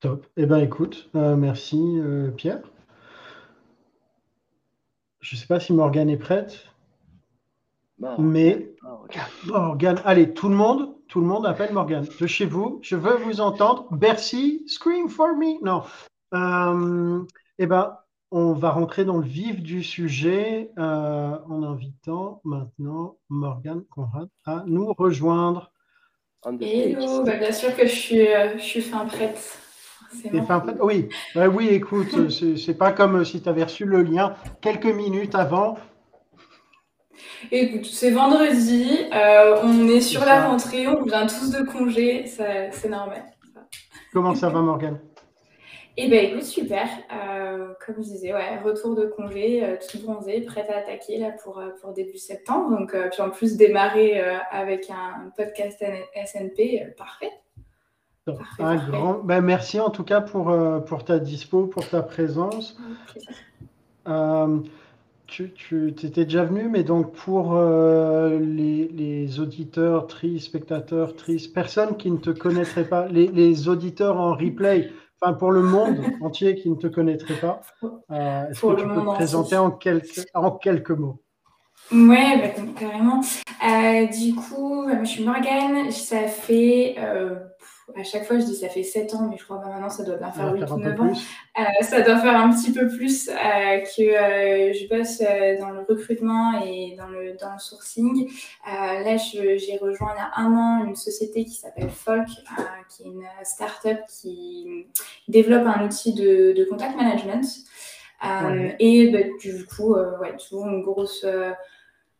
Top. 0.00 0.26
Eh 0.36 0.46
ben, 0.46 0.58
écoute, 0.58 1.10
merci 1.14 1.98
Pierre. 2.36 2.62
Je 5.20 5.34
ne 5.34 5.40
sais 5.40 5.46
pas 5.46 5.60
si 5.60 5.72
Morgane 5.72 6.10
est 6.10 6.16
prête. 6.16 6.66
mais 8.18 8.74
Morgane, 9.46 10.00
allez, 10.04 10.32
tout 10.32 10.48
le 10.48 10.54
monde, 10.54 10.94
tout 11.08 11.20
le 11.20 11.26
monde 11.26 11.46
appelle 11.46 11.72
Morgane. 11.72 12.06
De 12.20 12.26
chez 12.26 12.46
vous, 12.46 12.78
je 12.82 12.96
veux 12.96 13.16
vous 13.16 13.40
entendre. 13.40 13.86
Bercy, 13.90 14.64
scream 14.66 15.08
for 15.08 15.36
me. 15.36 15.62
Non. 15.64 15.82
Euh, 16.34 17.24
eh 17.58 17.66
ben, 17.66 17.96
on 18.30 18.52
va 18.52 18.70
rentrer 18.70 19.04
dans 19.04 19.16
le 19.16 19.26
vif 19.26 19.62
du 19.62 19.82
sujet 19.82 20.70
euh, 20.78 21.38
en 21.48 21.62
invitant 21.62 22.40
maintenant 22.44 23.16
Morgane 23.30 23.84
Conrad 23.84 24.28
à 24.44 24.64
nous 24.66 24.92
rejoindre. 24.92 25.72
Hello, 26.44 27.24
bah, 27.24 27.36
bien 27.36 27.52
sûr 27.52 27.74
que 27.74 27.86
je 27.86 27.94
suis, 27.94 28.28
euh, 28.28 28.56
je 28.58 28.62
suis 28.62 28.82
fin 28.82 29.06
prête. 29.06 29.58
Oui, 30.80 31.08
oui, 31.36 31.68
écoute, 31.68 32.30
c'est 32.30 32.78
pas 32.78 32.92
comme 32.92 33.24
si 33.24 33.42
tu 33.42 33.48
avais 33.48 33.64
reçu 33.64 33.84
le 33.84 34.02
lien 34.02 34.34
quelques 34.60 34.84
minutes 34.86 35.34
avant. 35.34 35.76
Écoute, 37.50 37.86
c'est 37.86 38.10
vendredi, 38.10 39.06
euh, 39.14 39.60
on 39.62 39.88
est 39.88 40.00
sur 40.00 40.24
la 40.24 40.48
rentrée, 40.48 40.86
on 40.88 41.02
vient 41.04 41.26
tous 41.26 41.50
de 41.50 41.62
congé, 41.62 42.26
c'est 42.26 42.88
normal. 42.88 43.24
Comment 44.12 44.34
ça 44.34 44.48
va, 44.48 44.60
Morgane? 44.60 44.98
Eh 45.96 46.08
bien, 46.08 46.20
écoute, 46.22 46.44
super. 46.44 46.86
Euh, 47.12 47.74
comme 47.84 47.96
je 47.96 48.08
disais, 48.08 48.32
ouais, 48.32 48.58
retour 48.58 48.94
de 48.94 49.06
congé, 49.06 49.64
euh, 49.64 49.76
tout 49.90 50.00
bronzé, 50.00 50.40
prête 50.42 50.70
à 50.70 50.78
attaquer 50.78 51.18
là, 51.18 51.32
pour, 51.42 51.60
pour 51.80 51.92
début 51.92 52.18
septembre. 52.18 52.70
Donc, 52.70 52.94
puis 53.10 53.22
en 53.22 53.30
plus, 53.30 53.56
démarrer 53.56 54.20
avec 54.50 54.90
un 54.90 55.30
podcast 55.36 55.84
SNP, 56.14 56.94
parfait. 56.96 57.30
Un 58.58 58.76
grand... 58.76 59.14
Ben, 59.24 59.40
merci 59.40 59.80
en 59.80 59.90
tout 59.90 60.04
cas 60.04 60.20
pour, 60.20 60.50
euh, 60.50 60.80
pour 60.80 61.04
ta 61.04 61.18
dispo, 61.18 61.66
pour 61.66 61.88
ta 61.88 62.02
présence. 62.02 62.76
Euh, 64.06 64.58
tu, 65.26 65.52
tu 65.52 65.88
étais 65.88 66.24
déjà 66.24 66.44
venu, 66.44 66.68
mais 66.68 66.84
donc 66.84 67.12
pour 67.12 67.54
euh, 67.54 68.38
les, 68.38 68.88
les, 68.88 69.40
auditeurs, 69.40 70.06
tri, 70.06 70.40
spectateurs, 70.40 71.14
tris, 71.16 71.50
personnes 71.52 71.96
qui 71.96 72.10
ne 72.10 72.16
te 72.16 72.30
connaîtraient 72.30 72.88
pas, 72.88 73.06
les, 73.08 73.26
les, 73.26 73.68
auditeurs 73.68 74.18
en 74.18 74.34
replay, 74.34 74.90
enfin 75.20 75.34
pour 75.34 75.50
le 75.50 75.62
monde 75.62 75.98
entier 76.22 76.54
qui 76.54 76.70
ne 76.70 76.76
te 76.76 76.86
connaîtrait 76.86 77.38
pas, 77.40 77.60
est-ce 78.10 78.60
que 78.62 78.80
tu 78.80 78.88
peux 78.88 79.00
te 79.00 79.14
présenter 79.14 79.56
en 79.56 79.70
quelques, 79.70 80.26
en 80.32 80.52
quelques 80.52 80.90
mots? 80.90 81.20
Ouais, 81.92 82.52
bah, 82.56 82.62
carrément. 82.78 83.20
du 83.20 84.34
coup, 84.34 84.86
je 85.00 85.04
suis 85.04 85.24
Morgane, 85.24 85.90
ça 85.90 86.26
fait 86.26 86.96
à 87.96 88.02
chaque 88.02 88.24
fois, 88.24 88.38
je 88.38 88.44
dis 88.44 88.54
ça 88.54 88.68
fait 88.68 88.82
7 88.82 89.14
ans, 89.14 89.28
mais 89.30 89.36
je 89.36 89.44
crois 89.44 89.58
que 89.58 89.66
maintenant, 89.66 89.88
ça 89.88 90.04
doit 90.04 90.16
bien 90.16 90.30
faire 90.30 90.52
8 90.52 90.70
ou 90.70 90.76
9 90.76 91.00
ans. 91.00 91.12
Euh, 91.58 91.62
ça 91.82 92.02
doit 92.02 92.18
faire 92.18 92.36
un 92.36 92.50
petit 92.50 92.72
peu 92.72 92.86
plus 92.88 93.28
euh, 93.28 93.34
que 93.34 94.02
euh, 94.02 94.72
je 94.72 94.88
bosse 94.88 95.20
dans 95.60 95.70
le 95.70 95.80
recrutement 95.88 96.62
et 96.64 96.94
dans 96.96 97.08
le, 97.08 97.36
dans 97.36 97.52
le 97.52 97.58
sourcing. 97.58 98.30
là, 98.66 99.16
j'ai 99.16 99.78
rejoint 99.80 100.14
il 100.14 100.18
y 100.18 100.20
a 100.20 100.30
un 100.36 100.54
an 100.54 100.84
une 100.84 100.96
société 100.96 101.44
qui 101.44 101.54
s'appelle 101.54 101.90
Folk, 101.90 102.28
qui 102.88 103.02
est 103.02 103.06
une 103.06 103.24
start-up 103.42 103.98
qui 104.08 104.86
développe 105.26 105.66
un 105.66 105.84
outil 105.84 106.14
de, 106.14 106.52
de 106.52 106.64
contact 106.64 106.96
management. 106.96 107.44
Et 108.78 109.10
bah, 109.10 109.18
du 109.40 109.64
coup, 109.66 109.94
ouais, 109.94 110.36
toujours 110.36 110.66
une 110.66 110.82
grosse 110.82 111.24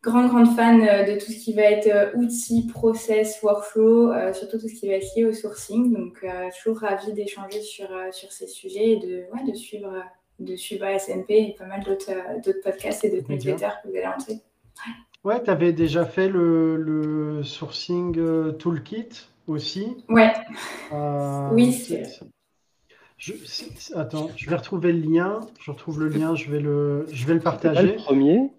grande, 0.01 0.29
grande 0.29 0.55
fan 0.55 0.81
euh, 0.81 1.03
de 1.03 1.19
tout 1.19 1.31
ce 1.31 1.37
qui 1.37 1.53
va 1.53 1.63
être 1.63 1.87
euh, 1.87 2.11
outils, 2.15 2.67
process, 2.67 3.41
workflow, 3.41 4.11
euh, 4.11 4.33
surtout 4.33 4.57
tout 4.59 4.67
ce 4.67 4.75
qui 4.75 4.87
va 4.87 4.95
être 4.95 5.15
lié 5.15 5.25
au 5.25 5.33
sourcing. 5.33 5.93
Donc, 5.93 6.25
toujours 6.61 6.79
ravie 6.79 7.13
d'échanger 7.13 7.61
sur, 7.61 7.89
sur 8.11 8.31
ces 8.31 8.47
sujets 8.47 8.91
et 8.91 8.97
de, 8.97 9.25
ouais, 9.33 9.49
de, 9.49 9.55
suivre, 9.55 9.91
de 10.39 10.55
suivre 10.55 10.85
SNP 10.97 11.29
et 11.29 11.55
pas 11.57 11.65
mal 11.65 11.83
d'autres 11.83 12.61
podcasts 12.63 13.03
et 13.03 13.09
d'autres 13.09 13.31
newsletters 13.31 13.69
que 13.83 13.89
vous 13.89 13.95
allez 13.95 14.07
entrer. 14.07 14.39
Ouais, 15.23 15.43
tu 15.43 15.49
avais 15.49 15.73
déjà 15.73 16.05
fait 16.05 16.29
le, 16.29 16.77
le 16.77 17.43
sourcing 17.43 18.55
toolkit 18.57 19.27
aussi. 19.47 19.97
Ouais. 20.07 20.31
oui, 21.51 21.73
c'est. 21.73 22.03
Je, 23.17 23.33
attends, 23.95 24.29
je 24.37 24.49
vais 24.49 24.55
retrouver 24.55 24.93
le 24.93 25.01
lien. 25.01 25.41
Je 25.59 25.71
retrouve 25.71 25.99
le 25.99 26.07
lien, 26.07 26.35
je 26.35 26.49
vais 26.49 26.61
le, 26.61 27.05
je 27.11 27.27
vais 27.27 27.33
le 27.33 27.41
partager. 27.41 27.87
le 27.87 27.95
premier 27.95 28.49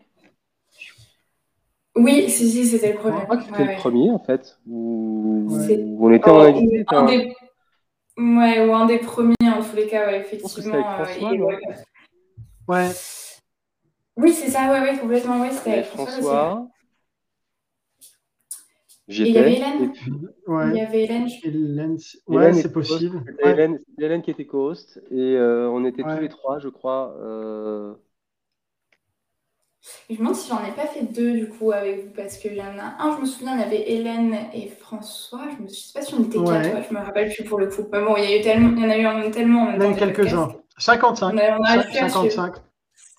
oui, 1.96 2.30
si, 2.30 2.48
si, 2.48 2.66
c'était 2.66 2.92
le 2.92 2.98
premier. 2.98 3.18
Je 3.20 3.24
crois 3.24 3.36
que 3.36 3.44
c'était 3.44 3.64
le 3.64 3.76
premier, 3.76 4.10
en 4.10 4.18
fait. 4.18 4.58
Où... 4.66 5.48
On 5.98 6.12
était 6.12 6.30
en 6.30 6.40
invité. 6.40 6.84
Un 6.88 7.04
des... 7.06 7.34
Ouais, 8.16 8.66
ou 8.66 8.74
un 8.74 8.86
des 8.86 8.98
premiers, 8.98 9.34
en 9.42 9.62
tous 9.62 9.76
les 9.76 9.86
cas, 9.86 10.06
ouais, 10.06 10.20
effectivement. 10.20 10.82
François, 10.82 11.34
et... 11.34 11.40
ouais. 11.40 12.90
Oui, 14.16 14.32
c'est 14.32 14.50
ça, 14.50 14.70
ouais, 14.70 14.80
ouais, 14.80 14.98
complètement. 14.98 15.40
Ouais, 15.40 15.50
c'était 15.50 15.82
François. 15.82 16.12
François. 16.12 16.68
Et 19.08 19.22
il 19.22 19.32
y 19.32 19.38
avait 19.38 19.54
Hélène. 19.54 19.92
Puis... 19.92 20.12
Ouais. 20.46 20.68
Il 20.70 20.76
y 20.76 20.80
avait 20.80 21.02
Hélène. 21.02 21.28
Hélène, 21.42 21.98
ouais, 22.28 22.52
c'est 22.52 22.72
possible. 22.72 23.24
C'était 23.26 23.50
Hélène, 23.50 23.78
Hélène, 23.98 24.22
qui 24.22 24.30
était 24.30 24.46
co-host. 24.46 25.02
Et 25.10 25.36
euh, 25.36 25.68
on 25.68 25.84
était 25.84 26.02
tous 26.02 26.20
les 26.20 26.28
trois, 26.28 26.60
je 26.60 26.68
crois. 26.68 27.16
Euh 27.20 27.94
je 30.08 30.14
me 30.14 30.18
demande 30.18 30.34
si 30.34 30.48
j'en 30.48 30.62
ai 30.64 30.72
pas 30.72 30.86
fait 30.86 31.02
deux 31.02 31.32
du 31.32 31.48
coup 31.48 31.72
avec 31.72 32.04
vous 32.04 32.10
parce 32.14 32.36
qu'il 32.36 32.54
y 32.54 32.60
en 32.60 32.78
a 32.78 32.96
un, 32.98 33.16
je 33.16 33.20
me 33.22 33.26
souviens, 33.26 33.54
il 33.54 33.60
y 33.60 33.64
avait 33.64 33.90
Hélène 33.90 34.36
et 34.52 34.68
François. 34.68 35.48
Je 35.56 35.62
ne 35.62 35.68
sais 35.68 35.92
pas 35.94 36.02
si 36.02 36.14
on 36.14 36.24
était 36.24 36.38
quatre, 36.38 36.88
je 36.88 36.94
me 36.94 37.00
rappelle 37.00 37.32
plus 37.32 37.44
pour 37.44 37.58
le 37.58 37.68
coup. 37.68 37.82
bon, 37.90 38.16
il 38.16 38.24
y, 38.24 38.34
a 38.34 38.38
eu 38.38 38.42
tellement, 38.42 38.76
il 38.76 38.82
y 38.82 38.86
en 38.86 38.90
a 38.90 38.98
eu 38.98 39.06
en 39.06 39.30
tellement. 39.30 39.62
En 39.62 39.76
même 39.76 39.96
quelques-uns. 39.96 40.48
55. 40.78 41.34
On 41.34 42.08
55. 42.08 42.54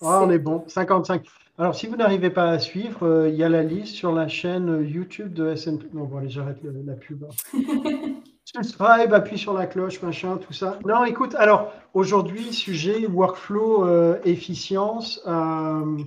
on 0.02 0.30
est 0.30 0.38
bon. 0.38 0.64
55. 0.66 1.24
Alors, 1.58 1.74
si 1.74 1.86
vous 1.86 1.96
n'arrivez 1.96 2.30
pas 2.30 2.50
à 2.50 2.58
suivre, 2.58 3.06
euh, 3.06 3.28
il 3.28 3.36
y 3.36 3.44
a 3.44 3.48
la 3.48 3.62
liste 3.62 3.94
sur 3.94 4.12
la 4.12 4.26
chaîne 4.26 4.84
YouTube 4.88 5.32
de 5.32 5.54
SNP. 5.54 5.86
Non, 5.92 6.04
bon, 6.04 6.18
allez, 6.18 6.30
j'arrête 6.30 6.58
la 6.62 6.94
pub. 6.94 7.24
Subscribe, 8.44 9.12
appuie 9.12 9.38
sur 9.38 9.52
la 9.52 9.66
cloche, 9.66 10.02
machin, 10.02 10.38
tout 10.38 10.52
ça. 10.52 10.78
Non, 10.84 11.04
écoute, 11.04 11.34
alors, 11.36 11.72
aujourd'hui, 11.94 12.52
sujet 12.52 13.06
workflow, 13.06 13.86
euh, 13.86 14.18
efficience. 14.24 15.20
Euh, 15.26 15.98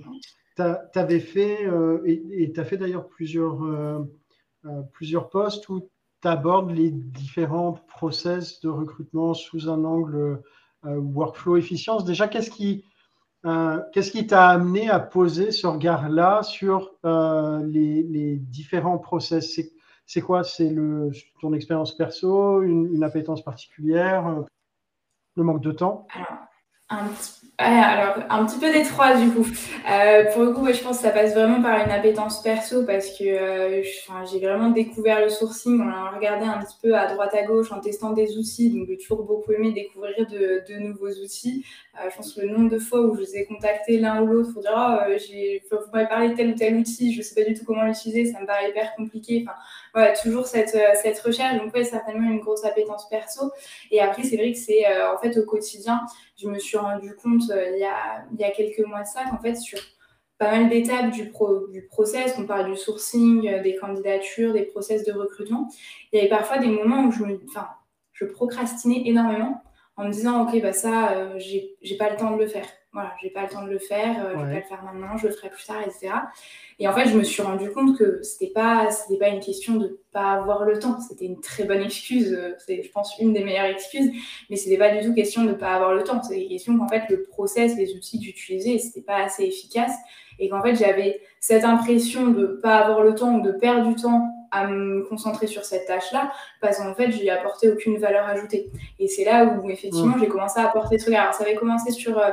tu 0.56 0.98
avais 0.98 1.20
fait, 1.20 1.66
euh, 1.66 2.02
et 2.04 2.52
tu 2.52 2.60
as 2.60 2.64
fait 2.64 2.76
d'ailleurs 2.76 3.08
plusieurs, 3.08 3.62
euh, 3.62 3.98
euh, 4.64 4.82
plusieurs 4.92 5.28
postes 5.28 5.68
où 5.68 5.88
tu 6.22 6.28
abordes 6.28 6.70
les 6.70 6.90
différents 6.90 7.74
process 7.74 8.60
de 8.60 8.68
recrutement 8.68 9.34
sous 9.34 9.68
un 9.68 9.84
angle 9.84 10.42
workflow 10.82 11.56
efficience. 11.56 12.04
Déjà, 12.04 12.28
qu'est-ce 12.28 12.50
qui 12.50 12.84
t'a 14.26 14.48
amené 14.48 14.88
à 14.88 15.00
poser 15.00 15.50
ce 15.50 15.66
regard-là 15.66 16.42
sur 16.42 16.94
les, 17.04 18.02
les, 18.02 18.36
différents 18.36 18.98
process? 18.98 19.60
C'est 20.06 20.20
quoi? 20.20 20.44
C'est 20.44 20.74
ton 21.40 21.52
expérience 21.52 21.96
perso, 21.96 22.62
une 22.62 23.02
appétence 23.02 23.42
particulière, 23.42 24.44
le 25.34 25.42
manque 25.42 25.60
de 25.60 25.72
temps? 25.72 26.06
Un 26.88 27.08
petit, 27.08 27.36
alors, 27.58 28.24
un 28.28 28.44
petit 28.44 28.58
peu 28.58 28.70
des 28.70 28.82
trois 28.82 29.16
du 29.16 29.30
coup. 29.30 29.46
Euh, 29.90 30.30
pour 30.32 30.42
le 30.42 30.52
coup, 30.52 30.66
je 30.66 30.80
pense 30.82 30.98
que 30.98 31.04
ça 31.04 31.10
passe 31.10 31.32
vraiment 31.32 31.62
par 31.62 31.82
une 31.84 31.90
appétence 31.90 32.42
perso 32.42 32.84
parce 32.84 33.16
que 33.18 33.24
euh, 33.24 33.82
j'ai 34.30 34.40
vraiment 34.40 34.70
découvert 34.70 35.22
le 35.22 35.30
sourcing 35.30 35.80
On 35.80 35.88
a 35.88 36.10
regardé 36.10 36.44
un 36.44 36.58
petit 36.58 36.76
peu 36.82 36.94
à 36.94 37.06
droite 37.06 37.34
à 37.34 37.44
gauche 37.44 37.72
en 37.72 37.80
testant 37.80 38.12
des 38.12 38.36
outils. 38.36 38.70
Donc, 38.70 38.86
j'ai 38.88 38.98
toujours 38.98 39.24
beaucoup 39.24 39.52
aimé 39.52 39.72
découvrir 39.72 40.14
de, 40.26 40.78
nouveaux 40.78 41.08
outils. 41.08 41.64
Euh, 41.96 42.10
je 42.10 42.16
pense 42.16 42.34
que 42.34 42.42
le 42.42 42.48
nombre 42.48 42.68
de 42.68 42.78
fois 42.78 43.00
où 43.00 43.14
je 43.16 43.22
vous 43.22 43.36
ai 43.36 43.46
contacté 43.46 43.98
l'un 43.98 44.20
ou 44.20 44.26
l'autre 44.26 44.52
pour 44.52 44.60
dire 44.60 44.74
oh, 44.76 45.12
j'ai, 45.16 45.62
vous 45.70 45.78
m'avez 45.94 46.08
parlé 46.08 46.28
de 46.28 46.34
tel 46.34 46.50
ou 46.50 46.54
tel 46.54 46.76
outil, 46.76 47.12
je 47.12 47.18
ne 47.18 47.22
sais 47.22 47.34
pas 47.34 47.48
du 47.48 47.58
tout 47.58 47.64
comment 47.64 47.84
l'utiliser, 47.84 48.30
ça 48.30 48.38
me 48.40 48.46
paraît 48.46 48.68
hyper 48.68 48.94
compliqué. 48.96 49.46
Toujours 50.22 50.46
cette, 50.46 50.76
cette 51.02 51.18
recherche. 51.20 51.58
Donc, 51.58 51.74
ouais, 51.74 51.84
certainement 51.84 52.30
une 52.30 52.40
grosse 52.40 52.64
appétence 52.64 53.08
perso. 53.08 53.50
Et 53.90 54.00
après, 54.00 54.22
c'est 54.22 54.36
vrai 54.36 54.52
que 54.52 54.58
c'est 54.58 54.84
en 55.02 55.18
fait 55.18 55.36
au 55.38 55.44
quotidien, 55.44 56.00
je 56.36 56.48
me 56.48 56.58
suis 56.58 56.76
rendu 56.76 57.14
compte 57.16 57.50
euh, 57.50 57.70
il, 57.74 57.80
y 57.80 57.84
a, 57.84 58.24
il 58.32 58.38
y 58.38 58.44
a 58.44 58.50
quelques 58.50 58.86
mois 58.86 59.02
de 59.02 59.06
ça 59.06 59.24
qu'en 59.24 59.38
fait, 59.38 59.54
sur 59.56 59.78
pas 60.38 60.50
mal 60.50 60.68
d'étapes 60.68 61.10
du, 61.10 61.30
pro, 61.30 61.66
du 61.68 61.86
process, 61.86 62.34
on 62.38 62.44
parle 62.44 62.70
du 62.70 62.76
sourcing, 62.76 63.48
euh, 63.48 63.62
des 63.62 63.74
candidatures, 63.76 64.52
des 64.52 64.64
process 64.64 65.04
de 65.04 65.12
recrutement, 65.12 65.68
il 66.12 66.16
y 66.16 66.20
avait 66.20 66.28
parfois 66.28 66.58
des 66.58 66.68
moments 66.68 67.04
où 67.04 67.10
je, 67.10 67.24
me, 67.24 67.40
je 68.12 68.24
procrastinais 68.26 69.02
énormément 69.06 69.62
en 69.96 70.04
me 70.04 70.12
disant, 70.12 70.42
OK, 70.42 70.60
bah 70.60 70.72
ça, 70.72 71.12
euh, 71.12 71.38
j'ai 71.38 71.96
pas 71.96 72.10
le 72.10 72.16
temps 72.16 72.36
de 72.36 72.38
le 72.38 72.46
faire. 72.46 72.66
Voilà, 72.92 73.12
j'ai 73.22 73.30
pas 73.30 73.42
le 73.42 73.48
temps 73.48 73.62
de 73.62 73.70
le 73.70 73.78
faire, 73.78 74.24
euh, 74.24 74.32
je 74.32 74.44
vais 74.44 74.52
pas 74.52 74.60
le 74.60 74.62
faire 74.62 74.82
maintenant, 74.82 75.18
je 75.18 75.26
le 75.26 75.32
ferai 75.34 75.50
plus 75.50 75.64
tard, 75.64 75.82
etc. 75.82 76.14
Et 76.78 76.88
en 76.88 76.94
fait, 76.94 77.06
je 77.06 77.16
me 77.16 77.24
suis 77.24 77.42
rendu 77.42 77.70
compte 77.70 77.96
que 77.98 78.22
c'était 78.22 78.52
pas, 78.52 78.90
c'était 78.90 79.18
pas 79.18 79.28
une 79.28 79.40
question 79.40 79.74
de 79.74 80.00
pas 80.12 80.32
avoir 80.32 80.64
le 80.64 80.78
temps. 80.78 80.98
C'était 81.00 81.26
une 81.26 81.40
très 81.40 81.64
bonne 81.64 81.82
excuse. 81.82 82.38
C'est, 82.66 82.82
je 82.82 82.90
pense, 82.90 83.18
une 83.18 83.34
des 83.34 83.44
meilleures 83.44 83.66
excuses. 83.66 84.10
Mais 84.48 84.56
c'était 84.56 84.78
pas 84.78 84.94
du 84.94 85.06
tout 85.06 85.14
question 85.14 85.44
de 85.44 85.52
pas 85.52 85.74
avoir 85.74 85.94
le 85.94 86.04
temps. 86.04 86.22
C'était 86.22 86.46
question 86.46 86.78
qu'en 86.78 86.88
fait, 86.88 87.02
le 87.10 87.24
process, 87.24 87.76
les 87.76 87.94
outils 87.94 88.18
que 88.18 88.26
j'utilisais, 88.26 88.78
c'était 88.78 89.04
pas 89.04 89.24
assez 89.24 89.44
efficace. 89.44 89.94
Et 90.38 90.48
qu'en 90.48 90.62
fait, 90.62 90.74
j'avais 90.74 91.20
cette 91.40 91.64
impression 91.64 92.28
de 92.28 92.46
pas 92.46 92.76
avoir 92.78 93.02
le 93.02 93.14
temps 93.14 93.36
ou 93.36 93.42
de 93.42 93.52
perdre 93.52 93.86
du 93.88 93.94
temps 93.94 94.35
à 94.50 94.66
me 94.66 95.02
concentrer 95.04 95.46
sur 95.46 95.64
cette 95.64 95.86
tâche-là, 95.86 96.32
parce 96.60 96.78
qu'en 96.78 96.94
fait, 96.94 97.10
je 97.10 97.22
n'y 97.22 97.30
apporté 97.30 97.70
aucune 97.70 97.98
valeur 97.98 98.26
ajoutée. 98.26 98.70
Et 98.98 99.08
c'est 99.08 99.24
là 99.24 99.44
où, 99.44 99.70
effectivement, 99.70 100.16
j'ai 100.18 100.28
commencé 100.28 100.60
à 100.60 100.68
apporter 100.68 100.96
des 100.96 101.02
trucs. 101.02 101.14
Alors, 101.14 101.34
ça 101.34 101.44
avait 101.44 101.54
commencé 101.54 101.90
sur, 101.90 102.18
euh, 102.18 102.30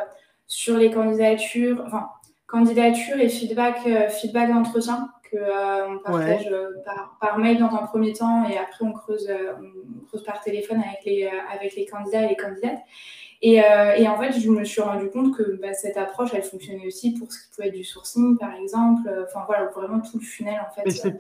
sur 0.48 0.78
les 0.78 0.92
candidatures, 0.92 1.84
enfin, 1.86 2.10
candidature 2.48 3.20
et 3.20 3.30
feedback, 3.30 3.80
euh, 3.88 4.10
feedback 4.10 4.50
d'entretien 4.50 5.10
que 5.32 5.38
euh, 5.38 5.90
on 5.90 6.00
partage 6.00 6.50
par, 6.86 7.18
par, 7.20 7.40
mail 7.40 7.58
dans 7.58 7.74
un 7.74 7.88
premier 7.88 8.14
temps 8.14 8.48
et 8.48 8.58
après 8.58 8.86
on 8.86 8.92
creuse, 8.92 9.28
on 9.32 10.06
creuse 10.06 10.24
par 10.24 10.42
téléphone 10.42 10.80
avec 10.80 11.04
les, 11.06 11.28
avec 11.52 11.76
les 11.76 11.86
candidats 11.86 12.24
et 12.24 12.30
les 12.30 12.36
candidates. 12.36 12.80
Et, 13.42 13.56
et, 13.56 14.08
en 14.08 14.18
fait, 14.18 14.32
je 14.40 14.50
me 14.50 14.64
suis 14.64 14.82
rendu 14.82 15.10
compte 15.10 15.36
que 15.36 15.60
bah, 15.60 15.74
cette 15.74 15.98
approche, 15.98 16.30
elle 16.34 16.44
fonctionnait 16.44 16.88
aussi 16.88 17.14
pour 17.14 17.30
ce 17.30 17.40
qui 17.40 17.50
pouvait 17.50 17.68
être 17.68 17.74
du 17.74 17.84
sourcing, 17.84 18.38
par 18.38 18.56
exemple. 18.56 19.02
Enfin 19.26 19.44
voilà, 19.48 19.66
vraiment 19.66 20.00
tout 20.00 20.20
le 20.20 20.24
funnel 20.24 20.62
en 20.66 20.74
fait. 20.74 21.18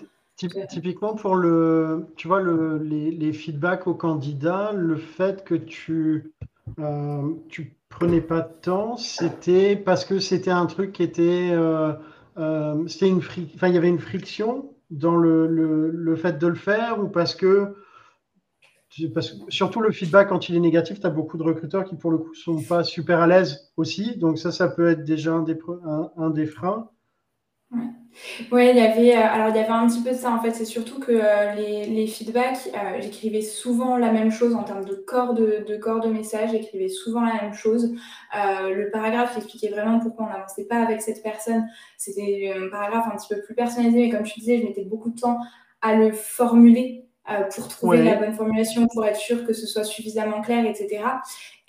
Typiquement 0.70 1.16
pour 1.16 1.36
le, 1.36 2.08
tu 2.16 2.28
vois, 2.28 2.42
le, 2.42 2.78
les, 2.78 3.34
feedbacks 3.34 3.88
aux 3.88 3.94
candidats, 3.94 4.72
le 4.74 4.96
fait 4.98 5.44
que 5.44 5.56
tu, 5.56 6.34
euh, 6.80 7.34
tu 7.50 7.76
prenais 7.90 8.22
pas 8.22 8.42
de 8.42 8.54
temps, 8.62 8.98
c'était 8.98 9.76
parce 9.76 10.06
que 10.06 10.20
c'était 10.20 10.52
un 10.52 10.66
truc 10.66 10.94
qui 10.94 11.04
était, 11.04 11.50
euh, 11.52 11.94
euh, 12.38 12.88
c'était 12.88 13.10
une 13.10 13.18
enfin, 13.18 13.68
il 13.68 13.76
y 13.76 13.78
avait 13.78 13.90
une 13.90 14.00
friction 14.00 14.74
dans 14.90 15.16
le, 15.16 15.48
le, 15.48 15.90
le, 15.90 16.16
fait 16.16 16.38
de 16.38 16.48
le 16.48 16.56
faire 16.56 17.00
ou 17.04 17.08
parce 17.08 17.36
que, 17.36 17.76
parce 19.14 19.36
surtout 19.50 19.82
le 19.82 19.92
feedback 19.92 20.30
quand 20.30 20.50
il 20.50 20.56
est 20.56 20.60
négatif, 20.60 21.00
tu 21.00 21.08
as 21.08 21.10
beaucoup 21.10 21.38
de 21.38 21.44
recruteurs 21.44 21.84
qui 21.84 21.96
pour 21.96 22.12
le 22.12 22.18
coup 22.18 22.34
sont 22.34 22.62
pas 22.62 22.84
super 22.84 23.22
à 23.22 23.28
l'aise 23.28 23.72
aussi, 23.78 24.18
donc 24.18 24.38
ça, 24.38 24.52
ça 24.52 24.68
peut 24.68 24.88
être 24.90 25.04
déjà 25.04 25.34
un 25.34 25.44
des, 25.44 25.58
un, 26.18 26.30
des 26.30 26.46
freins. 26.46 26.90
Il 28.52 28.78
y 28.78 28.80
avait, 28.80 29.16
euh, 29.16 29.22
alors 29.22 29.50
il 29.50 29.56
y 29.56 29.60
avait 29.60 29.70
un 29.70 29.88
petit 29.88 30.02
peu 30.02 30.12
de 30.12 30.16
ça 30.16 30.32
en 30.32 30.40
fait. 30.40 30.52
C'est 30.52 30.66
surtout 30.66 31.00
que 31.00 31.12
euh, 31.12 31.54
les, 31.56 31.86
les, 31.86 32.08
feedbacks, 32.08 32.70
euh, 32.74 33.02
j'écrivais 33.02 33.42
souvent 33.42 33.98
la 33.98 34.12
même 34.12 34.32
chose 34.32 34.56
en 34.56 34.64
termes 34.64 34.86
de 34.86 34.96
corps 34.96 35.34
de, 35.34 35.64
de 35.68 35.78
corps 35.78 36.00
de 36.00 36.10
message. 36.10 36.52
J'écrivais 36.52 36.90
souvent 36.90 37.22
la 37.22 37.42
même 37.42 37.54
chose. 37.54 37.94
le 38.34 38.90
paragraphe 38.92 39.38
expliquait 39.38 39.70
vraiment 39.70 40.00
pourquoi 40.00 40.26
on 40.26 40.30
n'avançait 40.30 40.66
pas 40.66 40.82
avec 40.82 41.02
cette 41.02 41.24
personne. 41.24 41.68
C'était 41.98 42.54
un 42.56 42.70
paragraphe 42.70 43.08
un 43.12 43.18
petit 43.18 43.34
peu 43.34 43.42
plus 43.42 43.56
personnalisé, 43.56 44.00
mais 44.00 44.10
comme 44.10 44.24
tu 44.24 44.40
disais, 44.40 44.60
je 44.60 44.64
mettais 44.66 44.84
beaucoup 44.84 45.10
de 45.10 45.20
temps 45.20 45.40
à 45.82 45.96
le 45.96 46.12
formuler 46.12 47.06
pour 47.56 47.70
trouver 47.70 48.04
la 48.04 48.16
bonne 48.16 48.34
formulation, 48.34 48.86
pour 48.88 49.06
être 49.06 49.18
sûr 49.18 49.46
que 49.46 49.54
ce 49.54 49.66
soit 49.66 49.86
suffisamment 49.86 50.42
clair, 50.42 50.66
etc. 50.66 51.04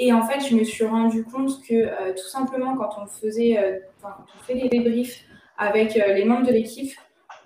Et 0.01 0.13
en 0.13 0.23
fait, 0.23 0.41
je 0.41 0.57
me 0.57 0.65
suis 0.65 0.85
rendu 0.85 1.25
compte 1.25 1.63
que 1.63 2.13
tout 2.13 2.29
simplement 2.29 2.77
quand 2.77 2.91
on 3.01 3.07
faisait, 3.07 3.83
quand 4.03 4.09
on 4.37 4.43
fait 4.45 4.55
des 4.55 4.69
débriefs 4.69 5.25
avec 5.59 5.97
euh, 5.97 6.13
les 6.15 6.25
membres 6.25 6.47
de 6.47 6.53
l'équipe. 6.53 6.93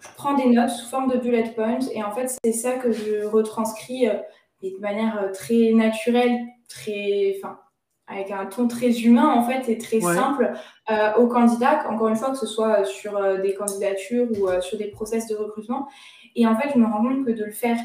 Je 0.00 0.08
prends 0.16 0.34
des 0.34 0.46
notes 0.46 0.70
sous 0.70 0.88
forme 0.88 1.10
de 1.10 1.18
bullet 1.18 1.44
points 1.54 1.80
et 1.92 2.02
en 2.02 2.12
fait, 2.12 2.36
c'est 2.44 2.52
ça 2.52 2.72
que 2.72 2.92
je 2.92 3.24
retranscris 3.24 4.08
euh, 4.08 4.14
de 4.62 4.78
manière 4.80 5.20
euh, 5.22 5.32
très 5.32 5.72
naturelle, 5.72 6.38
très, 6.68 7.36
enfin, 7.36 7.58
avec 8.06 8.30
un 8.30 8.46
ton 8.46 8.68
très 8.68 8.90
humain 9.00 9.28
en 9.28 9.42
fait 9.42 9.68
et 9.68 9.76
très 9.76 10.00
simple 10.00 10.52
aux 11.18 11.26
candidats, 11.26 11.86
encore 11.90 12.08
une 12.08 12.16
fois, 12.16 12.30
que 12.30 12.38
ce 12.38 12.46
soit 12.46 12.84
sur 12.84 13.20
des 13.42 13.52
candidatures 13.52 14.26
ou 14.30 14.48
sur 14.62 14.78
des 14.78 14.86
process 14.86 15.26
de 15.26 15.36
recrutement. 15.36 15.88
Et 16.34 16.46
en 16.46 16.56
fait, 16.56 16.70
je 16.72 16.78
me 16.78 16.86
rends 16.86 17.02
compte 17.02 17.26
que 17.26 17.32
de 17.32 17.44
le 17.44 17.50
faire 17.50 17.76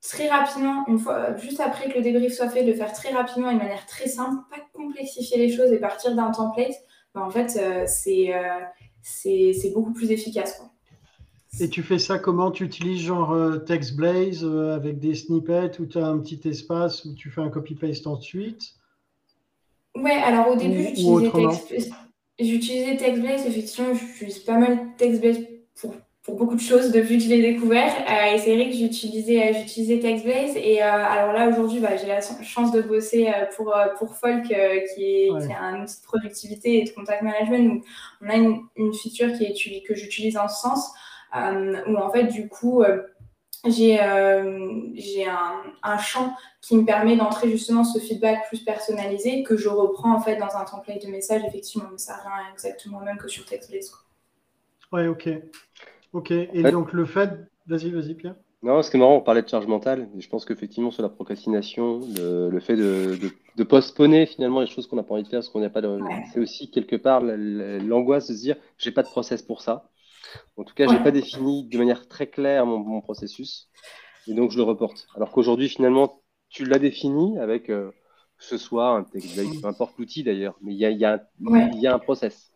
très 0.00 0.28
rapidement, 0.28 0.84
une 0.86 1.00
fois, 1.00 1.34
juste 1.38 1.58
après 1.58 1.88
que 1.88 1.96
le 1.96 2.02
débrief 2.02 2.34
soit 2.34 2.48
fait, 2.48 2.62
de 2.62 2.70
le 2.70 2.76
faire 2.76 2.92
très 2.92 3.12
rapidement, 3.12 3.52
de 3.52 3.58
manière 3.58 3.84
très 3.86 4.06
simple, 4.06 4.36
pas 4.48 4.62
complexifier 4.72 5.38
les 5.38 5.50
choses 5.52 5.72
et 5.72 5.80
partir 5.80 6.14
d'un 6.14 6.30
template, 6.30 6.76
ben, 7.16 7.22
en 7.22 7.30
fait, 7.30 7.60
c'est 7.88 8.32
c'est 9.08 9.72
beaucoup 9.74 9.92
plus 9.92 10.10
efficace. 10.10 10.62
Et 11.60 11.68
tu 11.68 11.82
fais 11.82 11.98
ça 11.98 12.18
comment? 12.18 12.50
Tu 12.50 12.64
utilises 12.64 13.00
genre 13.00 13.32
euh, 13.32 13.58
TextBlaze 13.58 14.44
euh, 14.44 14.74
avec 14.74 15.00
des 15.00 15.14
snippets 15.14 15.80
où 15.80 15.86
tu 15.86 15.98
as 15.98 16.06
un 16.06 16.18
petit 16.18 16.40
espace 16.48 17.04
où 17.04 17.14
tu 17.14 17.30
fais 17.30 17.40
un 17.40 17.48
copy-paste 17.48 18.06
ensuite? 18.06 18.74
Ouais, 19.96 20.12
alors 20.12 20.48
au 20.48 20.56
début, 20.56 20.88
j'utilisais 22.38 22.96
TextBlaze. 22.96 23.46
Effectivement, 23.46 23.94
j'utilise 23.94 24.38
pas 24.40 24.58
mal 24.58 24.94
TextBlaze 24.98 25.38
pour 25.80 25.94
pour 26.28 26.36
beaucoup 26.36 26.56
de 26.56 26.60
choses 26.60 26.92
depuis 26.92 27.16
que 27.16 27.24
je 27.24 27.30
l'ai 27.30 27.40
découvert. 27.40 27.90
Euh, 27.90 28.34
et 28.34 28.38
c'est 28.38 28.54
vrai 28.54 28.68
que 28.68 28.76
j'utilisais, 28.76 29.48
euh, 29.48 29.58
j'utilisais 29.58 29.98
TextBlaze. 29.98 30.56
Et 30.56 30.82
euh, 30.82 30.86
alors 30.86 31.32
là, 31.32 31.48
aujourd'hui, 31.48 31.80
bah, 31.80 31.96
j'ai 31.96 32.06
la 32.06 32.20
chance 32.20 32.70
de 32.70 32.82
bosser 32.82 33.32
pour, 33.56 33.74
pour 33.98 34.14
Folk, 34.14 34.44
qui, 34.44 34.52
est, 34.52 34.92
qui 34.94 35.52
a 35.52 35.62
un 35.62 35.82
outil 35.82 35.98
de 36.02 36.06
productivité 36.06 36.80
et 36.80 36.84
de 36.84 36.90
contact 36.90 37.22
management. 37.22 37.72
Où 37.72 37.82
on 38.20 38.28
a 38.28 38.34
une, 38.34 38.60
une 38.76 38.92
feature 38.92 39.32
qui 39.38 39.44
est, 39.44 39.82
que 39.86 39.94
j'utilise 39.94 40.36
en 40.36 40.48
ce 40.48 40.60
sens, 40.60 40.92
où 41.34 41.96
en 41.96 42.10
fait, 42.10 42.24
du 42.24 42.46
coup, 42.46 42.84
j'ai 43.64 43.98
j'ai 44.94 45.26
un, 45.26 45.62
un, 45.82 45.98
champ 45.98 46.36
qui 46.60 46.76
me 46.76 46.84
permet 46.84 47.16
d'entrer 47.16 47.50
justement 47.50 47.84
ce 47.84 47.98
feedback 47.98 48.48
plus 48.48 48.60
personnalisé 48.60 49.44
que 49.44 49.56
je 49.56 49.70
reprends 49.70 50.14
en 50.14 50.20
fait 50.20 50.36
dans 50.36 50.54
un 50.56 50.64
template 50.66 51.06
de 51.06 51.10
message, 51.10 51.40
effectivement, 51.48 51.88
mais 51.90 51.98
ça 51.98 52.16
rien 52.16 52.52
exactement 52.52 53.00
même 53.00 53.16
que 53.16 53.28
sur 53.28 53.46
TextBlaze. 53.46 53.92
Ouais, 54.92 55.06
ok. 55.06 55.28
Ok, 56.12 56.30
et 56.30 56.62
donc 56.70 56.92
le 56.92 57.04
fait. 57.04 57.30
Vas-y, 57.66 57.90
vas-y, 57.90 58.14
Pierre. 58.14 58.36
Non, 58.62 58.82
ce 58.82 58.90
qui 58.90 58.96
est 58.96 59.00
marrant, 59.00 59.16
on 59.16 59.20
parlait 59.20 59.42
de 59.42 59.48
charge 59.48 59.66
mentale. 59.66 60.08
je 60.18 60.28
pense 60.28 60.44
qu'effectivement, 60.44 60.90
sur 60.90 61.02
la 61.02 61.08
procrastination, 61.08 62.00
le, 62.16 62.58
fait 62.58 62.76
de, 62.76 63.16
de, 63.56 63.62
postponer 63.62 64.26
finalement 64.26 64.60
les 64.60 64.66
choses 64.66 64.88
qu'on 64.88 64.96
n'a 64.96 65.04
pas 65.04 65.14
envie 65.14 65.22
de 65.22 65.28
faire, 65.28 65.44
ce 65.44 65.50
qu'on 65.50 65.60
n'a 65.60 65.70
pas 65.70 65.80
de. 65.80 65.98
C'est 66.32 66.40
aussi 66.40 66.70
quelque 66.70 66.96
part 66.96 67.20
l'angoisse 67.22 68.28
de 68.28 68.34
se 68.34 68.40
dire 68.40 68.56
j'ai 68.76 68.90
pas 68.90 69.02
de 69.02 69.08
process 69.08 69.42
pour 69.42 69.62
ça. 69.62 69.90
En 70.56 70.64
tout 70.64 70.74
cas, 70.74 70.88
j'ai 70.88 70.98
pas 70.98 71.12
défini 71.12 71.68
de 71.68 71.78
manière 71.78 72.08
très 72.08 72.26
claire 72.26 72.66
mon, 72.66 73.00
processus. 73.00 73.70
Et 74.26 74.34
donc, 74.34 74.50
je 74.50 74.56
le 74.56 74.64
reporte. 74.64 75.06
Alors 75.14 75.30
qu'aujourd'hui, 75.30 75.68
finalement, 75.68 76.20
tu 76.48 76.64
l'as 76.64 76.78
défini 76.78 77.38
avec 77.38 77.70
euh, 77.70 77.92
ce 78.38 78.58
soit 78.58 78.90
un 78.90 79.04
texte, 79.04 79.38
peu 79.60 79.68
importe 79.68 79.96
l'outil 79.98 80.24
d'ailleurs, 80.24 80.56
mais 80.60 80.72
il 80.72 80.78
y 80.78 80.84
a, 80.84 80.90
y, 80.90 81.04
a, 81.04 81.22
y 81.74 81.86
a 81.86 81.94
un 81.94 81.98
process. 81.98 82.52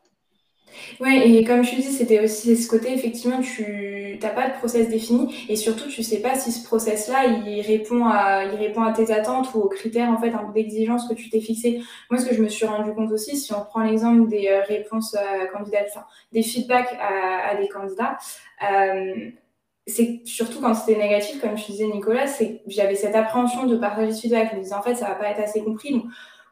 Ouais, 1.01 1.29
et 1.29 1.45
comme 1.45 1.65
je 1.65 1.75
dis, 1.77 1.83
c'était 1.83 2.21
aussi 2.23 2.57
ce 2.57 2.69
côté, 2.69 2.93
effectivement, 2.93 3.41
tu 3.41 4.19
n'as 4.23 4.31
pas 4.31 4.49
de 4.49 4.55
process 4.55 4.89
défini 4.89 5.35
et 5.49 5.57
surtout, 5.57 5.89
tu 5.89 6.03
sais 6.03 6.21
pas 6.21 6.35
si 6.35 6.53
ce 6.53 6.65
process-là, 6.65 7.27
il 7.47 7.61
répond 7.61 8.07
à, 8.07 8.45
il 8.45 8.55
répond 8.57 8.83
à 8.83 8.93
tes 8.93 9.13
attentes 9.13 9.53
ou 9.55 9.61
aux 9.61 9.69
critères, 9.69 10.11
en 10.11 10.19
fait, 10.19 10.33
d'exigence 10.55 11.09
que 11.09 11.15
tu 11.15 11.31
t'es 11.31 11.41
fixé. 11.41 11.81
Moi, 12.11 12.21
ce 12.21 12.27
que 12.27 12.35
je 12.35 12.43
me 12.43 12.49
suis 12.49 12.67
rendu 12.67 12.93
compte 12.95 13.11
aussi, 13.13 13.37
si 13.37 13.53
on 13.53 13.65
prend 13.65 13.81
l'exemple 13.83 14.29
des 14.29 14.49
euh, 14.49 14.63
réponses 14.63 15.15
à 15.15 15.47
candidats, 15.47 15.85
enfin, 15.89 16.05
des 16.33 16.43
feedbacks 16.43 16.97
à, 17.01 17.55
des 17.57 17.69
candidats, 17.69 18.19
euh, 18.63 19.31
c'est 19.87 20.21
surtout 20.25 20.61
quand 20.61 20.75
c'était 20.75 20.99
négatif, 21.01 21.41
comme 21.41 21.59
je 21.59 21.67
disais 21.67 21.87
Nicolas, 21.87 22.29
c'est 22.29 22.63
j'avais 22.69 22.95
cette 22.95 23.17
appréhension 23.17 23.67
de 23.67 23.77
partager 23.77 24.13
ce 24.13 24.21
feedback. 24.23 24.51
Je 24.53 24.57
me 24.57 24.63
disais, 24.63 24.75
en 24.75 24.83
fait, 24.83 24.95
ça 24.95 25.09
va 25.09 25.15
pas 25.17 25.29
être 25.29 25.41
assez 25.41 25.63
compris. 25.63 26.03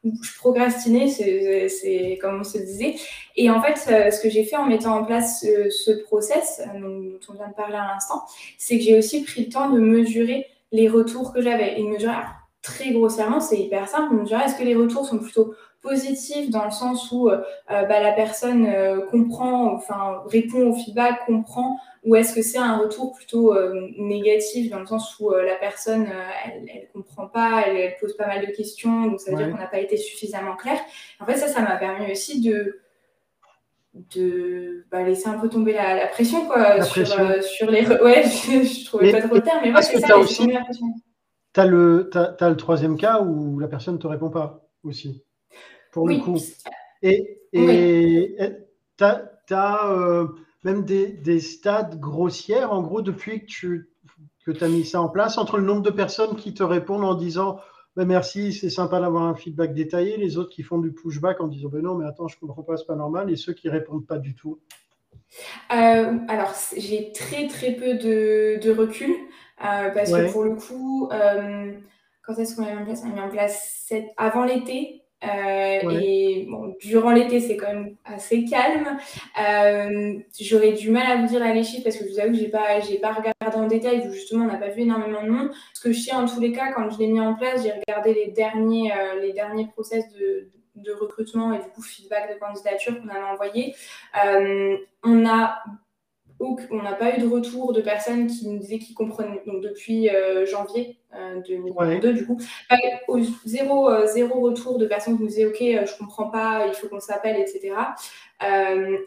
Je 0.04 0.38
procrastinais, 0.38 1.08
c'est 1.08 2.18
comme 2.20 2.40
on 2.40 2.44
se 2.44 2.58
disait. 2.58 2.96
Et 3.36 3.50
en 3.50 3.60
fait, 3.62 3.86
euh, 3.90 4.10
ce 4.10 4.20
que 4.20 4.30
j'ai 4.30 4.44
fait 4.44 4.56
en 4.56 4.66
mettant 4.66 4.98
en 4.98 5.04
place 5.04 5.40
ce, 5.42 6.02
process 6.04 6.60
euh, 6.60 6.80
dont 6.80 7.18
on 7.28 7.34
vient 7.34 7.48
de 7.48 7.54
parler 7.54 7.76
à 7.76 7.86
l'instant, 7.86 8.22
c'est 8.58 8.78
que 8.78 8.84
j'ai 8.84 8.96
aussi 8.96 9.22
pris 9.22 9.44
le 9.44 9.52
temps 9.52 9.70
de 9.70 9.78
mesurer 9.78 10.46
les 10.72 10.88
retours 10.88 11.32
que 11.32 11.42
j'avais. 11.42 11.78
Et 11.78 11.82
mesurer 11.82 12.14
très 12.62 12.90
grossièrement, 12.90 13.40
c'est 13.40 13.58
hyper 13.58 13.88
simple, 13.88 14.14
mesurer 14.14 14.44
est-ce 14.44 14.56
que 14.56 14.64
les 14.64 14.76
retours 14.76 15.06
sont 15.06 15.18
plutôt 15.18 15.54
positifs 15.82 16.50
dans 16.50 16.64
le 16.64 16.70
sens 16.70 17.10
où 17.10 17.30
euh, 17.30 17.38
bah, 17.68 18.00
la 18.00 18.12
personne 18.12 18.68
comprend, 19.10 19.72
enfin 19.72 20.22
répond 20.26 20.70
au 20.70 20.74
feedback, 20.74 21.24
comprend 21.26 21.78
ou 22.04 22.16
est-ce 22.16 22.34
que 22.34 22.42
c'est 22.42 22.58
un 22.58 22.78
retour 22.78 23.12
plutôt 23.12 23.54
euh, 23.54 23.88
négatif 23.98 24.70
dans 24.70 24.80
le 24.80 24.86
sens 24.86 25.18
où 25.20 25.32
euh, 25.32 25.44
la 25.44 25.56
personne, 25.56 26.06
euh, 26.06 26.30
elle 26.44 26.62
ne 26.62 26.92
comprend 26.92 27.26
pas, 27.26 27.64
elle, 27.66 27.94
pose 28.00 28.16
pas 28.16 28.26
mal 28.26 28.46
de 28.46 28.52
questions, 28.52 29.06
donc 29.06 29.20
ça 29.20 29.30
veut 29.30 29.36
dire 29.36 29.50
qu'on 29.50 29.58
n'a 29.58 29.66
pas 29.66 29.80
été 29.80 29.96
suffisamment 29.98 30.56
clair. 30.56 30.78
En 31.20 31.26
fait, 31.26 31.36
ça, 31.36 31.48
ça 31.48 31.60
m'a 31.60 31.76
permis 31.76 32.10
aussi 32.10 32.40
de, 32.40 32.80
de 34.14 34.86
bah, 34.90 35.02
laisser 35.02 35.28
un 35.28 35.38
peu 35.38 35.50
tomber 35.50 35.74
la, 35.74 36.06
pression, 36.06 36.46
quoi, 36.46 36.80
sur, 36.82 37.06
sur, 37.42 37.70
les... 37.70 37.86
Ouais, 37.86 38.24
je, 38.24 38.62
je 38.62 38.84
trouvais 38.86 39.12
pas 39.12 39.20
trop 39.20 39.34
le 39.34 39.42
terme, 39.42 39.60
mais 39.62 39.70
moi, 39.70 39.82
c'est 39.82 40.00
ça, 40.00 40.16
aussi... 40.16 40.50
Tu 41.52 41.60
as, 41.60 41.66
le, 41.66 42.10
as, 42.14 42.48
le 42.48 42.56
troisième 42.56 42.96
cas 42.96 43.20
où 43.22 43.58
la 43.58 43.68
personne 43.68 43.94
ne 43.94 43.98
te 43.98 44.06
répond 44.06 44.30
pas 44.30 44.68
aussi, 44.84 45.24
pour 45.92 46.08
le 46.08 46.18
coup. 46.18 46.38
Et 47.02 47.38
tu 48.98 49.04
as 49.04 50.28
même 50.64 50.84
des, 50.84 51.40
stades 51.40 51.98
grossières, 51.98 52.72
en 52.72 52.82
gros, 52.82 53.02
depuis 53.02 53.40
que 53.40 53.46
tu 53.46 53.86
que 54.46 54.64
as 54.64 54.68
mis 54.68 54.84
ça 54.84 55.00
en 55.02 55.08
place, 55.08 55.38
entre 55.38 55.58
le 55.58 55.64
nombre 55.64 55.82
de 55.82 55.90
personnes 55.90 56.34
qui 56.36 56.54
te 56.54 56.62
répondent 56.62 57.04
en 57.04 57.14
disant 57.14 57.60
ben 57.96 58.06
merci, 58.06 58.52
c'est 58.52 58.70
sympa 58.70 59.00
d'avoir 59.00 59.24
un 59.24 59.34
feedback 59.34 59.74
détaillé, 59.74 60.16
les 60.16 60.38
autres 60.38 60.50
qui 60.50 60.62
font 60.62 60.78
du 60.78 60.92
pushback 60.92 61.40
en 61.40 61.48
disant 61.48 61.68
ben 61.68 61.82
non, 61.82 61.94
mais 61.94 62.06
attends, 62.06 62.28
je 62.28 62.38
comprends 62.38 62.62
pas, 62.62 62.76
c'est 62.76 62.86
pas 62.86 62.94
normal, 62.94 63.30
et 63.30 63.36
ceux 63.36 63.52
qui 63.52 63.68
répondent 63.68 64.06
pas 64.06 64.18
du 64.18 64.34
tout. 64.34 64.60
Euh, 65.72 66.18
Alors, 66.28 66.54
j'ai 66.76 67.12
très 67.12 67.46
très 67.48 67.72
peu 67.72 67.94
de, 67.94 68.70
recul, 68.70 69.14
euh, 69.64 69.90
parce 69.90 70.12
que 70.12 70.30
pour 70.32 70.44
le 70.44 70.54
coup, 70.54 71.08
euh, 71.12 71.72
quand 72.22 72.38
est-ce 72.38 72.56
qu'on 72.56 72.64
a 72.64 72.72
mis 72.72 72.80
en 72.80 72.84
place? 72.84 73.02
On 73.04 73.10
a 73.10 73.14
mis 73.14 73.20
en 73.20 73.28
place 73.28 73.92
avant 74.16 74.44
l'été, 74.44 75.02
euh, 75.22 76.00
et 76.00 76.46
bon, 76.48 76.74
durant 76.80 77.10
l'été, 77.10 77.40
c'est 77.40 77.56
quand 77.56 77.72
même 77.72 77.96
assez 78.04 78.44
calme. 78.44 78.98
J'aurais 80.40 80.72
du 80.72 80.90
mal 80.90 81.06
à 81.10 81.16
vous 81.16 81.26
dire 81.26 81.44
les 81.52 81.64
chiffres 81.64 81.84
parce 81.84 81.96
que 81.96 82.06
je 82.06 82.12
vous 82.12 82.20
avoue 82.20 82.32
que 82.32 82.38
j'ai 82.38 82.48
pas, 82.48 82.80
j'ai 82.80 82.98
pas 82.98 83.12
regardé 83.12 83.56
en 83.56 83.66
détail. 83.66 84.10
Justement, 84.12 84.44
on 84.44 84.48
n'a 84.48 84.56
pas 84.56 84.68
vu 84.68 84.82
énormément 84.82 85.22
de 85.22 85.28
monde. 85.28 85.50
Ce 85.74 85.82
que 85.82 85.92
je 85.92 86.00
sais 86.00 86.14
en 86.14 86.26
tous 86.26 86.40
les 86.40 86.52
cas, 86.52 86.72
quand 86.72 86.88
je 86.90 86.98
l'ai 86.98 87.08
mis 87.08 87.20
en 87.20 87.34
place, 87.34 87.62
j'ai 87.62 87.72
regardé 87.72 88.14
les 88.14 88.28
derniers, 88.28 88.92
les 89.20 89.32
derniers 89.32 89.66
process 89.66 90.04
de, 90.14 90.48
de, 90.76 90.92
recrutement 90.92 91.52
et 91.52 91.58
du 91.58 91.68
coup 91.70 91.82
feedback 91.82 92.34
de 92.34 92.38
candidature 92.38 93.00
qu'on 93.00 93.08
avait 93.08 93.30
envoyé. 93.30 93.74
Euh, 94.24 94.76
on 95.04 95.26
a 95.26 95.62
on 96.40 96.82
n'a 96.82 96.94
pas 96.94 97.16
eu 97.16 97.20
de 97.20 97.26
retour 97.26 97.72
de 97.72 97.80
personnes 97.80 98.26
qui 98.26 98.48
nous 98.48 98.58
disaient 98.58 98.78
qu'ils 98.78 98.94
comprenaient, 98.94 99.42
donc 99.46 99.62
depuis 99.62 100.08
euh, 100.08 100.46
janvier 100.46 100.98
2022, 101.46 102.08
euh, 102.08 102.12
du 102.12 102.26
coup, 102.26 102.38
zéro, 103.44 103.90
euh, 103.90 104.06
zéro 104.06 104.40
retour 104.40 104.78
de 104.78 104.86
personnes 104.86 105.16
qui 105.16 105.22
nous 105.22 105.28
disaient 105.28 105.46
Ok, 105.46 105.58
je 105.60 105.98
comprends 105.98 106.30
pas, 106.30 106.66
il 106.66 106.74
faut 106.74 106.88
qu'on 106.88 107.00
s'appelle, 107.00 107.36
etc. 107.36 107.74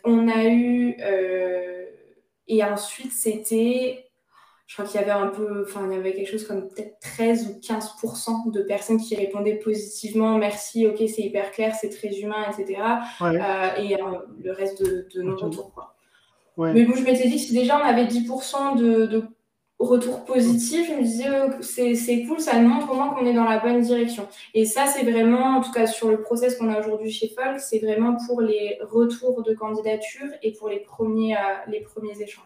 on 0.03 0.27
a 0.27 0.45
eu, 0.45 0.95
et 2.47 2.63
ensuite 2.63 3.11
c'était, 3.11 4.05
je 4.67 4.75
crois 4.75 4.85
qu'il 4.85 5.01
y 5.01 5.03
avait 5.03 5.11
un 5.11 5.27
peu, 5.27 5.63
enfin, 5.67 5.87
il 5.89 5.95
y 5.95 5.99
avait 5.99 6.13
quelque 6.13 6.29
chose 6.29 6.45
comme 6.45 6.67
peut-être 6.69 6.99
13 6.99 7.47
ou 7.47 7.59
15% 7.59 8.51
de 8.51 8.61
personnes 8.61 8.99
qui 8.99 9.15
répondaient 9.15 9.55
positivement, 9.55 10.37
merci, 10.37 10.85
ok, 10.85 10.97
c'est 10.97 11.23
hyper 11.23 11.51
clair, 11.51 11.73
c'est 11.73 11.89
très 11.89 12.09
humain, 12.19 12.45
etc. 12.51 12.79
et 13.79 13.95
le 14.43 14.51
reste 14.51 14.83
de, 14.83 15.07
de 15.15 15.21
non-retour. 15.23 15.92
Mais 16.57 16.85
bon, 16.85 16.95
je 16.95 17.03
m'étais 17.03 17.27
dit 17.27 17.35
que 17.35 17.41
si 17.41 17.53
déjà 17.53 17.79
on 17.79 17.83
avait 17.83 18.05
10% 18.05 18.77
de, 18.77 19.05
de 19.07 19.23
retour 19.79 20.23
positif, 20.25 20.87
je 20.87 20.93
me 20.93 21.01
disais 21.01 21.29
euh, 21.29 21.93
c'est 21.93 22.25
cool, 22.25 22.39
ça 22.39 22.59
montre 22.59 22.91
au 22.91 22.95
moins 22.95 23.09
qu'on 23.09 23.25
est 23.25 23.33
dans 23.33 23.43
la 23.43 23.59
bonne 23.59 23.81
direction. 23.81 24.27
Et 24.53 24.65
ça, 24.65 24.85
c'est 24.85 25.03
vraiment, 25.03 25.57
en 25.57 25.61
tout 25.61 25.71
cas 25.71 25.87
sur 25.87 26.09
le 26.09 26.21
process 26.21 26.57
qu'on 26.57 26.69
a 26.69 26.79
aujourd'hui 26.79 27.11
chez 27.11 27.29
Folk, 27.29 27.59
c'est 27.59 27.79
vraiment 27.79 28.17
pour 28.27 28.41
les 28.41 28.79
retours 28.81 29.43
de 29.43 29.53
candidature 29.53 30.27
et 30.41 30.53
pour 30.53 30.69
les 30.69 30.79
premiers, 30.79 31.35
euh, 31.35 31.39
les 31.67 31.81
premiers 31.81 32.21
échanges. 32.21 32.45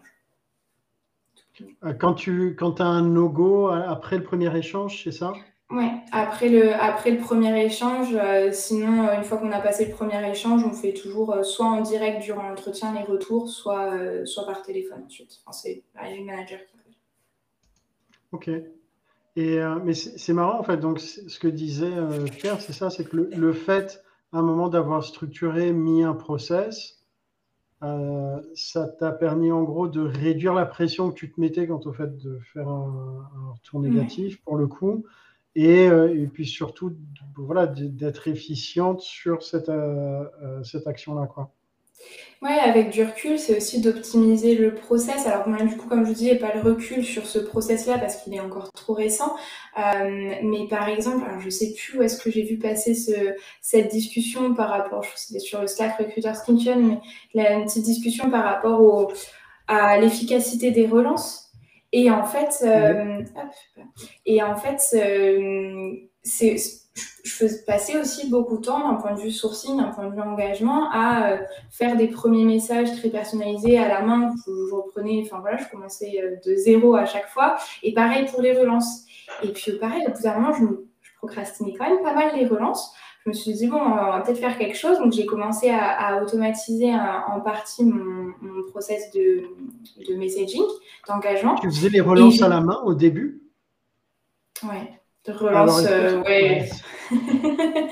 Euh, 1.84 1.92
quand 1.92 2.14
tu 2.14 2.54
quand 2.56 2.80
as 2.80 2.86
un 2.86 3.02
no-go 3.02 3.68
après 3.68 4.16
le 4.16 4.22
premier 4.22 4.56
échange, 4.56 5.02
c'est 5.04 5.12
ça? 5.12 5.32
Oui, 5.70 5.84
après 6.12 6.48
le, 6.48 6.72
après 6.74 7.10
le 7.10 7.18
premier 7.18 7.64
échange. 7.64 8.16
sinon, 8.52 9.12
une 9.12 9.22
fois 9.22 9.36
qu'on 9.36 9.52
a 9.52 9.60
passé 9.60 9.84
le 9.84 9.92
premier 9.92 10.30
échange, 10.30 10.64
on 10.64 10.72
fait 10.72 10.94
toujours 10.94 11.44
soit 11.44 11.66
en 11.66 11.82
direct 11.82 12.22
durant 12.22 12.48
l'entretien 12.48 12.94
les 12.94 13.02
retours, 13.02 13.50
soit, 13.50 14.24
soit 14.24 14.46
par 14.46 14.62
téléphone 14.62 15.02
ensuite. 15.04 15.40
Enfin, 15.44 15.52
c'est 15.52 15.82
le 15.94 16.24
manager 16.24 16.60
qui 16.64 16.78
Ok. 18.32 18.50
Et, 19.36 19.58
euh, 19.60 19.78
mais 19.84 19.94
c'est 19.94 20.32
marrant, 20.32 20.58
en 20.58 20.62
fait. 20.62 20.78
Donc, 20.78 20.98
ce 21.00 21.38
que 21.38 21.48
disait 21.48 21.92
euh, 21.92 22.24
Pierre, 22.24 22.60
c'est 22.60 22.72
ça 22.72 22.90
c'est 22.90 23.04
que 23.04 23.16
le, 23.16 23.52
fait, 23.52 24.02
à 24.32 24.38
un 24.38 24.42
moment, 24.42 24.68
d'avoir 24.68 25.04
structuré, 25.04 25.72
mis 25.72 26.02
un 26.02 26.14
process, 26.14 27.04
euh, 27.84 28.40
ça 28.54 28.88
t'a 28.88 29.12
permis, 29.12 29.52
en 29.52 29.62
gros, 29.62 29.86
de 29.86 30.00
réduire 30.00 30.54
la 30.54 30.66
pression 30.66 31.10
que 31.10 31.14
tu 31.14 31.32
te 31.32 31.40
mettais 31.40 31.66
quant 31.66 31.80
au 31.84 31.92
fait 31.92 32.16
de 32.18 32.38
faire 32.52 32.68
un, 32.68 33.28
retour 33.54 33.80
négatif, 33.80 34.42
pour 34.42 34.56
le 34.56 34.66
coup. 34.66 35.04
Et, 35.60 35.84
et 35.86 36.28
puis 36.32 36.46
surtout, 36.46 36.92
voilà, 37.36 37.66
d'être 37.66 38.28
efficiente 38.28 39.00
sur 39.00 39.42
cette, 39.42 39.72
cette 40.62 40.86
action-là, 40.86 41.26
quoi. 41.26 41.50
Oui, 42.40 42.52
avec 42.52 42.90
du 42.90 43.02
recul, 43.02 43.36
c'est 43.36 43.56
aussi 43.56 43.80
d'optimiser 43.80 44.54
le 44.54 44.72
process. 44.72 45.26
Alors 45.26 45.48
moi, 45.48 45.60
du 45.64 45.76
coup, 45.76 45.88
comme 45.88 46.04
je 46.04 46.10
vous 46.10 46.14
dis, 46.14 46.28
j'ai 46.28 46.36
pas 46.36 46.54
le 46.54 46.60
recul 46.60 47.04
sur 47.04 47.26
ce 47.26 47.40
process-là 47.40 47.98
parce 47.98 48.22
qu'il 48.22 48.32
est 48.32 48.40
encore 48.40 48.70
trop 48.72 48.94
récent. 48.94 49.34
Euh, 49.76 50.34
mais 50.44 50.68
par 50.70 50.88
exemple, 50.88 51.24
alors 51.28 51.40
je 51.40 51.50
sais 51.50 51.74
plus 51.74 51.98
où 51.98 52.02
est-ce 52.02 52.22
que 52.22 52.30
j'ai 52.30 52.44
vu 52.44 52.56
passer 52.58 52.94
ce, 52.94 53.34
cette 53.60 53.90
discussion 53.90 54.54
par 54.54 54.68
rapport, 54.68 55.02
je 55.02 55.08
crois 55.08 55.16
que 55.16 55.20
c'était 55.20 55.40
sur 55.40 55.60
le 55.60 55.66
Slack 55.66 55.98
Recruiter 55.98 56.32
Skinction, 56.34 56.80
mais 56.80 57.00
la, 57.34 57.54
une 57.54 57.64
petite 57.64 57.84
discussion 57.84 58.30
par 58.30 58.44
rapport 58.44 59.12
à 59.66 59.98
l'efficacité 59.98 60.70
des 60.70 60.86
relances. 60.86 61.47
Et 61.92 62.10
en 62.10 62.24
fait, 62.24 62.62
euh, 62.62 63.20
hop, 63.20 63.84
et 64.26 64.42
en 64.42 64.56
fait, 64.56 64.80
euh, 64.94 65.92
c'est 66.22 66.56
je 67.22 67.30
faisais 67.32 67.64
passer 67.64 67.96
aussi 67.96 68.28
beaucoup 68.28 68.56
de 68.56 68.62
temps 68.62 68.90
d'un 68.90 68.96
point 68.96 69.14
de 69.14 69.20
vue 69.20 69.30
sourcing, 69.30 69.76
d'un 69.76 69.90
point 69.92 70.08
de 70.08 70.14
vue 70.14 70.20
engagement, 70.20 70.90
à 70.90 71.30
euh, 71.30 71.36
faire 71.70 71.96
des 71.96 72.08
premiers 72.08 72.44
messages 72.44 72.90
très 72.96 73.08
personnalisés 73.08 73.78
à 73.78 73.86
la 73.86 74.02
main. 74.02 74.34
Je, 74.44 74.74
reprenais, 74.74 75.22
enfin 75.24 75.38
voilà, 75.40 75.58
je 75.58 75.68
commençais 75.68 76.40
de 76.44 76.56
zéro 76.56 76.96
à 76.96 77.04
chaque 77.04 77.28
fois. 77.28 77.56
Et 77.84 77.94
pareil 77.94 78.26
pour 78.26 78.42
les 78.42 78.58
relances. 78.58 79.04
Et 79.44 79.48
puis 79.48 79.72
pareil, 79.78 80.04
au 80.08 80.10
bout 80.10 80.22
d'un 80.22 80.34
moment, 80.34 80.52
je, 80.54 80.64
procrastinais 81.18 81.74
quand 81.76 81.88
même 81.88 82.02
pas 82.02 82.14
mal 82.14 82.32
les 82.36 82.46
relances. 82.46 82.92
Je 83.24 83.30
me 83.30 83.34
suis 83.34 83.52
dit, 83.52 83.66
bon, 83.66 83.80
on 83.80 83.94
va 83.94 84.22
peut-être 84.24 84.38
faire 84.38 84.58
quelque 84.58 84.76
chose. 84.76 84.98
Donc 84.98 85.12
j'ai 85.12 85.26
commencé 85.26 85.70
à, 85.70 86.20
automatiser 86.22 86.92
en 86.94 87.40
partie 87.40 87.84
mon, 87.84 88.17
process 88.78 89.10
de, 89.12 89.42
de 90.08 90.14
messaging, 90.14 90.64
d'engagement. 91.06 91.56
Tu 91.56 91.68
faisais 91.68 91.88
les 91.88 92.00
relances 92.00 92.42
à 92.42 92.48
la 92.48 92.60
main 92.60 92.80
au 92.84 92.94
début? 92.94 93.42
Ouais 94.62 94.98
relance, 95.32 95.84
euh, 95.86 96.22
ouais. 96.22 96.68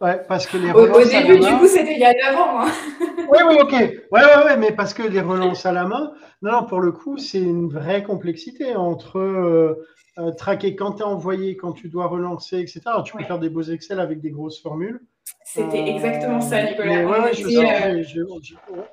ouais, 0.00 0.22
parce 0.28 0.46
que 0.46 0.56
les 0.56 0.70
relances. 0.70 0.96
Au, 0.96 1.08
début, 1.08 1.38
du 1.38 1.56
coup, 1.58 1.66
c'était 1.66 1.94
il 1.94 2.00
y 2.00 2.04
a 2.04 2.12
9 2.12 2.40
ans. 2.40 2.60
Hein. 2.60 2.70
oui, 3.18 3.38
oui, 3.48 3.56
ok. 3.60 3.72
Ouais, 3.72 3.98
ouais, 4.12 4.44
ouais, 4.44 4.56
mais 4.56 4.72
parce 4.72 4.94
que 4.94 5.02
les 5.02 5.20
relances 5.20 5.66
à 5.66 5.72
la 5.72 5.84
main, 5.84 6.12
non, 6.42 6.64
pour 6.64 6.80
le 6.80 6.92
coup, 6.92 7.18
c'est 7.18 7.40
une 7.40 7.68
vraie 7.68 8.02
complexité 8.02 8.76
entre 8.76 9.18
euh, 9.18 9.86
euh, 10.18 10.32
traquer 10.32 10.76
quand 10.76 10.92
tu 10.94 11.02
as 11.02 11.06
envoyé, 11.06 11.56
quand 11.56 11.72
tu 11.72 11.88
dois 11.88 12.06
relancer, 12.06 12.58
etc. 12.58 12.82
tu 13.04 13.16
peux 13.16 13.24
faire 13.24 13.38
des 13.38 13.48
beaux 13.48 13.62
Excel 13.62 14.00
avec 14.00 14.20
des 14.20 14.30
grosses 14.30 14.60
formules. 14.60 15.00
C'était 15.44 15.88
exactement 15.88 16.40
ça, 16.40 16.62
Nicolas. 16.62 17.06
Ouais, 17.06 17.34
je 17.34 18.20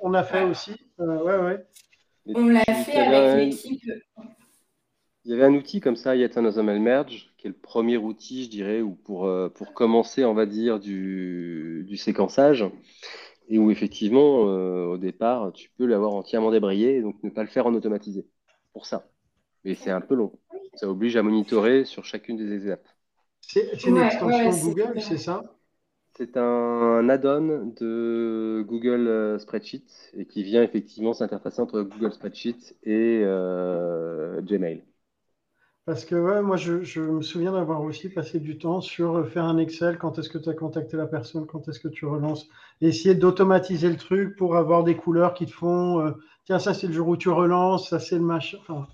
on 0.02 0.14
a 0.14 0.24
fait 0.24 0.44
aussi. 0.44 0.72
ouais, 0.98 1.36
ouais. 1.38 1.64
On 2.34 2.46
l'a 2.48 2.64
fait 2.64 2.96
avec 2.96 3.46
l'équipe. 3.46 3.82
Il 5.24 5.32
y 5.32 5.34
avait 5.34 5.44
un 5.44 5.54
outil 5.54 5.80
comme 5.80 5.96
ça, 5.96 6.16
Yet 6.16 6.38
Another 6.38 6.64
Mail 6.64 6.80
Merge, 6.80 7.34
qui 7.36 7.46
est 7.46 7.50
le 7.50 7.56
premier 7.56 7.98
outil, 7.98 8.44
je 8.44 8.50
dirais, 8.50 8.80
ou 8.80 8.94
pour, 8.94 9.26
euh, 9.26 9.50
pour 9.50 9.74
commencer, 9.74 10.24
on 10.24 10.32
va 10.32 10.46
dire, 10.46 10.80
du, 10.80 11.84
du 11.86 11.96
séquençage, 11.96 12.64
et 13.48 13.58
où 13.58 13.70
effectivement, 13.70 14.48
euh, 14.48 14.86
au 14.86 14.96
départ, 14.96 15.52
tu 15.52 15.70
peux 15.76 15.84
l'avoir 15.84 16.14
entièrement 16.14 16.50
débrayé, 16.50 17.02
donc 17.02 17.22
ne 17.22 17.30
pas 17.30 17.42
le 17.42 17.48
faire 17.48 17.66
en 17.66 17.74
automatisé, 17.74 18.26
pour 18.72 18.86
ça. 18.86 19.10
Mais 19.64 19.74
c'est 19.74 19.90
un 19.90 20.00
peu 20.00 20.14
long. 20.14 20.32
Ça 20.74 20.88
oblige 20.88 21.16
à 21.16 21.22
monitorer 21.22 21.84
sur 21.84 22.04
chacune 22.04 22.36
des 22.36 22.64
étapes. 22.66 22.86
C'est 23.40 23.84
une 23.84 23.98
extension 23.98 24.50
Google, 24.50 25.00
c'est 25.00 25.18
ça? 25.18 25.42
C'est 26.18 26.36
un 26.36 27.08
add-on 27.08 27.72
de 27.80 28.64
Google 28.66 29.06
euh, 29.06 29.38
Spreadsheet 29.38 29.84
et 30.16 30.26
qui 30.26 30.42
vient 30.42 30.62
effectivement 30.62 31.14
s'interfacer 31.14 31.62
entre 31.62 31.80
Google 31.82 32.12
Spreadsheet 32.12 32.76
et 32.82 33.22
Gmail. 34.42 34.82
Parce 35.88 36.04
que 36.04 36.14
ouais, 36.16 36.42
moi, 36.42 36.58
je, 36.58 37.00
me 37.00 37.22
souviens 37.22 37.52
d'avoir 37.52 37.82
aussi 37.82 38.10
passé 38.10 38.40
du 38.40 38.58
temps 38.58 38.82
sur 38.82 39.16
euh, 39.16 39.24
faire 39.24 39.44
un 39.44 39.56
Excel, 39.56 39.96
quand 39.96 40.18
est-ce 40.18 40.28
que 40.28 40.36
tu 40.36 40.50
as 40.50 40.52
contacté 40.52 40.98
la 40.98 41.06
personne, 41.06 41.46
quand 41.46 41.66
est-ce 41.66 41.80
que 41.80 41.88
tu 41.88 42.04
relances, 42.04 42.46
essayer 42.82 43.14
d'automatiser 43.14 43.88
le 43.88 43.96
truc 43.96 44.36
pour 44.36 44.56
avoir 44.56 44.84
des 44.84 44.96
couleurs 44.96 45.32
qui 45.32 45.46
te 45.46 45.50
font, 45.50 46.00
euh, 46.00 46.10
tiens, 46.44 46.58
ça 46.58 46.74
c'est 46.74 46.88
le 46.88 46.92
jour 46.92 47.08
où 47.08 47.16
tu 47.16 47.30
relances, 47.30 47.88
ça 47.88 48.00
c'est 48.00 48.16
le 48.16 48.22
machin. 48.22 48.58
Enfin, 48.60 48.86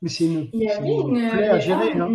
mais 0.00 0.08
c'est 0.08 0.26
une, 0.26 0.48
il 0.52 0.62
y 0.62 0.70
avait 0.70 0.88
une, 0.88 1.16
à 1.16 1.58
gérer. 1.58 1.98
Hein. 1.98 2.08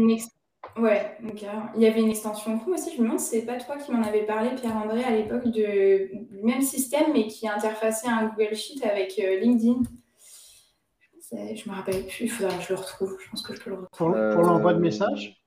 Ouais, 0.78 1.18
donc, 1.22 1.44
il 1.76 1.82
y 1.82 1.86
avait 1.86 2.02
une 2.02 2.10
extension 2.10 2.58
Chrome 2.58 2.74
aussi. 2.74 2.92
Je 2.96 3.02
me 3.02 3.06
demande 3.06 3.20
si 3.20 3.40
c'est 3.40 3.46
pas 3.46 3.58
toi 3.58 3.78
qui 3.78 3.92
m'en 3.92 4.02
avais 4.02 4.24
parlé, 4.24 4.50
Pierre-André, 4.56 5.04
à 5.04 5.12
l'époque, 5.12 5.48
du 5.48 6.10
même 6.42 6.62
système, 6.62 7.14
mais 7.14 7.28
qui 7.28 7.48
interfaçait 7.48 8.08
un 8.08 8.28
Google 8.28 8.56
Sheet 8.56 8.84
avec 8.84 9.20
euh, 9.20 9.40
LinkedIn. 9.40 9.84
Je 11.32 11.70
me 11.70 11.76
rappelle 11.76 12.06
plus, 12.06 12.26
il 12.26 12.32
faudra 12.32 12.56
que 12.56 12.64
je 12.64 12.70
le 12.70 12.80
retrouve. 12.80 13.18
Je 13.24 13.30
pense 13.30 13.42
que 13.42 13.56
je 13.56 13.62
peux 13.62 13.72
le 13.72 13.78
retrouver. 13.78 14.34
Pour, 14.34 14.44
l'envoi 14.44 14.74
de 14.74 14.80
messages 14.80 15.40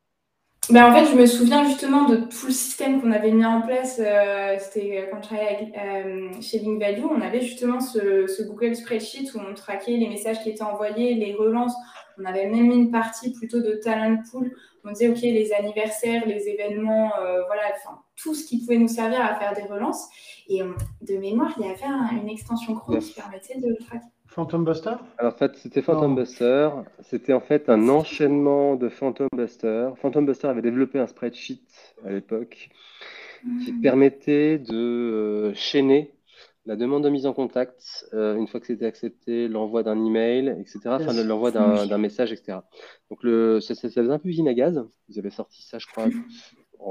ben, 0.69 0.91
en 0.91 0.93
fait, 0.93 1.05
je 1.13 1.15
me 1.15 1.27
souviens 1.27 1.65
justement 1.65 2.09
de 2.09 2.17
tout 2.17 2.47
le 2.47 2.53
système 2.53 3.01
qu'on 3.01 3.13
avait 3.13 3.31
mis 3.31 3.45
en 3.45 3.63
place. 3.63 4.01
Euh, 4.05 4.57
c'était 4.59 5.09
quand 5.13 5.23
je 5.23 5.29
travaillais 5.29 5.73
euh, 5.79 6.41
chez 6.41 6.59
Link 6.59 6.81
Value, 6.81 7.05
on 7.05 7.21
avait 7.21 7.41
justement 7.41 7.79
ce, 7.79 8.43
Google 8.43 8.75
Spreadsheet 8.75 9.31
où 9.37 9.39
on 9.49 9.55
traquait 9.55 9.97
les 9.97 10.09
messages 10.09 10.43
qui 10.43 10.51
étaient 10.51 10.65
envoyés, 10.65 11.15
les 11.15 11.35
relances. 11.35 11.77
On 12.19 12.25
avait 12.25 12.47
même 12.47 12.69
mis 12.69 12.77
une 12.77 12.91
partie 12.91 13.33
plutôt 13.33 13.61
de 13.61 13.73
talent 13.75 14.23
pool. 14.31 14.53
On 14.85 14.93
disait, 14.93 15.09
OK, 15.09 15.21
les 15.21 15.53
anniversaires, 15.53 16.27
les 16.27 16.49
événements, 16.49 17.13
euh, 17.19 17.43
voilà, 17.47 17.63
enfin, 17.75 17.99
tout 18.17 18.35
ce 18.35 18.47
qui 18.47 18.61
pouvait 18.61 18.79
nous 18.79 18.89
servir 18.89 19.21
à 19.21 19.35
faire 19.35 19.53
des 19.55 19.63
relances. 19.63 20.09
Et 20.49 20.61
de 21.03 21.17
mémoire, 21.17 21.53
il 21.59 21.67
y 21.67 21.69
avait 21.69 22.21
une 22.21 22.29
extension 22.29 22.75
Chrome 22.75 22.99
qui 22.99 23.15
permettait 23.15 23.59
de 23.59 23.69
le 23.69 23.85
traquer. 23.85 24.07
Phantom 24.29 24.65
Buster? 24.65 24.93
Alors, 25.19 25.33
en 25.33 25.37
fait, 25.37 25.57
c'était 25.57 25.83
Phantom 25.83 26.15
Buster. 26.15 26.69
C'était 27.01 27.33
en 27.33 27.41
fait 27.41 27.69
un 27.69 27.89
enchaînement 27.89 28.77
de 28.77 28.89
Phantom 28.89 29.29
Buster. 29.33 29.91
Phantom 29.97 30.27
Buster 30.27 30.49
avait 30.49 30.63
développé 30.63 30.99
un 30.99 31.07
spreadsheet 31.07 31.63
à 32.05 32.11
l'époque 32.11 32.69
qui 33.65 33.73
hmm. 33.73 33.81
permettait 33.81 34.59
de 34.59 34.75
euh, 34.75 35.55
chaîner 35.55 36.13
la 36.67 36.77
demande 36.77 37.05
de 37.05 37.09
mise 37.09 37.27
en 37.27 37.33
contact, 37.33 38.07
euh, 38.13 38.37
une 38.37 38.49
fois 38.49 38.61
que 38.61 38.67
c'était 38.67 38.87
accepté, 38.87 39.49
l'envoi 39.49 39.83
d'un 39.83 40.05
email, 40.05 40.49
etc., 40.61 40.81
enfin 40.87 41.13
l'envoi 41.23 41.51
d'un 41.53 41.99
message, 41.99 42.33
etc. 42.33 42.59
Donc 43.11 43.23
le, 43.23 43.61
ça, 43.61 43.75
ça, 43.75 43.89
faisait 43.89 44.13
un 44.13 44.19
peu 44.19 44.29
usine 44.29 44.49
à 44.49 44.55
gaz. 44.55 44.85
Vous 45.09 45.19
avez 45.19 45.31
sorti 45.31 45.63
ça, 45.63 45.79
je 45.79 45.87
crois, 45.87 46.09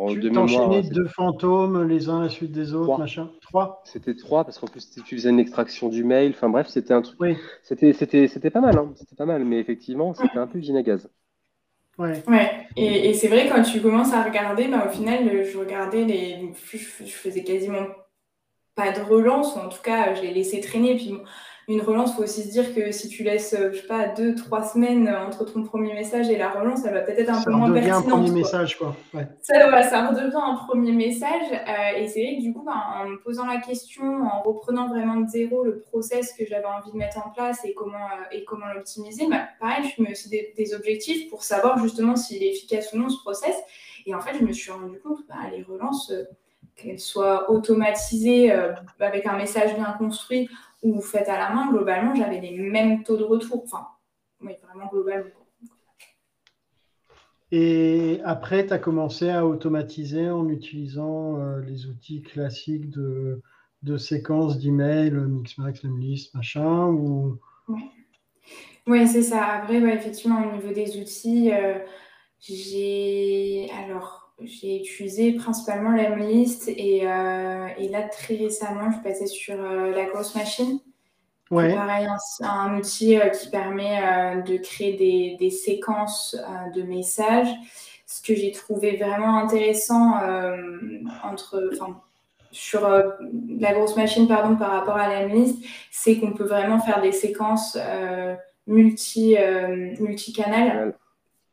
tu 0.10 0.32
t'enchaînais 0.32 0.82
deux 0.82 1.08
fantômes 1.08 1.88
les 1.88 2.10
uns 2.10 2.20
à 2.20 2.24
la 2.24 2.30
suite 2.30 2.52
des 2.52 2.74
autres, 2.74 2.98
machin? 2.98 3.30
Trois? 3.42 3.82
C'était 3.86 4.16
trois 4.16 4.44
parce 4.44 4.58
qu'en 4.60 4.68
plus 4.68 4.90
tu 4.90 5.16
faisais 5.16 5.30
une 5.30 5.40
extraction 5.40 5.90
du 5.90 6.04
mail. 6.04 6.32
Enfin 6.32 6.50
bref, 6.50 6.68
c'était 6.68 6.94
un 6.94 7.02
truc. 7.02 7.18
Oui. 7.20 7.36
C'était, 7.62 7.94
c'était, 7.94 8.28
c'était 8.28 8.50
pas 8.50 8.62
mal, 8.62 8.78
hein. 8.78 8.92
C'était 8.96 9.16
pas 9.16 9.26
mal, 9.26 9.44
mais 9.46 9.60
effectivement, 9.60 10.14
c'était 10.14 10.38
un 10.38 10.48
peu 10.48 10.60
usine 10.60 10.78
à 10.78 10.84
gaz. 10.84 11.10
Ouais. 11.98 12.24
ouais. 12.28 12.52
Et, 12.76 13.10
et 13.10 13.14
c'est 13.14 13.28
vrai 13.28 13.48
quand 13.48 13.62
tu 13.62 13.82
commences 13.82 14.14
à 14.14 14.24
regarder, 14.24 14.68
bah, 14.68 14.86
au 14.88 14.90
final, 14.90 15.46
je 15.46 15.58
regardais 15.58 16.04
les, 16.04 16.54
je, 16.54 16.78
faisais 16.78 17.44
quasiment 17.44 17.86
pas 18.76 18.92
de 18.92 19.02
relance, 19.02 19.56
ou 19.56 19.60
en 19.60 19.70
tout 19.70 19.82
cas, 19.82 20.14
je 20.14 20.22
les 20.22 20.34
laissais 20.34 20.60
traîner. 20.60 20.96
Puis 20.96 21.14
une 21.68 21.82
relance, 21.82 22.12
il 22.12 22.16
faut 22.18 22.24
aussi 22.24 22.44
se 22.44 22.52
dire 22.52 22.76
que 22.76 22.92
si 22.92 23.10
tu 23.10 23.24
laisses, 23.24 23.56
je 23.58 23.76
sais 23.76 23.88
pas, 23.88 24.08
deux, 24.10 24.36
trois 24.36 24.64
semaines 24.64 25.10
entre 25.10 25.46
ton 25.46 25.64
premier 25.64 25.96
message 25.96 26.30
et 26.30 26.38
la 26.38 26.52
relance, 26.52 26.82
ça 26.82 26.92
va 26.92 27.00
peut-être 27.02 27.22
être 27.22 27.30
un 27.30 27.42
peu 27.42 27.52
moins 27.52 27.72
pertinent. 27.72 27.96
Ça 27.96 28.00
redevient 28.02 28.14
un 28.14 28.18
premier 28.18 28.32
message, 28.40 28.78
quoi. 28.78 28.96
Ça, 29.42 29.84
ça 29.90 30.08
redevient 30.08 30.36
un 30.36 30.56
premier 30.68 30.92
message. 30.92 31.52
et 31.98 32.08
c'est 32.08 32.24
vrai 32.24 32.36
que 32.38 32.42
du 32.42 32.54
coup, 32.54 32.64
ben, 32.64 32.80
en 33.02 33.10
me 33.10 33.18
posant 33.18 33.48
la 33.48 33.58
question, 33.58 34.04
en 34.04 34.44
reprenant 34.44 34.90
vraiment 34.90 35.16
de 35.16 35.28
zéro 35.28 35.64
le 35.64 35.80
process 35.80 36.34
que 36.34 36.46
j'avais 36.46 36.66
envie 36.66 36.92
de 36.92 36.98
mettre 36.98 37.18
en 37.26 37.32
place 37.32 37.66
et 37.66 37.74
comment, 37.74 38.10
et 38.32 38.44
comment 38.44 38.68
l'optimiser, 38.76 39.28
ben, 39.28 39.48
pareil, 39.60 39.92
je 39.98 40.04
me 40.04 40.12
aussi 40.12 40.30
des, 40.30 40.54
des 40.56 40.76
objectifs 40.76 41.30
pour 41.32 41.44
savoir 41.44 41.80
justement 41.80 42.16
s'il 42.16 42.44
est 42.44 42.52
efficace 42.52 42.94
ou 42.94 42.98
non 42.98 43.10
ce 43.10 43.20
process. 43.22 43.56
Et 44.06 44.14
en 44.14 44.20
fait, 44.20 44.38
je 44.40 44.44
me 44.44 44.52
suis 44.52 44.72
rendu 44.72 45.00
compte, 45.00 45.18
bah, 45.28 45.50
les 45.52 45.64
relances, 45.64 46.14
euh, 46.78 46.82
qu'elles 46.82 47.00
soient 47.00 47.50
automatisées 47.52 48.52
euh, 48.52 48.74
avec 49.00 49.26
un 49.26 49.38
message 49.38 49.76
bien 49.76 49.94
construit 49.98 50.50
ou 50.84 51.02
faites 51.02 51.30
à 51.30 51.38
la 51.38 51.50
main, 51.50 51.72
globalement, 51.72 52.14
j'avais 52.16 52.40
les 52.40 52.58
mêmes 52.58 53.04
taux 53.04 53.18
de 53.18 53.24
retour. 53.24 53.64
Enfin, 53.64 53.88
oui, 54.42 54.54
vraiment 54.64 54.88
globalement. 54.88 55.30
Et 57.52 58.20
après, 58.24 58.66
tu 58.66 58.74
as 58.74 58.80
commencé 58.80 59.30
à 59.30 59.46
automatiser 59.46 60.30
en 60.30 60.50
utilisant 60.50 61.40
euh, 61.40 61.62
les 61.62 61.86
outils 61.88 62.22
classiques 62.22 62.90
de, 62.90 63.42
de 63.84 63.98
séquences 63.98 64.58
d'emails, 64.58 65.12
Mixmax, 65.12 65.84
Lemlist, 65.84 66.34
machin 66.34 66.88
ou... 66.88 67.40
Oui, 68.88 69.08
c'est 69.08 69.24
ça. 69.24 69.44
Après, 69.46 69.78
effectivement, 69.78 70.44
au 70.48 70.56
niveau 70.56 70.72
des 70.72 71.00
outils, 71.00 71.52
j'ai 72.40 73.68
alors 73.72 74.25
j'ai 74.42 74.82
utilisé 74.82 75.34
principalement 75.34 75.92
la 75.92 76.10
et, 76.68 77.08
euh, 77.08 77.68
et 77.78 77.88
là 77.88 78.04
très 78.04 78.36
récemment 78.36 78.92
je 78.92 79.02
passais 79.02 79.28
sur 79.28 79.56
euh, 79.60 79.92
la 79.92 80.06
grosse 80.06 80.36
machine. 80.36 80.80
Ouais. 81.52 81.74
Pareil, 81.74 82.08
un, 82.08 82.48
un 82.48 82.78
outil 82.78 83.18
euh, 83.18 83.30
qui 83.30 83.50
permet 83.50 84.44
de 84.46 84.58
créer 84.58 84.98
des, 84.98 85.38
des 85.40 85.52
séquences 85.52 86.36
de 86.76 86.82
messages. 86.82 87.54
Ce 88.08 88.22
que 88.22 88.36
j'ai 88.36 88.52
trouvé 88.52 88.98
vraiment 88.98 89.38
intéressant 89.38 90.14
entre, 91.24 91.72
sur 92.52 92.82
la 92.82 93.74
grosse 93.74 93.96
machine 93.96 94.28
pardon, 94.28 94.56
par 94.56 94.72
rapport 94.72 94.96
à 94.96 95.08
la 95.08 95.28
c'est 95.92 96.18
qu'on 96.20 96.34
peut 96.34 96.46
vraiment 96.46 96.80
faire 96.80 97.02
des 97.02 97.12
séquences 97.12 97.78
multi, 98.68 99.36
multicanales. 100.00 100.96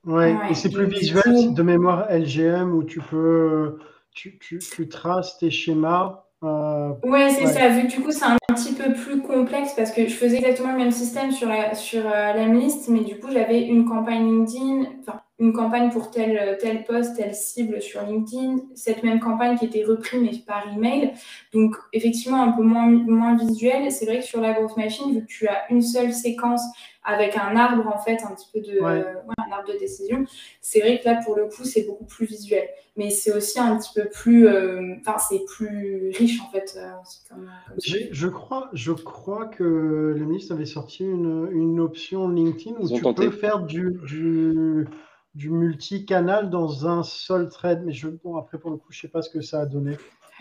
Ouais, 0.04 0.36
et 0.50 0.54
c'est 0.54 0.70
plus 0.70 0.86
visuel, 0.86 1.54
de 1.54 1.62
mémoire 1.62 2.06
LGM 2.10 2.74
où 2.74 2.82
tu 2.82 3.00
peux, 3.00 3.78
tu, 4.10 4.38
tu, 4.38 4.58
tu 4.58 4.88
traces 4.88 5.38
tes 5.38 5.50
schémas. 5.50 6.24
Euh, 6.42 6.92
ouais, 7.04 7.30
c'est 7.30 7.46
ça. 7.46 7.68
Vu 7.68 7.86
que 7.86 7.92
du 7.92 8.00
coup, 8.00 8.10
c'est 8.10 8.24
un 8.24 8.36
petit 8.48 8.72
peu 8.72 8.92
plus 8.92 9.22
complexe 9.22 9.74
parce 9.76 9.92
que 9.92 10.08
je 10.08 10.14
faisais 10.14 10.38
exactement 10.38 10.72
le 10.72 10.78
même 10.78 10.90
système 10.90 11.30
sur 11.30 11.48
la, 11.48 11.74
sur 11.74 12.04
euh, 12.04 12.32
la 12.32 12.46
liste, 12.46 12.88
mais 12.88 13.04
du 13.04 13.18
coup, 13.18 13.28
j'avais 13.30 13.62
une 13.62 13.84
campagne 13.84 14.24
LinkedIn, 14.24 14.86
enfin, 15.00 15.20
une 15.38 15.52
campagne 15.52 15.90
pour 15.90 16.10
tel, 16.10 16.58
tel 16.60 16.82
poste, 16.82 17.16
telle 17.16 17.34
cible 17.34 17.80
sur 17.80 18.02
LinkedIn, 18.02 18.58
cette 18.74 19.04
même 19.04 19.20
campagne 19.20 19.56
qui 19.56 19.66
était 19.66 19.84
reprise 19.84 20.20
mais 20.20 20.44
par 20.44 20.64
email. 20.74 21.12
Donc, 21.54 21.76
effectivement, 21.92 22.42
un 22.42 22.52
peu 22.52 22.62
moins, 22.62 22.88
moins 22.88 23.36
visuel. 23.36 23.92
C'est 23.92 24.06
vrai 24.06 24.18
que 24.18 24.24
sur 24.24 24.40
la 24.40 24.52
grosse 24.52 24.76
machine, 24.76 25.14
vu 25.14 25.20
que 25.20 25.26
tu 25.26 25.46
as 25.46 25.70
une 25.70 25.82
seule 25.82 26.12
séquence 26.12 26.62
avec 27.04 27.36
un 27.36 27.56
arbre, 27.56 27.88
en 27.92 27.98
fait, 27.98 28.18
un 28.24 28.34
petit 28.34 28.48
peu 28.52 28.60
de, 28.60 28.80
un 28.82 29.41
de 29.64 29.78
décision. 29.78 30.24
C'est 30.60 30.80
vrai 30.80 30.98
que 31.00 31.04
là, 31.08 31.20
pour 31.24 31.36
le 31.36 31.46
coup, 31.46 31.64
c'est 31.64 31.84
beaucoup 31.84 32.04
plus 32.04 32.26
visuel. 32.26 32.68
Mais 32.96 33.10
c'est 33.10 33.34
aussi 33.34 33.58
un 33.58 33.78
petit 33.78 33.90
peu 33.94 34.08
plus, 34.08 34.46
euh, 34.46 34.94
enfin, 35.00 35.18
c'est 35.18 35.44
plus 35.46 36.10
riche, 36.16 36.40
en 36.42 36.50
fait. 36.50 36.76
Euh, 36.76 37.36
je, 37.82 38.28
crois, 38.28 38.68
je 38.74 38.92
crois 38.92 39.46
que 39.46 39.64
le 39.64 40.24
ministre 40.24 40.52
avait 40.52 40.66
sorti 40.66 41.04
une, 41.04 41.48
une 41.52 41.80
option 41.80 42.28
LinkedIn 42.28 42.76
où 42.78 42.88
tu 42.88 43.02
peux 43.14 43.30
faire 43.30 43.60
du, 43.60 43.98
du, 44.06 44.86
du 45.34 45.50
multicanal 45.50 46.50
dans 46.50 46.86
un 46.86 47.02
seul 47.02 47.48
thread. 47.48 47.82
Mais 47.84 47.92
je, 47.92 48.08
bon, 48.08 48.36
après, 48.36 48.58
pour 48.58 48.70
le 48.70 48.76
coup, 48.76 48.90
je 48.90 48.98
ne 48.98 49.00
sais 49.02 49.08
pas 49.08 49.22
ce 49.22 49.30
que 49.30 49.40
ça 49.40 49.60
a 49.60 49.66
donné. 49.66 49.96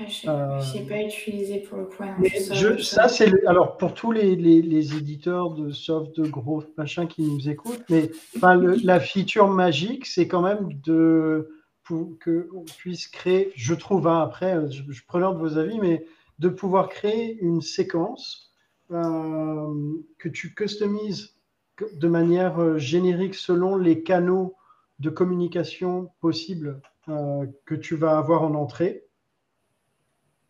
Je 0.07 0.27
n'ai 0.27 0.83
euh, 0.83 0.87
pas 0.87 1.01
utilisé 1.01 1.59
pour 1.59 1.77
le 1.77 1.85
coup. 1.85 2.03
ça, 2.79 3.07
c'est 3.07 3.31
alors 3.45 3.77
pour 3.77 3.93
tous 3.93 4.11
les, 4.11 4.35
les, 4.35 4.97
éditeurs 4.97 5.51
de 5.51 5.71
soft, 5.71 6.15
de 6.19 6.27
gros 6.27 6.63
machin 6.77 7.07
qui 7.07 7.23
nous 7.23 7.49
écoutent, 7.49 7.83
mais 7.89 8.11
enfin, 8.35 8.55
la 8.55 8.99
feature 8.99 9.47
magique, 9.47 10.05
c'est 10.05 10.27
quand 10.27 10.41
même 10.41 10.69
de 10.83 11.49
pour 11.83 12.17
que 12.19 12.49
on 12.55 12.63
puisse 12.63 13.07
créer, 13.07 13.51
je 13.55 13.73
trouve, 13.73 14.07
hein, 14.07 14.21
après, 14.21 14.55
euh, 14.55 14.69
je, 14.69 14.83
je 14.89 15.05
preneur 15.05 15.33
de 15.33 15.39
vos 15.39 15.57
avis, 15.57 15.79
mais 15.79 16.05
de 16.39 16.49
pouvoir 16.49 16.89
créer 16.89 17.37
une 17.41 17.61
séquence 17.61 18.51
euh, 18.91 19.93
que 20.17 20.29
tu 20.29 20.53
customises 20.53 21.35
de 21.93 22.07
manière 22.07 22.77
générique 22.77 23.35
selon 23.35 23.75
les 23.75 24.03
canaux 24.03 24.55
de 24.99 25.09
communication 25.09 26.11
possibles 26.19 26.79
que 27.65 27.75
tu 27.75 27.95
vas 27.95 28.17
avoir 28.17 28.43
en 28.43 28.53
entrée. 28.53 29.03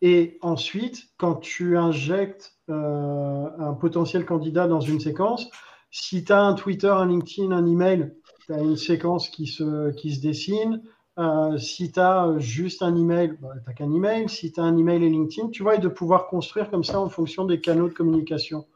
Et 0.04 0.36
ensuite, 0.42 1.04
quand 1.16 1.36
tu 1.36 1.78
injectes 1.78 2.56
euh, 2.68 3.46
un 3.58 3.72
potentiel 3.72 4.26
candidat 4.26 4.66
dans 4.66 4.80
une 4.80 4.98
séquence, 4.98 5.48
si 5.92 6.24
tu 6.24 6.32
as 6.32 6.42
un 6.42 6.54
Twitter, 6.54 6.88
un 6.88 7.06
LinkedIn, 7.06 7.52
un 7.52 7.64
email, 7.66 8.12
tu 8.44 8.52
as 8.52 8.58
une 8.58 8.76
séquence 8.76 9.28
qui 9.28 9.46
se, 9.46 9.92
qui 9.92 10.12
se 10.12 10.20
dessine. 10.20 10.82
Euh, 11.20 11.56
si 11.56 11.92
tu 11.92 12.00
as 12.00 12.34
juste 12.38 12.82
un 12.82 12.96
email, 12.96 13.38
bah, 13.40 13.50
tu 13.54 13.68
n'as 13.68 13.74
qu'un 13.74 13.92
email. 13.94 14.28
Si 14.28 14.50
tu 14.50 14.58
as 14.58 14.64
un 14.64 14.76
email 14.76 15.04
et 15.04 15.08
LinkedIn, 15.08 15.50
tu 15.50 15.62
vois, 15.62 15.76
et 15.76 15.78
de 15.78 15.88
pouvoir 15.88 16.26
construire 16.26 16.68
comme 16.68 16.82
ça 16.82 16.98
en 16.98 17.08
fonction 17.08 17.44
des 17.44 17.60
canaux 17.60 17.88
de 17.88 17.94
communication. 17.94 18.66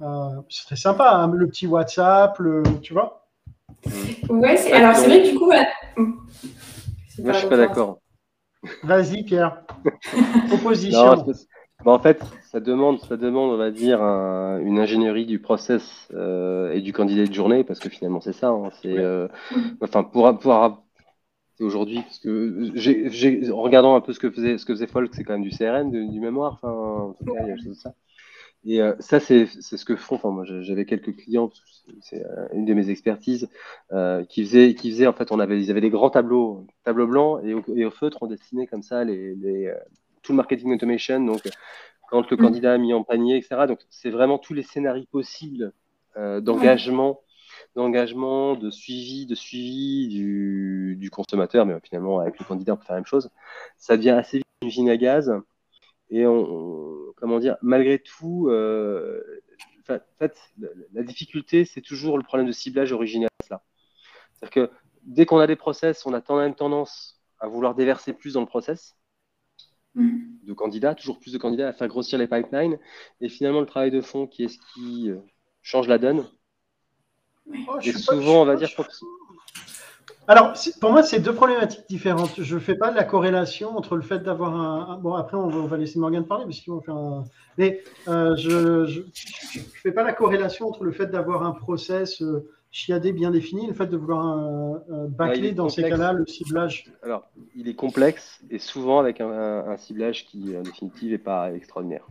Euh, 0.00 0.06
c'est 0.48 0.64
très 0.64 0.76
sympa, 0.76 1.10
hein, 1.10 1.30
le 1.34 1.48
petit 1.48 1.66
WhatsApp, 1.66 2.40
tu 2.80 2.94
vois. 2.94 3.26
Ouais, 4.30 4.72
alors 4.72 4.96
c'est 4.96 5.06
vrai 5.06 5.22
que 5.22 5.30
du 5.32 5.38
coup. 5.38 5.46
Moi, 5.46 7.32
je 7.32 7.38
suis 7.38 7.48
pas 7.48 7.58
d'accord. 7.58 8.01
Vas-y, 8.82 9.24
Pierre. 9.24 9.64
Proposition. 10.48 11.24
Bah, 11.84 11.90
en 11.90 11.98
fait, 11.98 12.22
ça 12.44 12.60
demande, 12.60 13.00
ça 13.00 13.16
demande, 13.16 13.50
on 13.50 13.56
va 13.56 13.70
dire, 13.70 14.00
une 14.00 14.78
ingénierie 14.78 15.26
du 15.26 15.40
process 15.40 16.08
euh, 16.14 16.72
et 16.72 16.80
du 16.80 16.92
candidat 16.92 17.26
de 17.26 17.32
journée, 17.32 17.64
parce 17.64 17.80
que 17.80 17.88
finalement, 17.88 18.20
c'est 18.20 18.32
ça. 18.32 18.48
Hein, 18.48 18.70
c'est, 18.80 18.96
euh, 18.96 19.26
enfin, 19.80 20.04
pour 20.04 20.38
pouvoir 20.38 20.82
aujourd'hui, 21.58 22.02
parce 22.02 22.18
que 22.18 22.70
j'ai, 22.74 23.50
en 23.50 23.62
regardant 23.62 23.96
un 23.96 24.00
peu 24.00 24.12
ce 24.12 24.20
que 24.20 24.30
faisait, 24.30 24.58
ce 24.58 24.64
que 24.64 24.74
faisait 24.74 24.86
Folk, 24.86 25.12
c'est 25.14 25.24
quand 25.24 25.32
même 25.32 25.42
du 25.42 25.50
CRM, 25.50 25.90
du 25.90 26.20
mémoire. 26.20 26.54
Enfin, 26.54 26.70
en 26.70 27.12
tout 27.14 27.24
cas, 27.32 27.42
il 27.42 27.48
y 27.48 27.52
a 27.52 27.56
chose 27.56 27.68
de 27.68 27.74
ça. 27.74 27.94
Et 28.64 28.80
euh, 28.80 28.94
ça, 29.00 29.18
c'est 29.20 29.46
ce 29.46 29.84
que 29.84 29.96
font. 29.96 30.16
Enfin, 30.16 30.30
moi, 30.30 30.44
j'avais 30.44 30.84
quelques 30.84 31.16
clients, 31.16 31.50
c'est 32.00 32.24
euh, 32.24 32.46
une 32.52 32.64
de 32.64 32.74
mes 32.74 32.90
expertises, 32.90 33.48
euh, 33.92 34.24
qui 34.24 34.44
faisaient, 34.44 34.74
qui 34.74 34.90
faisait 34.90 35.06
en 35.06 35.12
fait, 35.12 35.32
on 35.32 35.40
avait, 35.40 35.60
ils 35.60 35.70
avaient 35.70 35.80
des 35.80 35.90
grands 35.90 36.10
tableaux, 36.10 36.66
tableaux 36.84 37.08
blancs, 37.08 37.40
et 37.44 37.54
au, 37.54 37.62
et 37.74 37.84
au 37.84 37.90
feutre, 37.90 38.18
on 38.22 38.26
dessinait 38.28 38.66
comme 38.66 38.82
ça 38.82 39.04
les, 39.04 39.34
les 39.34 39.66
euh, 39.66 39.74
tout 40.22 40.32
le 40.32 40.36
marketing 40.36 40.72
automation. 40.72 41.20
Donc, 41.24 41.42
quand 42.08 42.30
le 42.30 42.36
mm. 42.36 42.40
candidat 42.40 42.74
a 42.74 42.78
mis 42.78 42.94
en 42.94 43.02
panier, 43.04 43.36
etc. 43.36 43.66
Donc, 43.66 43.80
c'est 43.90 44.10
vraiment 44.10 44.38
tous 44.38 44.54
les 44.54 44.62
scénarios 44.62 45.06
possibles 45.10 45.72
euh, 46.16 46.40
d'engagement, 46.40 47.20
d'engagement, 47.74 48.54
de 48.54 48.70
suivi, 48.70 49.26
de 49.26 49.34
suivi 49.34 50.08
du, 50.08 50.96
du, 50.98 51.10
consommateur. 51.10 51.66
Mais 51.66 51.74
finalement, 51.82 52.20
avec 52.20 52.38
le 52.38 52.44
candidat, 52.44 52.74
on 52.74 52.76
peut 52.76 52.84
faire 52.84 52.94
la 52.94 53.00
même 53.00 53.06
chose. 53.06 53.30
Ça 53.76 53.96
devient 53.96 54.10
assez 54.10 54.38
vite 54.38 54.46
une 54.62 54.68
usine 54.68 54.90
à 54.90 54.96
gaz. 54.96 55.32
Et 56.12 56.26
on, 56.26 57.14
comment 57.16 57.38
dire, 57.38 57.56
malgré 57.62 57.98
tout, 57.98 58.48
euh, 58.50 59.42
en 59.88 59.98
fait, 60.18 60.38
la 60.92 61.02
difficulté, 61.02 61.64
c'est 61.64 61.80
toujours 61.80 62.18
le 62.18 62.22
problème 62.22 62.46
de 62.46 62.52
ciblage 62.52 62.92
original. 62.92 63.30
C'est-à-dire 63.40 64.50
que 64.50 64.70
dès 65.04 65.24
qu'on 65.24 65.38
a 65.38 65.46
des 65.46 65.56
process, 65.56 66.04
on 66.04 66.12
a 66.12 66.20
quand 66.20 66.36
même 66.36 66.54
tendance 66.54 67.20
à 67.40 67.48
vouloir 67.48 67.74
déverser 67.74 68.12
plus 68.12 68.34
dans 68.34 68.40
le 68.40 68.46
process 68.46 68.94
mm. 69.94 70.44
de 70.44 70.52
candidats, 70.52 70.94
toujours 70.94 71.18
plus 71.18 71.32
de 71.32 71.38
candidats, 71.38 71.68
à 71.68 71.72
faire 71.72 71.88
grossir 71.88 72.18
les 72.18 72.28
pipelines. 72.28 72.78
Et 73.22 73.30
finalement, 73.30 73.60
le 73.60 73.66
travail 73.66 73.90
de 73.90 74.02
fond 74.02 74.26
qui 74.26 74.44
est 74.44 74.48
ce 74.48 74.58
qui 74.74 75.10
euh, 75.10 75.16
change 75.62 75.88
la 75.88 75.96
donne. 75.96 76.26
Oh, 77.68 77.78
et 77.82 77.92
souvent, 77.92 78.42
on 78.42 78.44
va 78.44 78.56
dire. 78.56 78.68
Alors, 80.28 80.52
pour 80.80 80.92
moi, 80.92 81.02
c'est 81.02 81.18
deux 81.18 81.34
problématiques 81.34 81.84
différentes. 81.88 82.40
Je 82.40 82.54
ne 82.54 82.60
fais 82.60 82.76
pas 82.76 82.92
la 82.92 83.02
corrélation 83.02 83.76
entre 83.76 83.96
le 83.96 84.02
fait 84.02 84.20
d'avoir 84.20 84.54
un, 84.54 84.98
Bon, 84.98 85.14
après, 85.14 85.36
on 85.36 85.48
va, 85.48 85.76
laisser 85.76 85.98
Morgane 85.98 86.26
parler, 86.26 86.44
parce 86.44 86.60
qu'on 86.60 86.76
va 86.76 86.82
faire 86.82 86.94
un. 86.94 87.24
Mais 87.58 87.82
euh, 88.08 88.36
je 88.36 89.00
ne 89.00 89.62
fais 89.82 89.92
pas 89.92 90.04
la 90.04 90.12
corrélation 90.12 90.68
entre 90.68 90.84
le 90.84 90.92
fait 90.92 91.06
d'avoir 91.06 91.42
un 91.42 91.52
process 91.52 92.22
euh, 92.22 92.48
chiadé 92.70 93.12
bien 93.12 93.30
défini 93.30 93.64
et 93.64 93.68
le 93.68 93.74
fait 93.74 93.86
de 93.86 93.96
vouloir 93.96 94.38
euh, 94.38 95.08
bâcler 95.08 95.52
dans 95.52 95.68
ces 95.68 95.82
cas-là 95.82 96.12
le 96.12 96.24
ciblage. 96.26 96.86
Alors, 97.02 97.28
il 97.56 97.68
est 97.68 97.74
complexe 97.74 98.40
et 98.48 98.58
souvent 98.58 99.00
avec 99.00 99.20
un, 99.20 99.76
ciblage 99.76 100.24
qui, 100.26 100.56
en 100.56 100.62
définitive, 100.62 101.10
n'est 101.10 101.18
pas 101.18 101.52
extraordinaire. 101.52 102.06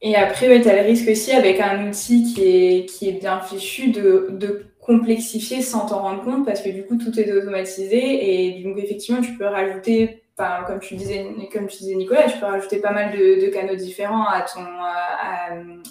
Et 0.00 0.16
après, 0.16 0.60
tu 0.60 0.68
as 0.68 0.82
le 0.82 0.86
risque 0.86 1.08
aussi 1.08 1.32
avec 1.32 1.60
un 1.60 1.88
outil 1.88 2.32
qui 2.32 2.42
est, 2.42 2.86
qui 2.86 3.08
est 3.08 3.20
bien 3.20 3.40
fichu 3.40 3.90
de, 3.90 4.28
de 4.30 4.66
complexifier 4.88 5.60
sans 5.60 5.84
t'en 5.84 6.00
rendre 6.00 6.22
compte 6.24 6.46
parce 6.46 6.62
que 6.62 6.70
du 6.70 6.86
coup 6.86 6.96
tout 6.96 7.20
est 7.20 7.30
automatisé 7.30 8.56
et 8.56 8.62
donc 8.62 8.78
effectivement 8.78 9.20
tu 9.20 9.34
peux 9.34 9.44
rajouter 9.44 10.22
comme 10.66 10.78
tu 10.80 10.94
disais, 10.94 11.26
comme 11.52 11.66
tu 11.66 11.78
disais 11.78 11.94
Nicolas, 11.94 12.30
tu 12.30 12.38
peux 12.38 12.46
rajouter 12.46 12.78
pas 12.78 12.92
mal 12.92 13.12
de, 13.12 13.46
canaux 13.48 13.74
différents 13.74 14.26
à 14.26 14.42
ton, 14.42 14.64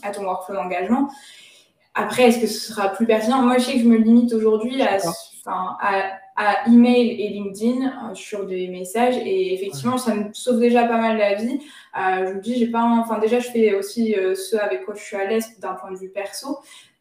à, 0.04 0.12
ton 0.12 0.24
workflow 0.24 0.56
d'engagement. 0.56 1.10
Après, 1.96 2.24
est-ce 2.24 2.40
que 2.40 2.48
ce 2.48 2.60
sera 2.60 2.90
plus 2.90 3.06
pertinent? 3.06 3.42
Moi, 3.42 3.58
je 3.58 3.66
sais 3.66 3.74
que 3.74 3.80
je 3.80 3.86
me 3.86 3.98
limite 3.98 4.34
aujourd'hui 4.34 4.82
à, 4.82 5.00
à, 6.36 6.68
email 6.68 7.20
et 7.20 7.30
LinkedIn 7.30 7.88
euh, 7.88 8.16
sur 8.16 8.46
des 8.46 8.68
messages 8.68 9.18
et 9.18 9.54
effectivement, 9.54 9.98
ça 9.98 10.14
me 10.14 10.32
sauve 10.34 10.60
déjà 10.60 10.88
pas 10.88 10.98
mal 10.98 11.18
la 11.18 11.36
vie. 11.36 11.60
Euh, 11.98 12.28
je 12.28 12.34
vous 12.34 12.40
dis, 12.40 12.56
j'ai 12.56 12.68
pas, 12.68 12.84
enfin 12.84 13.18
déjà, 13.18 13.40
je 13.40 13.50
fais 13.50 13.74
aussi 13.74 14.16
euh, 14.16 14.36
ce 14.36 14.56
avec 14.56 14.86
quoi 14.86 14.94
je 14.96 15.04
suis 15.04 15.18
à 15.18 15.26
l'aise 15.26 15.60
d'un 15.60 15.74
point 15.74 15.92
de 15.92 15.98
vue 15.98 16.10
perso. 16.10 16.60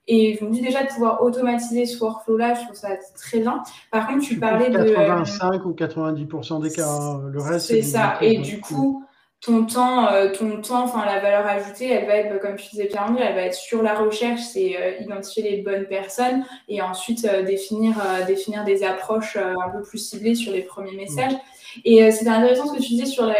Et 0.08 0.36
je 0.38 0.44
me 0.44 0.50
dis 0.50 0.60
déjà 0.60 0.84
de 0.84 0.88
pouvoir 0.88 1.22
automatiser 1.22 1.84
ce 1.84 1.98
workflow-là, 1.98 2.54
je 2.54 2.64
trouve 2.64 2.76
ça 2.76 2.90
très 3.16 3.40
bien. 3.40 3.62
Par 3.90 4.06
contre, 4.06 4.20
tu, 4.20 4.38
parlais 4.38 4.70
de. 4.70 4.94
85 4.94 5.64
ou 5.64 5.72
90% 5.72 6.62
des 6.62 6.70
cas, 6.70 6.88
hein. 6.88 7.22
le 7.28 7.40
reste. 7.40 7.66
C'est 7.66 7.82
ça. 7.82 8.16
Et 8.20 8.38
du 8.38 8.60
coup, 8.60 9.04
ton 9.40 9.64
temps, 9.66 10.08
euh, 10.08 10.32
ton 10.32 10.60
temps, 10.60 10.84
enfin 10.84 11.04
la 11.04 11.20
valeur 11.20 11.46
ajoutée, 11.46 11.88
elle 11.90 12.06
va 12.06 12.16
être, 12.16 12.40
comme 12.40 12.56
tu 12.56 12.70
disais 12.70 12.86
pierre 12.86 13.06
elle 13.18 13.34
va 13.34 13.42
être 13.42 13.54
sur 13.54 13.82
la 13.82 13.94
recherche, 13.94 14.40
c'est 14.40 14.76
euh, 14.76 14.98
identifier 15.00 15.42
les 15.42 15.62
bonnes 15.62 15.86
personnes 15.86 16.44
et 16.68 16.80
ensuite 16.82 17.24
euh, 17.24 17.42
définir, 17.42 17.94
définir 18.26 18.64
des 18.64 18.82
approches 18.82 19.36
un 19.36 19.70
peu 19.70 19.82
plus 19.82 19.98
ciblées 19.98 20.34
sur 20.34 20.52
les 20.52 20.62
premiers 20.62 20.96
messages. 20.96 21.34
Et 21.84 22.10
c'était 22.10 22.30
intéressant 22.30 22.68
ce 22.68 22.78
que 22.78 22.82
tu 22.82 22.88
disais 22.94 23.04
sur 23.04 23.26
la, 23.26 23.34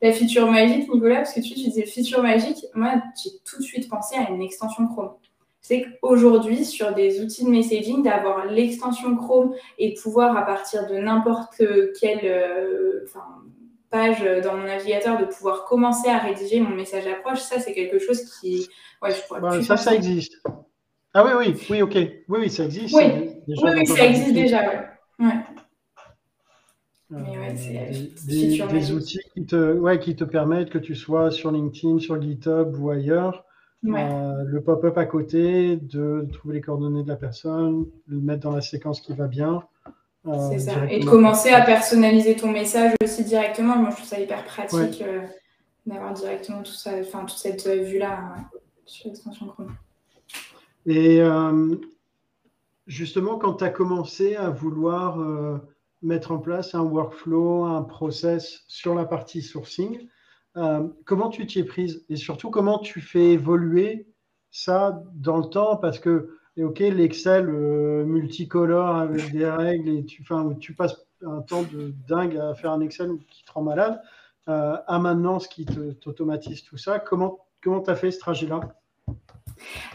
la 0.00 0.12
feature 0.12 0.48
magique, 0.48 0.88
Nicolas, 0.92 1.16
parce 1.16 1.34
que 1.34 1.40
tu, 1.40 1.54
tu 1.54 1.64
disais 1.64 1.84
feature 1.84 2.22
magique. 2.22 2.64
Moi, 2.74 2.94
j'ai 3.20 3.30
tout 3.44 3.58
de 3.58 3.64
suite 3.64 3.88
pensé 3.88 4.16
à 4.16 4.30
une 4.30 4.40
extension 4.40 4.86
Chrome. 4.86 5.10
C'est 5.62 5.86
qu'aujourd'hui, 6.00 6.64
sur 6.64 6.92
des 6.92 7.22
outils 7.22 7.44
de 7.44 7.50
messaging, 7.50 8.02
d'avoir 8.02 8.46
l'extension 8.46 9.16
Chrome 9.16 9.54
et 9.78 9.94
de 9.94 10.00
pouvoir, 10.00 10.36
à 10.36 10.42
partir 10.44 10.86
de 10.88 10.96
n'importe 10.96 11.62
quel, 12.00 12.20
page 13.92 14.22
euh, 14.24 14.40
dans 14.40 14.56
mon 14.56 14.64
navigateur 14.64 15.20
de 15.20 15.26
pouvoir 15.26 15.64
commencer 15.66 16.08
à 16.08 16.18
rédiger 16.18 16.58
mon 16.60 16.74
message 16.74 17.04
d'approche, 17.04 17.40
ça 17.40 17.60
c'est 17.60 17.74
quelque 17.74 18.00
chose 18.00 18.22
qui. 18.40 18.68
Ouais, 19.00 19.10
je 19.10 19.62
ça, 19.62 19.76
ça 19.76 19.94
existe. 19.94 20.42
Ah 21.14 21.24
oui, 21.24 21.32
oui, 21.38 21.66
oui, 21.70 21.82
ok. 21.82 21.94
Oui, 21.94 22.38
oui, 22.40 22.50
ça 22.50 22.64
existe. 22.64 22.94
Oui, 22.96 23.04
oui, 23.46 23.86
ça 23.86 24.06
existe 24.06 24.32
déjà, 24.32 24.62
ouais. 24.62 24.80
ouais. 25.20 25.32
Euh, 27.12 27.52
des, 28.26 28.62
des, 28.66 28.92
outils 28.92 29.20
qui 29.34 29.44
te, 29.44 29.74
ouais, 29.74 29.98
qui 29.98 30.16
te 30.16 30.24
permettent 30.24 30.70
que 30.70 30.78
tu 30.78 30.94
sois 30.94 31.30
sur 31.30 31.52
LinkedIn, 31.52 31.98
sur 31.98 32.20
GitHub 32.20 32.74
ou 32.80 32.88
ailleurs, 32.88 33.44
euh, 33.84 34.44
le 34.44 34.62
pop-up 34.62 34.96
à 34.96 35.06
côté, 35.06 35.76
de 35.76 36.26
trouver 36.32 36.54
les 36.54 36.60
coordonnées 36.60 37.02
de 37.02 37.08
la 37.08 37.16
personne, 37.16 37.86
le 38.06 38.20
mettre 38.20 38.42
dans 38.42 38.54
la 38.54 38.60
séquence 38.60 39.00
qui 39.00 39.12
va 39.12 39.26
bien. 39.26 39.62
Euh, 40.26 40.50
c'est 40.50 40.60
ça. 40.60 40.86
Et 40.88 41.00
de 41.00 41.04
commencer 41.04 41.50
à 41.50 41.62
personnaliser 41.62 42.36
ton 42.36 42.50
message 42.50 42.94
aussi 43.02 43.24
directement. 43.24 43.76
Moi, 43.76 43.90
je 43.90 43.96
trouve 43.96 44.08
ça 44.08 44.20
hyper 44.20 44.44
pratique 44.44 45.02
euh, 45.02 45.22
d'avoir 45.84 46.12
directement 46.12 46.62
tout 46.62 46.72
ça, 46.72 46.92
enfin, 47.00 47.24
toute 47.24 47.38
cette 47.38 47.66
vue-là 47.66 48.36
sur 48.84 49.08
l'extension 49.08 49.46
Chrome. 49.46 49.74
Et 50.86 51.20
justement, 52.86 53.38
quand 53.38 53.54
tu 53.54 53.64
as 53.64 53.70
commencé 53.70 54.36
à 54.36 54.50
vouloir 54.50 55.18
mettre 56.02 56.32
en 56.32 56.38
place 56.38 56.74
un 56.74 56.82
workflow, 56.82 57.64
un 57.64 57.82
process 57.82 58.64
sur 58.66 58.94
la 58.94 59.04
partie 59.04 59.42
sourcing, 59.42 60.08
comment 61.04 61.28
tu 61.30 61.46
t'y 61.46 61.60
es 61.60 61.64
prise 61.64 62.04
Et 62.08 62.16
surtout, 62.16 62.50
comment 62.50 62.78
tu 62.78 63.00
fais 63.00 63.32
évoluer 63.32 64.06
ça 64.50 65.02
dans 65.14 65.38
le 65.38 65.44
temps? 65.44 65.76
Parce 65.76 65.98
que 65.98 66.38
ok, 66.60 66.78
l'Excel 66.80 67.48
euh, 67.48 68.04
multicolore 68.04 68.96
avec 68.96 69.32
des 69.32 69.48
règles, 69.48 69.88
et 69.88 70.04
tu, 70.04 70.24
tu 70.60 70.74
passes 70.74 71.06
un 71.24 71.40
temps 71.40 71.62
de 71.62 71.94
dingue 72.06 72.36
à 72.36 72.54
faire 72.54 72.72
un 72.72 72.80
Excel 72.80 73.10
qui 73.28 73.44
te 73.44 73.52
rend 73.52 73.62
malade, 73.62 74.02
euh, 74.48 74.76
à 74.86 74.98
maintenant 74.98 75.38
ce 75.38 75.48
qui 75.48 75.64
t'automatise 76.00 76.64
tout 76.64 76.76
ça. 76.76 76.98
Comment 76.98 77.38
tu 77.62 77.70
as 77.90 77.94
fait 77.94 78.10
ce 78.10 78.18
trajet-là? 78.18 78.60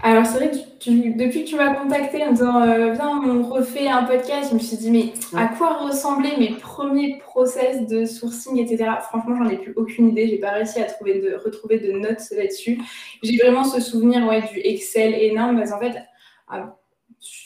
Alors, 0.03 0.25
c'est 0.25 0.37
vrai 0.37 0.51
que 0.51 1.17
depuis 1.17 1.43
que 1.43 1.49
tu 1.49 1.55
m'as 1.55 1.73
contacté 1.73 2.23
en 2.23 2.31
disant 2.31 2.61
euh, 2.61 2.93
Viens, 2.93 3.09
on 3.09 3.43
refait 3.43 3.87
un 3.87 4.03
podcast, 4.03 4.49
je 4.51 4.55
me 4.55 4.59
suis 4.59 4.77
dit 4.77 4.91
Mais 4.91 5.13
à 5.35 5.47
quoi 5.47 5.73
ressemblaient 5.77 6.37
mes 6.37 6.51
premiers 6.51 7.17
process 7.19 7.87
de 7.87 8.05
sourcing, 8.05 8.59
etc. 8.59 8.91
Franchement, 9.01 9.35
j'en 9.37 9.49
ai 9.49 9.57
plus 9.57 9.73
aucune 9.75 10.09
idée. 10.09 10.27
J'ai 10.27 10.37
pas 10.37 10.51
réussi 10.51 10.79
à 10.79 10.85
trouver 10.85 11.19
de, 11.19 11.35
retrouver 11.43 11.79
de 11.79 11.91
notes 11.93 12.21
là-dessus. 12.31 12.79
J'ai 13.23 13.37
vraiment 13.37 13.63
ce 13.63 13.81
souvenir 13.81 14.25
ouais, 14.27 14.41
du 14.41 14.59
Excel 14.59 15.15
énorme. 15.15 15.57
Parce 15.57 15.71
en 15.71 15.79
fait, 15.79 15.95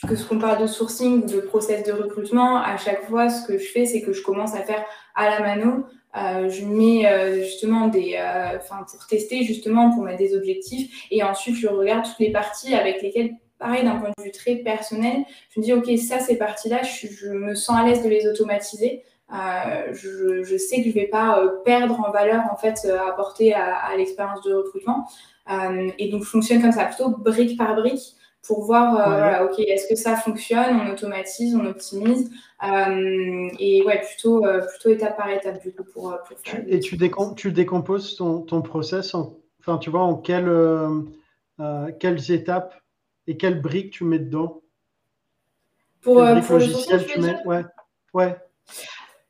que 0.06 0.14
ce 0.14 0.26
qu'on 0.26 0.38
parle 0.38 0.60
de 0.60 0.66
sourcing 0.66 1.22
ou 1.22 1.26
de 1.26 1.40
process 1.40 1.84
de 1.84 1.92
recrutement, 1.92 2.58
à 2.58 2.76
chaque 2.76 3.08
fois, 3.08 3.30
ce 3.30 3.46
que 3.46 3.58
je 3.58 3.64
fais, 3.64 3.86
c'est 3.86 4.02
que 4.02 4.12
je 4.12 4.22
commence 4.22 4.54
à 4.54 4.62
faire 4.62 4.84
à 5.14 5.30
la 5.30 5.40
mano. 5.40 5.86
Euh, 6.16 6.50
je 6.50 6.64
mets 6.66 7.06
euh, 7.06 7.42
justement 7.42 7.88
des, 7.88 8.16
euh, 8.18 8.58
enfin 8.58 8.84
pour 8.90 9.06
tester 9.06 9.44
justement, 9.44 9.94
pour 9.94 10.04
mettre 10.04 10.18
des 10.18 10.36
objectifs, 10.36 11.06
et 11.10 11.22
ensuite 11.22 11.56
je 11.56 11.68
regarde 11.68 12.04
toutes 12.04 12.18
les 12.18 12.30
parties 12.30 12.74
avec 12.74 13.00
lesquelles, 13.00 13.32
pareil, 13.58 13.82
d'un 13.84 13.96
point 13.96 14.10
de 14.16 14.22
vue 14.22 14.30
très 14.30 14.56
personnel, 14.56 15.24
je 15.50 15.60
me 15.60 15.64
dis 15.64 15.72
ok, 15.72 15.98
ça 15.98 16.18
ces 16.20 16.36
parties-là, 16.36 16.82
je, 16.82 17.28
me 17.28 17.54
sens 17.54 17.78
à 17.78 17.84
l'aise 17.84 18.02
de 18.02 18.08
les 18.08 18.26
automatiser. 18.26 19.04
Je, 19.92 20.42
je, 20.42 20.56
sais 20.58 20.82
que 20.82 20.90
je 20.90 20.94
vais 20.94 21.06
pas 21.06 21.42
perdre 21.64 21.98
en 22.06 22.10
valeur 22.10 22.42
en 22.52 22.56
fait 22.56 22.86
apportée 23.08 23.54
à, 23.54 23.76
à 23.76 23.96
l'expérience 23.96 24.42
de 24.42 24.52
recrutement, 24.52 25.08
et 25.98 26.10
donc 26.10 26.24
je 26.24 26.28
fonctionne 26.28 26.60
comme 26.60 26.72
ça, 26.72 26.84
plutôt 26.84 27.08
brique 27.08 27.56
par 27.56 27.74
brique 27.74 28.16
pour 28.46 28.64
voir, 28.64 28.96
euh, 28.96 29.04
voilà, 29.04 29.44
ok, 29.44 29.58
est-ce 29.60 29.88
que 29.88 29.94
ça 29.94 30.16
fonctionne, 30.16 30.80
on 30.80 30.92
automatise, 30.92 31.54
on 31.54 31.64
optimise, 31.64 32.30
euh, 32.64 33.48
et 33.58 33.82
ouais, 33.84 34.00
plutôt, 34.00 34.44
euh, 34.44 34.66
plutôt 34.66 34.90
étape 34.90 35.16
par 35.16 35.30
étape 35.30 35.62
du 35.62 35.72
coup 35.72 35.84
pour, 35.84 36.18
pour 36.26 36.38
faire. 36.40 36.62
Et 36.66 36.80
tu, 36.80 36.98
tu 37.36 37.52
décomposes 37.52 38.16
ton, 38.16 38.40
ton, 38.40 38.62
process, 38.62 39.14
en, 39.14 39.36
enfin, 39.60 39.78
tu 39.78 39.90
vois, 39.90 40.02
en 40.02 40.16
quelle, 40.16 40.50
quelles 42.00 42.30
étapes 42.32 42.74
et 43.28 43.36
quelles 43.36 43.60
briques 43.60 43.92
tu 43.92 44.04
mets 44.04 44.18
dedans? 44.18 44.60
Pour, 46.00 46.16
pour 46.16 46.58
logiciel, 46.58 47.06
tu 47.06 47.20
mets, 47.20 47.36
ouais, 47.46 47.64
ouais. 48.12 48.36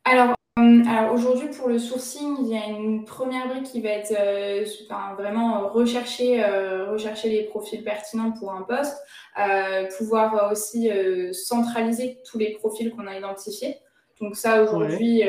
Alors, 0.05 0.35
alors 0.55 1.13
aujourd'hui, 1.13 1.47
pour 1.47 1.67
le 1.67 1.79
sourcing, 1.79 2.35
il 2.41 2.47
y 2.47 2.55
a 2.55 2.67
une 2.67 3.05
première 3.05 3.47
brique 3.47 3.63
qui 3.63 3.81
va 3.81 3.89
être 3.89 4.13
euh, 4.15 4.63
vraiment 5.17 5.67
rechercher, 5.69 6.43
euh, 6.43 6.91
rechercher 6.91 7.29
les 7.29 7.43
profils 7.45 7.83
pertinents 7.83 8.31
pour 8.31 8.51
un 8.51 8.61
poste, 8.61 8.97
pouvoir 9.97 10.51
aussi 10.51 10.91
centraliser 11.31 12.19
tous 12.29 12.37
les 12.37 12.51
profils 12.53 12.91
qu'on 12.91 13.07
a 13.07 13.17
identifiés. 13.17 13.77
Donc 14.21 14.35
ça, 14.35 14.61
aujourd'hui, 14.61 15.23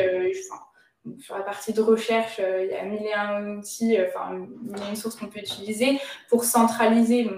sur 1.18 1.38
la 1.38 1.42
partie 1.42 1.72
de 1.72 1.80
recherche, 1.80 2.38
il 2.38 2.70
y 2.70 2.74
a 2.74 2.84
mille 2.84 3.06
et 3.06 3.14
un 3.14 3.56
outils, 3.56 3.96
enfin, 4.06 4.34
mille 4.34 4.82
et 4.86 4.90
une 4.90 4.96
sources 4.96 5.16
qu'on 5.16 5.28
peut 5.28 5.40
utiliser 5.40 5.98
pour 6.28 6.44
centraliser 6.44 7.30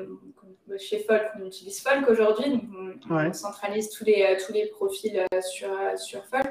chez 0.78 0.98
Folk, 1.00 1.22
on 1.40 1.46
utilise 1.46 1.80
Folk 1.80 2.08
aujourd'hui, 2.08 2.50
donc 2.50 2.62
on, 3.08 3.32
centralise 3.32 3.90
tous 3.90 4.04
les, 4.04 4.22
euh, 4.22 4.36
tous 4.44 4.52
les 4.52 4.66
profils 4.66 5.24
euh, 5.32 5.40
sur, 5.40 5.70
euh, 5.70 5.96
sur 5.96 6.24
Folk. 6.26 6.46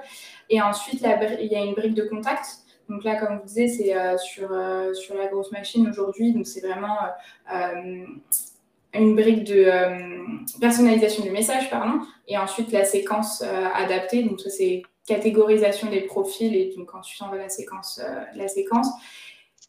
Et 0.49 0.61
ensuite, 0.61 1.01
il 1.01 1.47
y 1.51 1.55
a 1.55 1.63
une 1.63 1.73
brique 1.73 1.93
de 1.93 2.03
contact. 2.03 2.45
Donc 2.87 3.03
là, 3.03 3.15
comme 3.15 3.39
vous 3.39 3.45
disiez, 3.45 3.67
c'est 3.67 4.17
sur, 4.19 4.49
sur 4.93 5.15
la 5.15 5.25
grosse 5.25 5.51
machine 5.51 5.89
aujourd'hui. 5.89 6.33
Donc 6.33 6.45
c'est 6.45 6.61
vraiment 6.61 6.97
une 8.93 9.15
brique 9.15 9.43
de 9.45 9.71
personnalisation 10.59 11.23
du 11.23 11.31
message, 11.31 11.67
pardon. 11.71 12.05
Et 12.27 12.37
ensuite, 12.37 12.71
la 12.71 12.85
séquence 12.85 13.41
adaptée. 13.41 14.21
Donc 14.21 14.39
ça, 14.39 14.51
c'est 14.51 14.83
catégorisation 15.07 15.89
des 15.89 16.01
profils. 16.01 16.55
Et 16.55 16.75
donc 16.77 16.93
ensuite, 16.93 17.23
on 17.23 17.29
va 17.29 17.37
la 17.37 17.49
séquence. 17.49 17.99
la 18.35 18.47
séquence. 18.47 18.87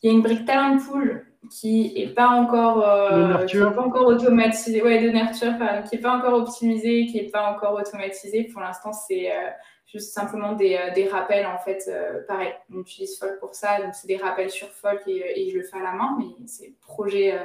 Il 0.03 0.11
y 0.11 0.13
a 0.13 0.15
une 0.15 0.23
brique 0.23 0.45
talent 0.45 0.77
pool 0.77 1.27
qui 1.51 1.93
n'est 1.95 2.13
pas 2.13 2.29
encore, 2.29 2.83
euh, 2.87 3.47
pas 3.75 3.83
encore 3.83 4.07
automatisé, 4.07 4.83
ouais, 4.83 5.03
de 5.03 5.11
nurture, 5.11 5.53
qui 5.89 5.97
n'est 5.97 6.03
pas 6.03 6.17
encore 6.17 6.35
optimisé, 6.35 7.07
qui 7.07 7.23
n'est 7.23 7.29
pas 7.29 7.51
encore 7.51 7.75
automatisé. 7.75 8.45
Pour 8.45 8.63
l'instant, 8.63 8.93
c'est 8.93 9.31
euh, 9.31 9.51
juste 9.87 10.13
simplement 10.13 10.53
des, 10.53 10.77
euh, 10.77 10.93
des, 10.95 11.09
rappels, 11.09 11.47
en 11.47 11.59
fait. 11.59 11.91
pareil, 12.27 12.53
on 12.73 12.81
utilise 12.81 13.19
Folk 13.19 13.39
pour 13.41 13.55
ça, 13.55 13.81
donc 13.81 13.95
c'est 13.95 14.09
des 14.09 14.17
rappels 14.17 14.51
sur 14.51 14.69
Folk 14.69 15.03
et, 15.07 15.51
je 15.51 15.59
le 15.59 15.63
fais 15.63 15.79
à 15.79 15.83
la 15.83 15.93
main, 15.93 16.17
mais 16.19 16.47
c'est 16.47 16.75
projet 16.81 17.39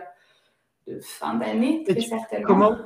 de 0.88 1.00
fin 1.00 1.36
d'année, 1.36 1.84
très 1.84 2.00
certainement. 2.02 2.48
Comment, 2.48 2.78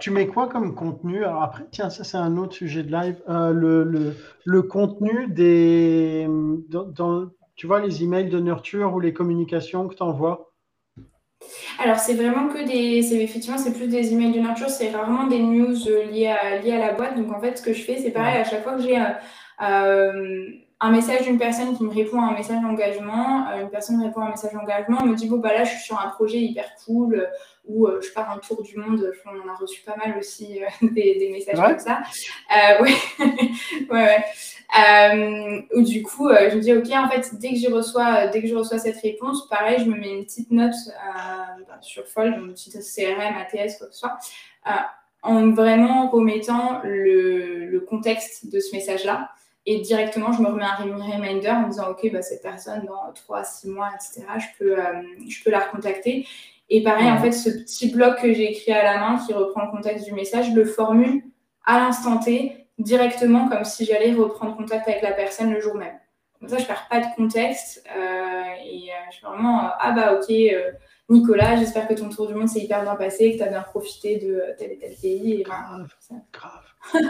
tu 0.00 0.10
mets 0.10 0.26
quoi 0.26 0.48
comme 0.48 0.74
contenu? 0.74 1.24
Alors 1.24 1.42
après, 1.42 1.64
tiens, 1.70 1.90
ça 1.90 2.02
c'est 2.02 2.16
un 2.16 2.36
autre 2.38 2.54
sujet 2.54 2.82
de 2.82 2.90
live. 2.90 3.22
le, 3.28 3.84
le, 3.84 4.16
le, 4.44 4.62
contenu 4.62 5.26
des... 5.28 6.26
Dans, 6.68 7.28
tu 7.54 7.66
vois, 7.66 7.80
les 7.80 8.02
emails 8.02 8.30
de 8.30 8.40
nurture 8.40 8.94
ou 8.94 9.00
les 9.00 9.12
communications 9.12 9.86
que 9.86 9.94
tu 9.94 10.02
envoies 10.02 10.51
alors, 11.78 11.98
c'est 11.98 12.14
vraiment 12.14 12.48
que 12.48 12.62
des. 12.64 13.14
Effectivement, 13.22 13.58
c'est 13.58 13.72
plus 13.72 13.88
des 13.88 14.12
emails 14.12 14.32
de 14.32 14.40
nurture, 14.40 14.68
c'est 14.68 14.90
rarement 14.90 15.26
des 15.26 15.38
news 15.38 15.88
euh, 15.88 16.04
liées 16.04 16.28
à, 16.28 16.58
liées 16.58 16.72
à 16.72 16.78
la 16.78 16.92
boîte. 16.92 17.16
Donc, 17.16 17.32
en 17.32 17.40
fait, 17.40 17.58
ce 17.58 17.62
que 17.62 17.72
je 17.72 17.82
fais, 17.82 17.98
c'est 17.98 18.10
pareil, 18.10 18.40
à 18.40 18.44
chaque 18.44 18.62
fois 18.62 18.74
que 18.74 18.82
j'ai 18.82 18.98
euh, 18.98 19.04
euh, 19.62 20.46
un 20.80 20.90
message 20.90 21.22
d'une 21.22 21.38
personne 21.38 21.76
qui 21.76 21.84
me 21.84 21.90
répond 21.90 22.20
à 22.20 22.26
un 22.26 22.34
message 22.34 22.60
d'engagement, 22.60 23.46
une 23.60 23.70
personne 23.70 23.98
me 23.98 24.04
répond 24.04 24.20
à 24.20 24.26
un 24.26 24.30
message 24.30 24.52
d'engagement, 24.52 25.04
me 25.04 25.14
dit 25.14 25.28
bon 25.28 25.36
bah 25.36 25.52
là 25.52 25.62
je 25.62 25.70
suis 25.70 25.80
sur 25.82 26.00
un 26.00 26.08
projet 26.08 26.38
hyper 26.38 26.74
cool 26.84 27.28
où 27.64 27.86
euh, 27.86 28.00
je 28.02 28.12
pars 28.12 28.28
un 28.32 28.38
tour 28.38 28.62
du 28.62 28.76
monde, 28.76 29.12
on 29.26 29.48
en 29.48 29.52
a 29.52 29.56
reçu 29.56 29.82
pas 29.82 29.94
mal 29.96 30.18
aussi 30.18 30.58
des, 30.82 31.30
messages 31.32 31.56
comme 31.56 31.78
ça. 31.78 32.02
ouais, 32.80 32.94
ouais, 33.20 33.86
ouais. 33.90 34.24
Où 34.74 35.82
du 35.82 36.02
coup 36.02 36.28
je 36.30 36.56
me 36.56 36.60
dis 36.60 36.72
ok 36.72 36.90
en 36.92 37.08
fait 37.08 37.38
dès 37.38 37.50
que 37.50 37.58
je 37.58 37.70
reçois 37.70 38.28
dès 38.28 38.40
que 38.40 38.48
je 38.48 38.54
reçois 38.54 38.78
cette 38.78 39.00
réponse, 39.00 39.46
pareil 39.48 39.78
je 39.80 39.84
me 39.84 39.96
mets 39.96 40.18
une 40.18 40.24
petite 40.24 40.50
note 40.50 40.74
bah, 41.68 41.78
sur 41.80 42.06
Fold, 42.06 42.34
une 42.38 42.52
petite 42.52 42.74
CRM, 42.74 43.36
ATS 43.36 43.78
quoi 43.78 43.88
que 43.88 43.92
ce 43.92 44.00
soit. 44.00 44.18
en 45.22 45.50
vraiment 45.50 46.08
remettant 46.08 46.80
le, 46.84 47.66
le 47.66 47.80
contexte 47.80 48.50
de 48.50 48.60
ce 48.60 48.74
message-là. 48.74 49.30
Et 49.64 49.80
directement, 49.80 50.32
je 50.32 50.42
me 50.42 50.48
remets 50.48 50.64
un 50.64 50.74
reminder 50.74 51.50
en 51.50 51.62
me 51.62 51.70
disant, 51.70 51.90
OK, 51.90 52.10
bah, 52.12 52.22
cette 52.22 52.42
personne, 52.42 52.84
dans 52.86 53.12
3, 53.12 53.44
6 53.44 53.68
mois, 53.68 53.90
etc., 53.94 54.26
je 54.38 54.58
peux, 54.58 54.78
euh, 54.78 55.02
je 55.28 55.42
peux 55.44 55.50
la 55.50 55.60
recontacter. 55.60 56.26
Et 56.68 56.82
pareil, 56.82 57.10
en 57.10 57.18
fait, 57.18 57.32
ce 57.32 57.50
petit 57.50 57.92
bloc 57.92 58.20
que 58.20 58.32
j'ai 58.32 58.50
écrit 58.50 58.72
à 58.72 58.82
la 58.82 58.98
main 58.98 59.24
qui 59.24 59.32
reprend 59.32 59.64
le 59.66 59.70
contexte 59.70 60.04
du 60.04 60.12
message, 60.14 60.50
je 60.50 60.56
le 60.56 60.64
formule 60.64 61.22
à 61.64 61.78
l'instant 61.78 62.18
T, 62.18 62.61
directement, 62.82 63.48
comme 63.48 63.64
si 63.64 63.84
j'allais 63.84 64.12
reprendre 64.12 64.56
contact 64.56 64.88
avec 64.88 65.02
la 65.02 65.12
personne 65.12 65.52
le 65.52 65.60
jour 65.60 65.74
même. 65.74 65.98
Comme 66.38 66.48
ça, 66.48 66.56
je 66.58 66.62
ne 66.62 66.66
perds 66.66 66.88
pas 66.90 67.00
de 67.00 67.06
contexte. 67.16 67.84
Euh, 67.96 68.42
et 68.64 68.90
euh, 68.90 69.10
je 69.10 69.16
suis 69.16 69.26
vraiment, 69.26 69.70
ah 69.78 69.92
bah 69.92 70.14
ok, 70.14 70.34
Nicolas, 71.08 71.56
j'espère 71.56 71.86
que 71.86 71.94
ton 71.94 72.08
tour 72.08 72.26
du 72.26 72.34
monde 72.34 72.48
s'est 72.48 72.60
hyper 72.60 72.82
bien 72.82 72.96
passé, 72.96 73.32
que 73.32 73.36
tu 73.36 73.42
as 73.42 73.48
bien 73.48 73.62
profité 73.62 74.18
de 74.18 74.42
tel 74.58 74.72
et 74.72 74.78
tel 74.78 74.94
pays. 75.00 75.40
Et 75.40 75.42
grave, 75.42 75.94
grave. 76.32 76.64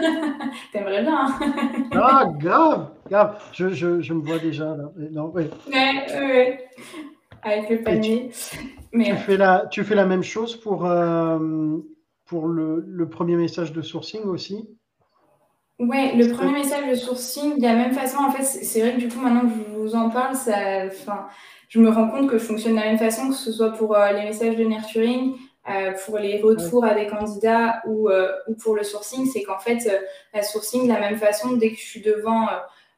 T'aimerais 0.73 1.03
bien. 1.03 1.25
Hein. 1.25 1.53
ah, 1.93 2.25
grave, 2.37 2.91
grave. 3.09 3.41
Je, 3.53 3.69
je, 3.69 4.01
je, 4.01 4.13
me 4.13 4.21
vois 4.21 4.39
déjà 4.39 4.75
là. 4.75 4.91
Non, 5.11 5.31
oui. 5.33 5.43
Ouais, 5.67 6.19
ouais. 6.19 6.69
Avec 7.43 7.69
le 7.69 7.81
panier. 7.81 8.29
Tu, 8.31 8.57
Mais, 8.91 9.05
tu, 9.05 9.15
fais 9.15 9.37
la, 9.37 9.67
tu 9.71 9.83
fais 9.83 9.95
la 9.95 10.05
même 10.05 10.23
chose 10.23 10.55
pour, 10.57 10.85
euh, 10.85 11.77
pour 12.25 12.47
le, 12.47 12.83
le, 12.85 13.09
premier 13.09 13.35
message 13.35 13.73
de 13.73 13.81
sourcing 13.81 14.23
aussi? 14.23 14.69
Ouais, 15.79 16.15
le 16.15 16.31
premier 16.31 16.53
message 16.53 16.87
de 16.87 16.95
sourcing, 16.95 17.57
de 17.57 17.63
la 17.63 17.73
même 17.73 17.93
façon, 17.93 18.17
en 18.17 18.31
fait, 18.31 18.43
c'est 18.43 18.79
vrai 18.79 18.93
que 18.93 18.99
du 18.99 19.07
coup, 19.09 19.19
maintenant 19.19 19.41
que 19.41 19.55
je 19.55 19.75
vous 19.75 19.95
en 19.95 20.09
parle, 20.09 20.35
ça, 20.35 20.87
je 21.67 21.79
me 21.79 21.89
rends 21.89 22.09
compte 22.09 22.29
que 22.29 22.37
je 22.37 22.43
fonctionne 22.43 22.73
de 22.73 22.79
la 22.79 22.85
même 22.85 22.99
façon, 22.99 23.29
que 23.29 23.35
ce 23.35 23.51
soit 23.51 23.71
pour 23.71 23.95
euh, 23.95 24.11
les 24.11 24.23
messages 24.23 24.55
de 24.55 24.63
nurturing, 24.63 25.35
euh, 25.69 25.93
pour 26.05 26.19
les 26.19 26.39
retours 26.41 26.85
à 26.85 26.93
des 26.93 27.07
candidats 27.07 27.81
ou, 27.87 28.09
euh, 28.09 28.31
ou 28.47 28.53
pour 28.53 28.75
le 28.75 28.83
sourcing, 28.83 29.25
c'est 29.25 29.41
qu'en 29.41 29.57
fait, 29.57 29.89
la 30.33 30.43
sourcing, 30.43 30.83
de 30.83 30.89
la 30.89 30.99
même 30.99 31.17
façon, 31.17 31.53
dès 31.53 31.71
que 31.71 31.77
je 31.77 31.83
suis 31.83 32.01
devant 32.01 32.47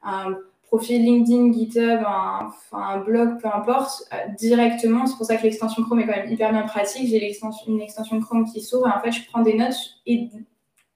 un 0.03 0.35
profil 0.63 1.01
LinkedIn, 1.01 1.53
GitHub, 1.53 2.01
un, 2.05 2.51
un 2.73 2.97
blog, 2.97 3.39
peu 3.41 3.47
importe, 3.47 4.03
directement, 4.37 5.05
c'est 5.07 5.15
pour 5.15 5.25
ça 5.25 5.37
que 5.37 5.43
l'extension 5.43 5.81
Chrome 5.83 6.01
est 6.01 6.05
quand 6.05 6.17
même 6.17 6.29
hyper 6.29 6.51
bien 6.51 6.63
pratique. 6.63 7.07
J'ai 7.07 7.35
une 7.67 7.81
extension 7.81 8.19
Chrome 8.19 8.51
qui 8.51 8.61
s'ouvre 8.61 8.87
et 8.87 8.91
en 8.91 8.99
fait, 8.99 9.13
je 9.13 9.25
prends 9.29 9.41
des 9.41 9.53
notes 9.53 9.75
et 10.05 10.29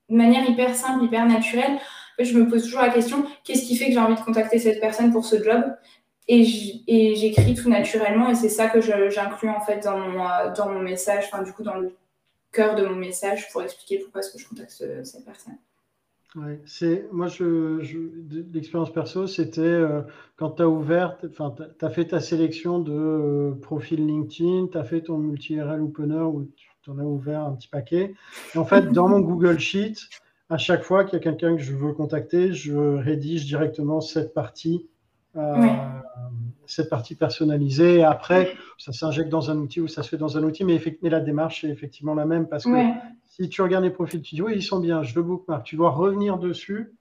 de 0.10 0.16
manière 0.16 0.50
hyper 0.50 0.76
simple, 0.76 1.06
hyper 1.06 1.26
naturelle, 1.26 1.80
je 2.20 2.38
me 2.38 2.48
pose 2.48 2.64
toujours 2.64 2.82
la 2.82 2.90
question 2.90 3.26
qu'est-ce 3.44 3.66
qui 3.66 3.76
fait 3.76 3.88
que 3.88 3.94
j'ai 3.94 4.00
envie 4.00 4.16
de 4.16 4.26
contacter 4.26 4.60
cette 4.60 4.80
personne 4.80 5.12
pour 5.12 5.26
ce 5.26 5.42
job? 5.42 5.64
Et 6.28 6.44
j'écris 7.16 7.56
tout 7.56 7.70
naturellement 7.70 8.30
et 8.30 8.36
c'est 8.36 8.50
ça 8.50 8.68
que 8.70 8.82
j'inclus 8.82 9.50
en 9.50 9.62
fait 9.62 9.84
dans 9.84 9.98
mon, 9.98 10.24
euh, 10.24 10.54
dans 10.56 10.70
mon 10.70 10.80
message, 10.80 11.26
enfin 11.32 11.42
du 11.42 11.52
coup 11.54 11.64
dans 11.64 11.78
le 11.78 11.96
cœur 12.52 12.76
de 12.76 12.86
mon 12.86 12.96
message 12.96 13.52
pour 13.52 13.64
expliquer 13.64 13.98
pourquoi 13.98 14.22
je 14.22 14.48
contacte 14.48 14.70
cette 14.70 15.26
personne. 15.26 15.56
Ouais, 16.36 16.62
c'est 16.68 17.08
moi 17.12 17.26
je, 17.26 17.82
l'expérience 18.54 18.94
perso 18.94 19.26
c'était 19.26 19.62
euh, 19.62 20.04
quand 20.36 20.52
tu 20.52 20.62
as 20.62 20.70
ouvert 20.70 21.18
enfin 21.28 21.56
tu 21.58 21.84
as 21.84 21.90
fait 21.90 22.06
ta 22.06 22.20
sélection 22.20 22.78
de 22.78 22.94
euh, 22.94 23.52
profil 23.60 24.06
LinkedIn, 24.06 24.68
tu 24.72 24.78
as 24.78 24.84
fait 24.84 25.02
ton 25.02 25.18
multi-URL 25.18 25.82
opener 25.82 26.22
où 26.22 26.48
tu 26.56 26.69
en 26.88 27.00
as 27.00 27.04
ouvert 27.04 27.42
un 27.42 27.54
petit 27.54 27.68
paquet. 27.68 28.14
Et 28.56 28.58
en 28.58 28.66
fait 28.66 28.92
dans 28.92 29.08
mon 29.08 29.20
Google 29.20 29.60
Sheet, 29.60 29.96
à 30.50 30.58
chaque 30.58 30.84
fois 30.84 31.04
qu'il 31.04 31.14
y 31.14 31.22
a 31.22 31.24
quelqu'un 31.24 31.56
que 31.56 31.62
je 31.62 31.74
veux 31.74 31.94
contacter, 31.94 32.54
je 32.54 32.76
rédige 32.76 33.46
directement 33.46 34.02
cette 34.02 34.34
partie 34.34 34.88
euh, 35.38 35.68
cette 36.66 36.90
partie 36.90 37.16
personnalisée. 37.16 37.98
Et 37.98 38.04
après, 38.04 38.54
ça 38.78 38.92
s'injecte 38.92 39.30
dans 39.30 39.52
un 39.52 39.58
outil 39.58 39.82
ou 39.82 39.88
ça 39.88 40.04
se 40.04 40.10
fait 40.10 40.18
dans 40.18 40.38
un 40.38 40.44
outil, 40.44 40.64
mais, 40.64 40.80
mais 41.02 41.10
la 41.10 41.20
démarche 41.20 41.64
est 41.64 41.70
effectivement 41.70 42.14
la 42.14 42.26
même 42.26 42.48
parce 42.48 42.66
que 42.66 42.78
si 43.26 43.50
tu 43.50 43.62
regardes 43.62 43.84
les 43.84 43.90
profils, 43.90 44.22
tu 44.22 44.36
dis 44.36 44.42
oui, 44.42 44.54
ils 44.56 44.64
sont 44.64 44.80
bien, 44.80 45.04
je 45.04 45.16
le 45.16 45.24
bookmark. 45.24 45.64
Tu 45.64 45.76
dois 45.76 45.92
revenir 45.92 46.38
dessus. 46.38 46.94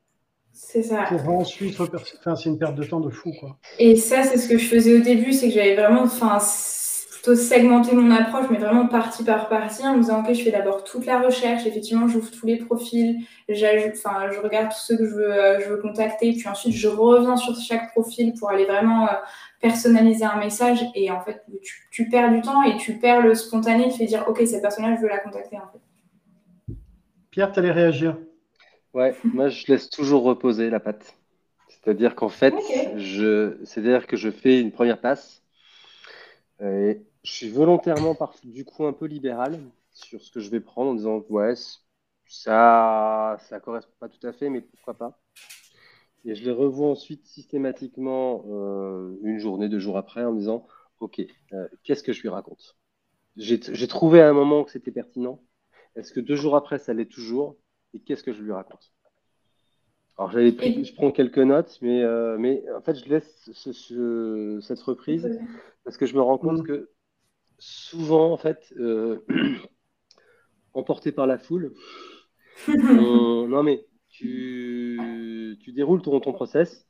C'est 0.53 0.83
ça. 0.83 1.05
Pour 1.05 1.29
ensuite, 1.29 1.79
enfin, 1.81 2.35
c'est 2.37 2.49
une 2.49 2.59
perte 2.59 2.75
de 2.75 2.85
temps 2.85 3.01
de 3.01 3.11
fou, 3.11 3.33
quoi. 3.39 3.59
Et 3.79 3.97
ça, 3.97 4.25
c'est 4.25 4.39
ce 4.39 4.49
que 4.49 4.59
je 4.59 4.67
faisais 4.67 4.99
au 4.99 5.03
début, 5.03 5.33
c'est 5.33 5.49
que 5.49 5.55
j'avais 5.55 5.77
vraiment, 5.77 6.03
enfin, 6.03 6.39
segmenter 7.23 7.95
mon 7.95 8.11
approche, 8.11 8.47
mais 8.51 8.59
vraiment 8.59 8.87
partie 8.87 9.25
par 9.25 9.49
partie, 9.49 9.87
en 9.87 9.97
me 9.97 10.03
disant, 10.03 10.21
OK, 10.21 10.33
je 10.33 10.43
fais 10.43 10.51
d'abord 10.51 10.85
toute 10.85 11.07
la 11.07 11.21
recherche, 11.21 11.67
effectivement, 11.67 12.09
j'ouvre 12.09 12.31
tous 12.31 12.47
les 12.47 12.57
profils, 12.57 13.19
enfin, 13.51 14.31
je 14.31 14.41
regarde 14.41 14.71
tous 14.71 14.79
ceux 14.79 14.97
que 14.97 15.07
je 15.07 15.15
veux, 15.15 15.33
euh, 15.33 15.61
je 15.61 15.69
veux 15.69 15.79
contacter, 15.79 16.33
puis 16.33 16.49
ensuite, 16.49 16.75
je 16.75 16.89
reviens 16.89 17.37
sur 17.37 17.55
chaque 17.57 17.93
profil 17.93 18.35
pour 18.39 18.51
aller 18.51 18.65
vraiment 18.65 19.07
euh, 19.07 19.13
personnaliser 19.61 20.25
un 20.25 20.39
message, 20.39 20.85
et 20.95 21.11
en 21.11 21.21
fait, 21.21 21.45
tu, 21.91 22.09
perds 22.09 22.31
du 22.31 22.43
temps 22.43 22.63
et 22.63 22.77
tu 22.77 22.95
perds 22.99 23.23
le 23.23 23.35
spontané 23.35 23.89
qui 23.89 23.99
fait 23.99 24.07
dire, 24.07 24.25
OK, 24.29 24.41
cette 24.47 24.63
personne-là, 24.63 24.97
je 24.97 25.03
veux 25.03 25.09
la 25.09 25.19
contacter, 25.19 25.57
en 25.57 25.71
fait. 25.73 26.75
Pierre, 27.31 27.53
tu 27.53 27.59
allais 27.59 27.73
réagir? 27.73 28.17
Ouais, 28.95 29.15
moi, 29.25 29.49
je 29.49 29.67
laisse 29.69 29.91
toujours 29.91 30.23
reposer 30.23 30.71
la 30.71 30.81
patte. 30.81 31.15
C'est-à-dire 31.69 32.15
qu'en 32.15 32.29
fait, 32.29 32.55
je, 32.97 33.57
c'est-à-dire 33.65 34.07
que 34.07 34.17
je 34.17 34.31
fais 34.31 34.61
une 34.61 34.73
première 34.73 35.01
passe, 35.01 35.43
et 36.61 37.07
je 37.25 37.31
suis 37.31 37.51
volontairement 37.51 38.17
du 38.45 38.65
coup 38.65 38.85
un 38.87 38.93
peu 38.93 39.07
libéral 39.07 39.61
sur 39.93 40.21
ce 40.23 40.31
que 40.31 40.41
je 40.41 40.51
vais 40.51 40.61
prendre 40.61 40.91
en 40.91 40.95
disant 40.95 41.25
ouais 41.29 41.55
ça 42.27 43.37
ça 43.49 43.61
correspond 43.61 43.93
pas 43.99 44.09
tout 44.09 44.25
à 44.27 44.33
fait 44.33 44.51
mais 44.51 44.61
pourquoi 44.61 44.95
pas. 44.95 45.21
Et 46.25 46.35
je 46.35 46.45
les 46.45 46.51
revois 46.51 46.89
ensuite 46.91 47.27
systématiquement 47.27 48.45
euh, 48.51 49.17
une 49.23 49.39
journée 49.39 49.69
deux 49.69 49.79
jours 49.79 49.97
après 49.97 50.25
en 50.25 50.33
me 50.33 50.39
disant 50.39 50.67
ok 51.01 51.23
euh, 51.53 51.69
qu'est-ce 51.85 52.03
que 52.03 52.13
je 52.13 52.23
lui 52.23 52.29
raconte? 52.29 52.77
J'ai 53.37 53.89
trouvé 53.89 54.21
à 54.23 54.29
un 54.29 54.33
moment 54.35 54.65
que 54.65 54.71
c'était 54.73 54.93
pertinent. 54.93 55.43
Est-ce 55.97 56.13
que 56.13 56.21
deux 56.21 56.37
jours 56.37 56.57
après 56.57 56.79
ça 56.79 56.95
l'est 56.95 57.11
toujours? 57.11 57.57
Et 57.95 58.01
qu'est-ce 58.01 58.25
que 58.25 58.33
je 58.33 58.43
lui 58.43 58.53
raconte? 58.53 58.93
Alors 60.19 60.33
j'avais 60.33 60.51
pris, 60.51 60.85
je 60.85 60.95
prends 60.95 61.13
quelques 61.13 61.39
notes, 61.39 61.79
mais, 61.81 62.03
euh, 62.03 62.37
mais 62.39 62.65
en 62.77 62.81
fait 62.81 62.97
je 62.97 63.09
laisse 63.09 63.51
cette 63.55 64.81
reprise 64.81 65.39
parce 65.85 65.97
que 65.97 66.07
je 66.07 66.17
me 66.17 66.21
rends 66.21 66.39
compte 66.39 66.59
mm. 66.59 66.67
que 66.67 66.91
souvent, 67.59 68.33
en 68.33 68.37
fait, 68.37 68.73
euh, 68.79 69.25
emporté 70.75 71.13
par 71.13 71.29
la 71.29 71.39
foule, 71.39 71.73
non 72.67 73.63
mais 73.63 73.87
tu, 74.09 75.57
tu 75.63 75.73
déroules 75.73 76.03
ton, 76.03 76.19
ton 76.19 76.33
process 76.33 76.89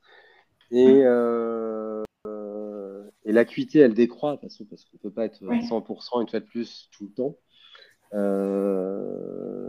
et, 0.70 1.02
euh, 1.04 2.02
et 3.24 3.32
l'acuité, 3.32 3.80
elle 3.80 3.92
décroît 3.92 4.38
parce, 4.40 4.62
parce 4.70 4.84
qu'on 4.86 4.96
ne 4.96 5.02
peut 5.02 5.12
pas 5.12 5.26
être 5.26 5.42
à 5.50 5.58
100% 5.60 6.22
une 6.22 6.28
fois 6.28 6.40
de 6.40 6.46
plus 6.46 6.88
tout 6.96 7.04
le 7.04 7.12
temps. 7.12 7.36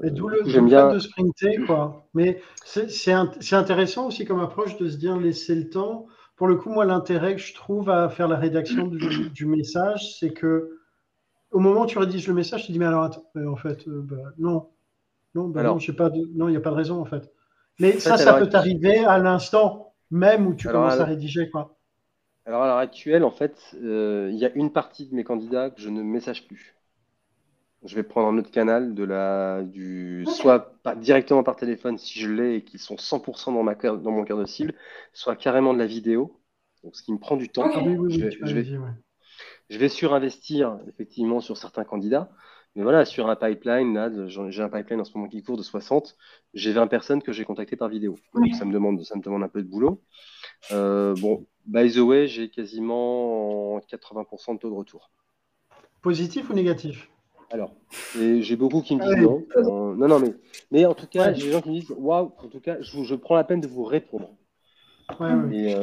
Euh, 0.04 0.10
d'où 0.10 0.28
le, 0.28 0.44
fait 0.46 0.62
bien... 0.62 0.94
de 0.94 1.00
sprinter, 1.00 1.58
quoi. 1.66 2.08
Mais 2.14 2.42
c'est 2.64 3.12
intéressant 3.12 4.08
aussi 4.08 4.26
comme 4.26 4.40
approche 4.40 4.78
de 4.78 4.88
se 4.88 4.98
dire 4.98 5.18
laisser 5.18 5.56
le 5.56 5.70
temps. 5.70 6.08
Pour 6.36 6.48
le 6.48 6.56
coup, 6.56 6.70
moi, 6.70 6.86
l'intérêt 6.86 7.36
que 7.36 7.42
je 7.42 7.54
trouve 7.54 7.90
à 7.90 8.10
faire 8.10 8.28
la 8.28 8.38
rédaction 8.38 8.88
du, 8.88 9.30
du 9.34 9.46
message, 9.46 10.18
c'est 10.20 10.32
que 10.32 10.80
au 11.52 11.60
moment 11.60 11.82
où 11.82 11.86
tu 11.86 11.98
rédiges 11.98 12.28
le 12.28 12.34
message, 12.34 12.62
tu 12.62 12.68
te 12.68 12.72
dis, 12.72 12.80
mais 12.80 12.86
alors 12.86 13.04
attends, 13.04 13.26
en 13.36 13.56
fait, 13.56 13.88
euh, 13.88 14.02
bah, 14.04 14.18
non. 14.38 14.68
Non, 15.36 15.48
bah, 15.48 15.64
non, 15.64 15.78
pas 15.96 16.10
non, 16.36 16.48
il 16.48 16.52
n'y 16.52 16.58
a 16.58 16.62
pas 16.62 16.72
de 16.72 16.76
raison, 16.76 17.00
en 17.00 17.06
fait. 17.06 17.32
Mais 17.80 18.00
ça, 18.00 18.18
ça 18.18 18.34
peut 18.34 18.50
t'arriver 18.50 19.06
à 19.06 19.20
l'instant 19.20 19.94
même 20.12 20.48
où 20.48 20.56
tu 20.56 20.68
commences 20.68 21.00
à 21.00 21.06
rédiger, 21.06 21.50
quoi. 21.50 21.76
Alors, 22.46 22.64
à 22.64 22.68
l'heure 22.68 22.78
actuelle, 22.78 23.24
en 23.24 23.32
fait, 23.32 23.76
euh, 23.84 24.30
il 24.32 24.38
y 24.38 24.46
a 24.46 24.52
une 24.56 24.72
partie 24.72 25.08
de 25.08 25.14
mes 25.14 25.24
candidats 25.24 25.70
que 25.70 25.82
je 25.82 25.90
ne 25.90 26.02
message 26.02 26.48
plus. 26.48 26.76
Je 27.84 27.96
vais 27.96 28.04
prendre 28.04 28.28
un 28.28 28.38
autre 28.38 28.52
canal, 28.52 28.94
de 28.94 29.04
la, 29.04 29.64
du, 29.64 30.26
soit 30.26 30.76
directement 30.98 31.44
par 31.44 31.56
téléphone 31.56 31.98
si 31.98 32.20
je 32.20 32.30
l'ai 32.30 32.56
et 32.56 32.64
qui 32.64 32.78
sont 32.78 32.96
100% 32.96 33.54
dans, 33.54 33.64
ma, 33.64 33.76
dans 33.76 34.12
mon 34.12 34.26
cœur 34.26 34.38
de 34.38 34.46
cible, 34.46 34.74
soit 35.14 35.38
carrément 35.38 35.74
de 35.74 35.80
la 35.80 35.86
vidéo, 35.86 36.42
donc 36.84 36.96
ce 36.96 37.04
qui 37.04 37.14
me 37.14 37.20
prend 37.20 37.38
du 37.38 37.48
temps. 37.48 37.70
oui, 37.86 37.96
oui, 37.96 37.98
oui, 37.98 38.32
je, 38.44 38.54
vais, 38.54 38.66
je 39.70 39.78
vais 39.78 39.90
surinvestir 39.90 40.78
effectivement 40.90 41.40
sur 41.40 41.58
certains 41.58 41.86
candidats. 41.86 42.30
Mais 42.76 42.84
voilà, 42.84 43.04
sur 43.04 43.30
un 43.30 43.36
pipeline, 43.36 43.96
là, 43.96 44.10
j'ai 44.28 44.62
un 44.62 44.70
pipeline 44.70 45.02
en 45.02 45.04
ce 45.04 45.18
moment 45.18 45.28
qui 45.28 45.42
court 45.42 45.58
de 45.58 45.64
60, 45.64 46.16
j'ai 46.54 46.72
20 46.72 46.88
personnes 46.88 47.22
que 47.22 47.32
j'ai 47.34 47.44
contactées 47.44 47.76
par 47.76 47.90
vidéo. 47.90 48.16
ça 48.58 48.66
me 48.66 48.72
demande, 48.72 49.04
ça 49.04 49.16
me 49.16 49.22
demande 49.22 49.44
un 49.44 49.50
peu 49.50 49.64
de 49.64 49.68
boulot. 49.68 50.04
Euh, 50.72 51.16
bon, 51.20 51.48
by 51.66 51.92
the 51.92 51.98
way, 51.98 52.28
j'ai 52.28 52.50
quasiment 52.50 53.80
80% 53.80 54.54
de 54.54 54.60
taux 54.60 54.70
de 54.70 54.76
retour. 54.76 55.12
Positif 56.02 56.50
ou 56.50 56.54
négatif? 56.54 57.10
Alors, 57.52 57.74
j'ai 58.16 58.56
beaucoup 58.56 58.82
qui 58.82 58.96
me 58.96 59.04
disent 59.04 59.24
non. 59.24 59.44
Euh, 59.56 59.96
non, 59.96 60.08
non, 60.08 60.20
mais, 60.20 60.34
mais 60.72 60.86
en 60.86 60.94
tout 60.94 61.08
cas, 61.08 61.34
j'ai 61.34 61.48
des 61.48 61.52
gens 61.52 61.62
qui 61.62 61.70
me 61.70 61.80
disent 61.80 61.94
waouh, 61.98 62.32
en 62.44 62.48
tout 62.48 62.60
cas, 62.60 62.78
je, 62.80 63.04
je 63.04 63.16
prends 63.16 63.36
la 63.36 63.44
peine 63.44 63.62
de 63.62 63.68
vous 63.68 63.84
répondre. 63.84 64.30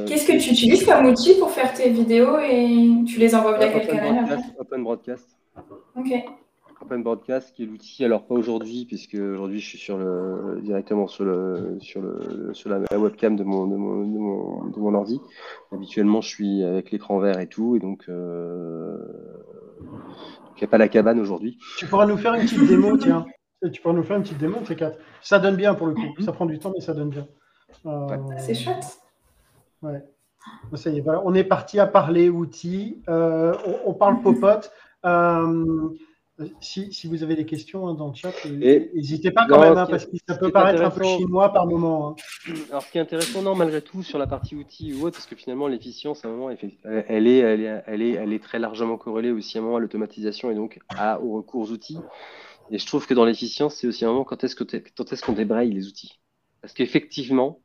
Qu'est-ce 0.06 0.26
que 0.26 0.38
tu 0.38 0.50
utilises 0.50 0.84
comme 0.84 1.06
outil 1.06 1.34
pour 1.38 1.50
faire 1.50 1.72
tes 1.72 1.90
vidéos 1.90 2.38
et 2.38 3.04
tu 3.06 3.18
les 3.18 3.34
envoies 3.34 3.58
via 3.58 3.68
quel 3.68 3.86
canal 3.86 4.38
Open 4.58 4.84
Broadcast. 4.84 5.38
Ok. 5.96 6.12
Open 6.80 7.02
Broadcast 7.02 7.54
qui 7.56 7.64
est 7.64 7.66
l'outil, 7.66 8.04
alors 8.04 8.26
pas 8.26 8.34
aujourd'hui, 8.34 8.84
puisque 8.84 9.14
aujourd'hui 9.14 9.58
je 9.58 9.66
suis 9.66 9.78
sur 9.78 9.96
le, 9.96 10.60
directement 10.62 11.08
sur, 11.08 11.24
le, 11.24 11.78
sur, 11.80 12.02
le, 12.02 12.50
sur 12.52 12.70
la, 12.70 12.80
webcam 12.96 13.34
de 13.34 13.42
mon, 13.42 13.66
de, 13.66 13.76
mon, 13.76 14.68
de, 14.68 14.78
mon, 14.78 14.94
ordi. 14.94 15.20
Habituellement 15.72 16.20
je 16.20 16.28
suis 16.28 16.62
avec 16.62 16.90
l'écran 16.90 17.18
vert 17.18 17.40
et 17.40 17.48
tout, 17.48 17.76
et 17.76 17.78
donc 17.80 18.04
euh, 18.08 18.98
il 20.56 20.60
n'y 20.60 20.64
a 20.64 20.68
pas 20.68 20.78
la 20.78 20.88
cabane 20.88 21.20
aujourd'hui. 21.20 21.58
Tu 21.78 21.86
pourras 21.86 22.06
nous 22.06 22.16
faire 22.16 22.34
une 22.34 22.42
petite 22.42 22.66
démo, 22.66 22.96
tiens. 22.96 23.26
Tu 23.72 23.80
pourras 23.80 23.94
nous 23.94 24.02
faire 24.02 24.16
une 24.16 24.22
petite 24.22 24.38
démo, 24.38 24.58
ces 24.66 24.76
quatre. 24.76 24.98
Ça 25.20 25.38
donne 25.38 25.56
bien 25.56 25.74
pour 25.74 25.86
le 25.86 25.94
coup. 25.94 26.22
Ça 26.24 26.32
prend 26.32 26.46
du 26.46 26.58
temps, 26.58 26.72
mais 26.74 26.80
ça 26.80 26.94
donne 26.94 27.10
bien. 27.10 27.26
Euh, 27.86 28.06
C'est 28.38 28.54
chouette. 28.54 28.98
Ouais. 29.82 30.02
Ça 30.74 30.90
y 30.90 30.98
est, 30.98 31.00
voilà. 31.00 31.22
On 31.24 31.34
est 31.34 31.44
parti 31.44 31.80
à 31.80 31.86
parler 31.86 32.30
outils. 32.30 33.02
Euh, 33.08 33.54
on, 33.84 33.94
parle 33.94 34.20
popote. 34.20 34.72
Euh, 35.04 35.88
si, 36.60 36.92
si, 36.92 37.06
vous 37.06 37.22
avez 37.22 37.34
des 37.34 37.46
questions 37.46 37.88
hein, 37.88 37.94
dans 37.94 38.08
le 38.08 38.14
chat, 38.14 38.32
n'hésitez 38.44 39.30
pas 39.30 39.46
quand 39.48 39.60
même, 39.60 39.76
hein, 39.76 39.86
parce 39.88 40.04
que 40.04 40.16
ça 40.28 40.36
peut 40.36 40.50
paraître 40.50 40.82
un 40.82 40.90
peu 40.90 41.04
chinois 41.04 41.52
par 41.52 41.66
moment. 41.66 42.10
Hein. 42.10 42.52
Alors, 42.70 42.82
ce 42.82 42.92
qui 42.92 42.98
est 42.98 43.00
intéressant, 43.00 43.42
non, 43.42 43.54
malgré 43.54 43.80
tout, 43.80 44.02
sur 44.02 44.18
la 44.18 44.26
partie 44.26 44.54
outils 44.54 44.92
ou 44.94 45.06
autre, 45.06 45.16
parce 45.16 45.26
que 45.26 45.36
finalement, 45.36 45.66
l'efficience, 45.66 46.24
à 46.24 46.28
un 46.28 46.32
moment, 46.32 46.50
elle 46.50 46.58
est, 47.26 47.38
elle 47.38 47.60
est, 47.60 47.82
elle 47.86 48.02
est, 48.02 48.12
elle 48.12 48.32
est 48.32 48.42
très 48.42 48.58
largement 48.58 48.98
corrélée 48.98 49.30
aussi 49.30 49.56
à 49.56 49.60
un 49.60 49.64
moment 49.64 49.76
à 49.76 49.80
l'automatisation 49.80 50.50
et 50.50 50.54
donc 50.54 50.78
à, 50.90 51.20
aux 51.20 51.36
recours 51.36 51.70
outils. 51.70 51.98
Et 52.70 52.78
je 52.78 52.86
trouve 52.86 53.06
que 53.06 53.14
dans 53.14 53.24
l'efficience, 53.24 53.76
c'est 53.76 53.86
aussi 53.86 54.04
un 54.04 54.08
moment 54.08 54.24
quand 54.24 54.44
est-ce 54.44 55.22
qu'on 55.22 55.32
débraye 55.32 55.72
les 55.72 55.88
outils? 55.88 56.18
Parce 56.60 56.74
qu'effectivement, 56.74 57.60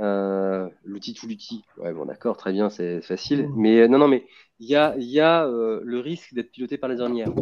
euh, 0.00 0.68
l'outil 0.84 1.14
tout 1.14 1.26
l'outil, 1.26 1.64
ouais, 1.78 1.92
bon, 1.92 2.04
d'accord, 2.04 2.36
très 2.36 2.52
bien, 2.52 2.68
c'est 2.70 3.00
facile. 3.00 3.48
Mmh. 3.48 3.54
Mais 3.56 3.80
euh, 3.80 3.88
non, 3.88 3.98
non, 3.98 4.08
mais 4.08 4.26
il 4.60 4.68
y 4.68 4.76
a, 4.76 4.94
y 4.98 5.20
a 5.20 5.46
euh, 5.46 5.80
le 5.84 6.00
risque 6.00 6.34
d'être 6.34 6.50
piloté 6.50 6.78
par 6.78 6.88
les 6.88 7.00
ornières. 7.00 7.32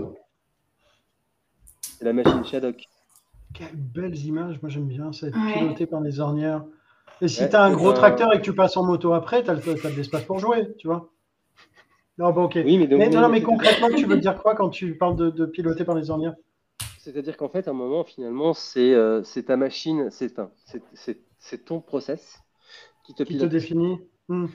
C'est 1.99 2.05
la 2.05 2.13
machine 2.13 2.45
Shadok. 2.45 2.85
Quelles 3.55 3.75
belles 3.75 4.17
images, 4.17 4.61
moi 4.61 4.69
j'aime 4.69 4.87
bien 4.87 5.13
ça, 5.13 5.29
être 5.29 5.39
piloté 5.55 5.87
par 5.87 6.03
les 6.03 6.21
ornières. 6.21 6.65
Et 7.23 7.29
si 7.29 7.49
tu 7.49 7.57
as 7.57 7.63
un 7.63 7.73
gros 7.73 7.93
tracteur 7.93 8.35
et 8.35 8.39
que 8.39 8.43
tu 8.43 8.55
passes 8.55 8.77
en 8.77 8.85
moto 8.85 9.15
après, 9.15 9.43
tu 9.43 9.51
as, 9.51 9.55
de 9.55 9.97
l'espace 9.97 10.25
pour 10.25 10.39
jouer, 10.39 10.75
tu 10.77 10.89
vois. 10.89 11.11
Non, 12.19 12.33
bon, 12.33 12.45
ok. 12.45 12.59
Oui, 12.63 12.77
mais, 12.77 13.09
non, 13.09 13.29
mais 13.31 13.43
concrètement, 13.43 13.89
tu 13.89 14.05
veux 14.05 14.19
dire 14.19 14.43
quoi 14.43 14.55
quand 14.55 14.69
tu 14.69 14.97
parles 14.97 15.17
de, 15.17 15.31
de 15.31 15.47
piloter 15.47 15.85
par 15.85 15.95
les 15.95 16.11
ornières? 16.11 16.35
C'est-à-dire 16.99 17.37
qu'en 17.37 17.49
fait, 17.49 17.67
à 17.69 17.71
un 17.71 17.75
moment, 17.75 18.05
finalement, 18.05 18.53
c'est 18.53 18.93
ta 19.47 19.57
machine, 19.57 20.11
c'est 20.11 21.65
ton 21.65 21.81
process 21.81 22.43
qui 23.05 23.15
te, 23.15 23.23
pilote. 23.23 23.49
définit. 23.49 24.01
Hmm. 24.29 24.47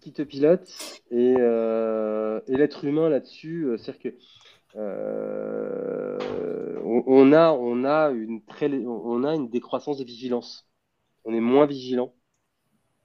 Qui 0.00 0.12
te 0.12 0.22
pilote. 0.22 0.68
Et, 1.10 1.36
euh, 1.38 2.40
et 2.48 2.56
l'être 2.56 2.84
humain 2.84 3.08
là-dessus, 3.08 3.64
euh, 3.64 3.76
c'est-à-dire 3.78 4.02
que 4.02 4.18
euh, 4.76 5.93
on, 7.06 7.32
a, 7.32 7.52
on, 7.52 7.84
a 7.84 8.10
une 8.10 8.44
très, 8.44 8.70
on 8.86 9.24
a 9.24 9.34
une 9.34 9.48
décroissance 9.48 9.98
de 9.98 10.04
vigilance. 10.04 10.68
On 11.24 11.32
est 11.34 11.40
moins 11.40 11.66
vigilant. 11.66 12.14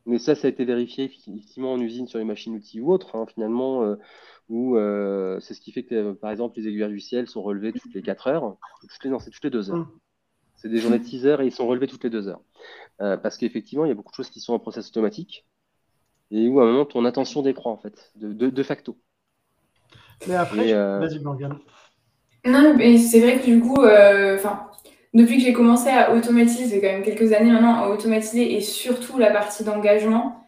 Mais 0.06 0.18
ça, 0.18 0.36
ça 0.36 0.48
a 0.48 0.50
été 0.50 0.66
vérifié 0.66 1.06
effectivement 1.06 1.74
en 1.74 1.80
usine 1.80 2.08
sur 2.08 2.20
les 2.20 2.26
machines 2.26 2.56
outils 2.56 2.82
ou 2.82 2.92
autres, 2.92 3.16
hein, 3.16 3.26
finalement, 3.28 3.84
euh, 3.84 3.96
où 4.50 4.76
c'est 5.42 5.54
ce 5.54 5.62
qui 5.62 5.72
fait 5.72 5.84
que, 5.84 6.14
par 6.14 6.32
exemple, 6.32 6.60
les 6.60 6.68
aiguilles 6.68 6.88
du 6.88 7.00
ciel 7.00 7.28
sont 7.28 7.44
relevées 7.44 7.74
toutes 7.74 7.94
les 7.94 8.02
4 8.02 8.28
heures. 8.28 8.58
Toutes 8.82 9.04
les, 9.04 9.10
non, 9.10 9.20
c'est 9.20 9.30
toutes 9.30 9.44
les 9.44 9.50
2 9.50 9.72
heures. 9.72 9.88
C'est 10.56 10.70
des 10.70 10.80
journées 10.80 11.00
de 11.00 11.06
6 11.06 11.26
heures 11.26 11.42
et 11.42 11.46
ils 11.46 11.52
sont 11.52 11.68
relevés 11.68 11.88
toutes 11.88 12.04
les 12.04 12.10
2 12.10 12.28
heures. 12.28 12.42
Euh, 13.02 13.16
parce 13.16 13.38
qu'effectivement, 13.38 13.86
il 13.86 13.90
y 13.90 13.92
a 13.92 13.96
beaucoup 13.96 14.12
de 14.12 14.16
choses 14.16 14.30
qui 14.30 14.42
sont 14.42 14.54
en 14.54 14.60
process 14.60 14.90
automatique 14.90 15.46
et 16.32 16.48
où 16.48 16.60
à 16.60 16.64
un 16.64 16.68
moment 16.68 16.86
ton 16.86 17.06
attention 17.06 17.42
décroît 17.42 17.72
en 17.72 17.78
fait, 17.78 18.12
de, 18.16 18.50
de, 18.50 18.64
facto. 18.64 18.98
Mais 20.28 20.36
après, 20.36 20.74
euh, 20.74 21.00
vas-y 21.00 21.20
Morgane. 21.20 21.60
Non, 22.46 22.74
mais 22.76 22.98
c'est 22.98 23.20
vrai 23.20 23.40
que 23.40 23.46
du 23.46 23.60
coup, 23.60 23.82
euh, 23.82 24.36
enfin, 24.36 24.70
depuis 25.14 25.38
que 25.38 25.44
j'ai 25.44 25.54
commencé 25.54 25.90
à 25.90 26.14
automatiser, 26.14 26.66
c'est 26.66 26.82
quand 26.82 26.88
même 26.88 27.04
quelques 27.04 27.34
années 27.34 27.52
maintenant, 27.52 27.84
à 27.84 27.90
automatiser 27.90 28.56
et 28.56 28.62
surtout 28.62 29.18
la 29.18 29.32
partie 29.32 29.64
d'engagement, 29.64 30.46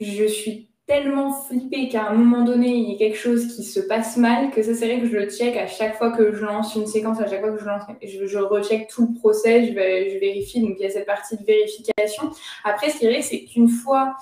je 0.00 0.26
suis 0.26 0.70
tellement 0.86 1.32
flippé 1.32 1.88
qu'à 1.88 2.08
un 2.08 2.14
moment 2.14 2.44
donné, 2.44 2.68
il 2.68 2.90
y 2.90 2.94
ait 2.94 2.96
quelque 2.96 3.16
chose 3.16 3.54
qui 3.54 3.62
se 3.62 3.78
passe 3.78 4.16
mal, 4.16 4.50
que 4.50 4.60
ça, 4.62 4.74
c'est 4.74 4.86
vrai 4.86 5.00
que 5.00 5.06
je 5.06 5.16
le 5.16 5.30
check 5.30 5.56
à 5.56 5.68
chaque 5.68 5.96
fois 5.96 6.10
que 6.10 6.34
je 6.34 6.44
lance 6.44 6.74
une 6.74 6.88
séquence, 6.88 7.20
à 7.20 7.28
chaque 7.28 7.40
fois 7.40 7.52
que 7.52 7.60
je 7.60 7.64
lance, 7.64 7.82
je, 8.02 8.38
recheck 8.38 8.88
tout 8.88 9.06
le 9.06 9.18
process, 9.20 9.68
je, 9.68 9.72
je, 9.72 10.18
vérifie. 10.18 10.60
Donc, 10.60 10.76
il 10.78 10.82
y 10.82 10.86
a 10.86 10.90
cette 10.90 11.06
partie 11.06 11.36
de 11.36 11.44
vérification. 11.44 12.30
Après, 12.64 12.90
ce 12.90 12.98
qui 12.98 13.06
est 13.06 13.10
vrai, 13.10 13.22
c'est 13.22 13.44
qu'une 13.44 13.68
fois, 13.68 14.16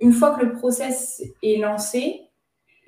une 0.00 0.12
fois 0.12 0.36
que 0.36 0.44
le 0.44 0.52
process 0.52 1.24
est 1.42 1.58
lancé, 1.58 2.20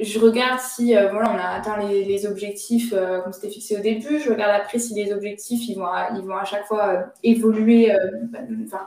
je 0.02 0.18
regarde 0.18 0.60
si 0.60 0.96
euh, 0.96 1.08
voilà, 1.10 1.32
on 1.32 1.38
a 1.38 1.58
atteint 1.58 1.78
les, 1.88 2.26
objectifs 2.26 2.92
euh, 2.92 3.20
comme 3.20 3.32
c'était 3.32 3.50
fixé 3.50 3.76
au 3.76 3.80
début. 3.80 4.18
Je 4.18 4.30
regarde 4.30 4.52
après 4.60 4.78
si 4.78 4.94
les 4.94 5.12
objectifs 5.12 5.68
ils 5.68 5.76
vont 5.76 5.86
à, 5.86 6.10
ils 6.14 6.22
vont 6.22 6.36
à 6.36 6.44
chaque 6.44 6.66
fois 6.66 6.88
euh, 6.88 7.02
évoluer, 7.22 7.92
enfin, 8.64 8.86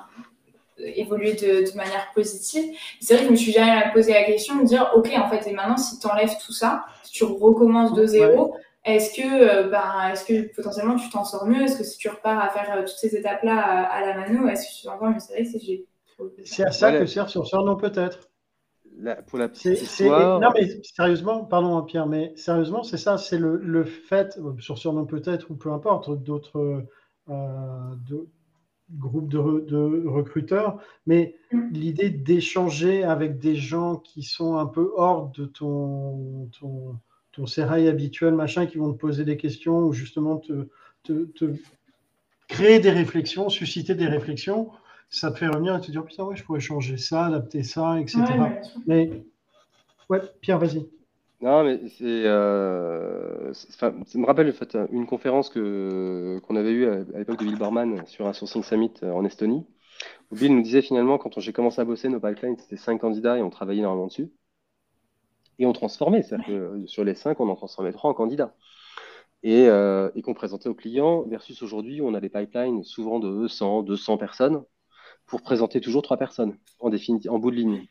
évoluer 0.78 1.34
de, 1.34 1.76
manière 1.76 2.12
positive. 2.14 2.76
C'est 3.02 3.16
vrai 3.16 3.24
que 3.24 3.28
je 3.28 3.32
me 3.32 3.38
suis 3.38 3.52
jamais 3.52 3.92
posé 3.94 4.14
la 4.14 4.24
question 4.24 4.58
de 4.58 4.66
dire, 4.66 4.92
OK, 4.96 5.10
en 5.18 5.30
fait, 5.30 5.48
et 5.50 5.54
maintenant, 5.54 5.78
si 5.78 6.00
tu 6.00 6.08
enlèves 6.08 6.36
tout 6.46 6.54
ça, 6.54 6.86
si 7.04 7.12
tu 7.12 7.24
recommences 7.24 7.94
de 7.94 8.06
zéro, 8.06 8.56
est-ce 8.86 9.16
que, 9.16 9.24
euh, 9.26 9.70
ben, 9.70 10.10
est-ce 10.12 10.26
que 10.26 10.54
potentiellement 10.56 10.96
tu 10.96 11.10
t'en 11.10 11.24
sors 11.24 11.48
mieux? 11.48 11.64
Est-ce 11.64 11.80
que 11.80 11.84
si 11.84 11.98
tu 11.98 12.08
repars 12.08 12.40
à 12.40 12.50
faire 12.50 12.72
euh, 12.78 12.82
toutes 12.82 12.98
ces 12.98 13.16
étapes-là 13.16 13.58
à, 13.58 14.02
la 14.02 14.16
mano, 14.16 14.48
est-ce 14.48 14.62
que 14.62 14.82
tu 14.82 14.88
encore 14.88 15.12
Je 15.14 15.20
sais 15.20 15.44
c'est 15.44 16.46
C'est 16.46 16.64
à 16.64 16.72
ça 16.72 16.92
que 16.92 17.06
sert 17.08 17.28
sur 17.28 17.44
non 17.64 17.76
peut-être. 17.76 18.30
Pour 19.28 19.40
la 19.40 19.50
petite 19.50 19.82
histoire... 19.82 20.40
Non, 20.40 20.50
mais 20.54 20.82
sérieusement, 20.84 21.46
pardon 21.46 21.82
Pierre, 21.84 22.08
mais 22.08 22.34
sérieusement, 22.36 22.84
c'est 22.84 22.98
ça, 22.98 23.18
c'est 23.18 23.38
le, 23.38 23.58
le, 23.58 23.84
fait, 23.84 24.40
sur 24.60 24.78
surnom 24.78 25.06
peut-être, 25.06 25.52
ou 25.52 25.56
peu 25.56 25.72
importe, 25.72 26.12
d'autres 26.24 26.86
euh, 27.30 27.96
groupe 28.92 29.30
de, 29.30 30.08
recruteurs, 30.08 30.80
mais 31.06 31.36
l'idée 31.72 32.10
d'échanger 32.10 33.04
avec 33.04 33.40
des 33.40 33.56
gens 33.56 33.96
qui 33.96 34.24
sont 34.24 34.58
un 34.58 34.68
peu 34.68 34.92
hors 34.96 35.32
de 35.32 35.46
ton, 35.46 36.50
ton, 36.60 37.00
ton 37.32 37.46
sérail 37.48 37.88
habituel, 37.88 38.36
machin, 38.36 38.66
qui 38.66 38.78
vont 38.78 38.94
te 38.94 38.98
poser 38.98 39.26
des 39.26 39.38
questions 39.38 39.80
ou 39.80 39.94
justement 39.94 40.38
te, 40.38 40.68
te, 41.04 41.54
créer 42.48 42.80
des 42.80 42.92
réflexions, 42.92 43.50
susciter 43.50 43.96
des 43.96 44.08
réflexions, 44.08 44.70
ça 45.10 45.32
te 45.32 45.38
fait 45.38 45.48
revenir 45.48 45.76
et 45.76 45.82
te 45.82 45.92
dire 45.92 46.04
putain, 46.04 46.24
ouais, 46.24 46.36
je 46.36 46.44
pourrais 46.44 46.60
changer 46.60 46.98
ça, 46.98 47.26
adapter 47.26 47.64
ça, 47.64 48.00
etc. 48.00 48.24
mais 48.86 49.26
ouais, 50.10 50.22
Pierre, 50.42 50.60
vas-y. 50.60 50.88
Non, 51.42 51.64
mais 51.64 51.80
c'est, 51.90 52.26
euh, 52.26 53.54
ça 53.54 53.92
me 53.92 54.26
rappelle 54.26 54.50
en 54.50 54.54
fait, 54.54 54.78
une 54.92 55.06
conférence 55.06 55.50
que, 55.50 56.40
qu'on 56.44 56.56
avait 56.56 56.72
eue 56.72 56.88
à, 56.88 57.04
l'époque 57.18 57.40
de 57.40 57.46
Bill 57.46 57.58
Borman 57.58 58.06
sur 58.08 58.26
un 58.26 58.34
sourcing 58.34 58.64
summit 58.64 58.94
euh, 59.04 59.12
en 59.12 59.26
Estonie. 59.26 59.66
Où 60.32 60.36
Bill 60.36 60.56
nous 60.56 60.62
disait 60.62 60.82
finalement, 60.82 61.18
quand 61.18 61.40
j'ai 61.40 61.54
commencé 61.54 61.80
à 61.82 61.86
bosser, 61.86 62.10
nos 62.10 62.20
pipelines, 62.20 62.58
c'était 62.58 62.78
cinq 62.78 63.00
candidats 63.02 63.38
et 63.38 63.42
on 63.42 63.50
travaillait 63.50 63.82
énormément 63.82 64.08
dessus. 64.08 64.32
Et 65.60 65.66
on 65.66 65.74
transformait, 65.74 66.24
c'est-à-dire 66.24 66.48
que 66.48 66.52
euh, 66.52 66.88
sur 66.88 67.04
les 67.04 67.16
cinq, 67.16 67.40
on 67.40 67.50
en 67.50 67.56
transformait 67.56 67.92
trois 67.94 68.10
en 68.10 68.14
candidats. 68.14 68.56
Et, 69.44 69.66
et 69.68 70.22
qu'on 70.24 70.34
présentait 70.34 70.70
aux 70.70 70.74
clients, 70.74 71.22
versus 71.28 71.62
aujourd'hui, 71.62 72.02
on 72.02 72.16
a 72.16 72.20
des 72.20 72.30
pipelines 72.30 72.84
souvent 72.84 73.20
de 73.20 73.48
100, 73.48 73.84
200 73.84 74.18
personnes 74.18 74.64
pour 75.26 75.42
présenter 75.42 75.82
toujours 75.82 76.02
trois 76.02 76.18
personnes 76.18 76.58
en, 76.80 76.90
définitive, 76.90 77.32
en 77.32 77.40
bout 77.40 77.52
de 77.52 77.56
ligne. 77.58 77.88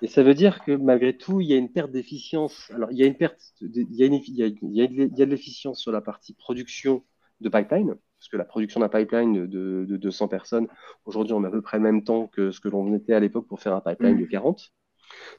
Et 0.00 0.08
ça 0.08 0.22
veut 0.22 0.34
dire 0.34 0.64
que 0.64 0.72
malgré 0.72 1.16
tout, 1.16 1.40
il 1.40 1.48
y 1.48 1.52
a 1.52 1.56
une 1.56 1.70
perte 1.70 1.92
d'efficience. 1.92 2.70
Alors, 2.74 2.90
il 2.90 2.98
y 2.98 3.04
a 3.04 3.06
une 3.06 3.16
perte, 3.16 3.40
il, 3.60 3.94
y 3.94 4.02
a 4.02 4.06
une, 4.06 4.14
il, 4.14 4.34
y 4.34 4.42
a, 4.42 4.46
il, 4.46 4.58
y 4.72 4.82
a, 4.82 4.86
de 5.26 5.30
l'efficience 5.30 5.80
sur 5.80 5.92
la 5.92 6.00
partie 6.00 6.34
production 6.34 7.04
de 7.40 7.48
pipeline, 7.48 7.94
parce 8.18 8.28
que 8.28 8.36
la 8.36 8.44
production 8.44 8.80
d'un 8.80 8.88
pipeline 8.88 9.46
de, 9.46 9.84
de, 9.84 9.96
200 9.96 10.28
personnes, 10.28 10.68
aujourd'hui, 11.04 11.34
on 11.34 11.44
a 11.44 11.48
à 11.48 11.50
peu 11.50 11.62
près 11.62 11.76
le 11.76 11.84
même 11.84 12.02
temps 12.02 12.26
que 12.26 12.50
ce 12.50 12.60
que 12.60 12.68
l'on 12.68 12.92
était 12.94 13.14
à 13.14 13.20
l'époque 13.20 13.46
pour 13.46 13.60
faire 13.60 13.74
un 13.74 13.80
pipeline 13.80 14.18
de 14.18 14.26
40. 14.26 14.72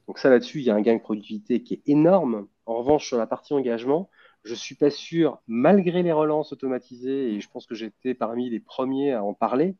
Donc 0.07 0.19
ça, 0.19 0.29
là-dessus, 0.29 0.59
il 0.59 0.65
y 0.65 0.69
a 0.69 0.75
un 0.75 0.81
gain 0.81 0.95
de 0.95 1.01
productivité 1.01 1.63
qui 1.63 1.75
est 1.75 1.81
énorme. 1.85 2.47
En 2.65 2.75
revanche, 2.75 3.07
sur 3.07 3.17
la 3.17 3.27
partie 3.27 3.53
engagement, 3.53 4.09
je 4.43 4.55
suis 4.55 4.75
pas 4.75 4.89
sûr, 4.89 5.41
malgré 5.47 6.03
les 6.03 6.11
relances 6.11 6.51
automatisées, 6.53 7.33
et 7.33 7.41
je 7.41 7.49
pense 7.49 7.65
que 7.65 7.75
j'étais 7.75 8.13
parmi 8.13 8.49
les 8.49 8.59
premiers 8.59 9.13
à 9.13 9.23
en 9.23 9.33
parler, 9.33 9.75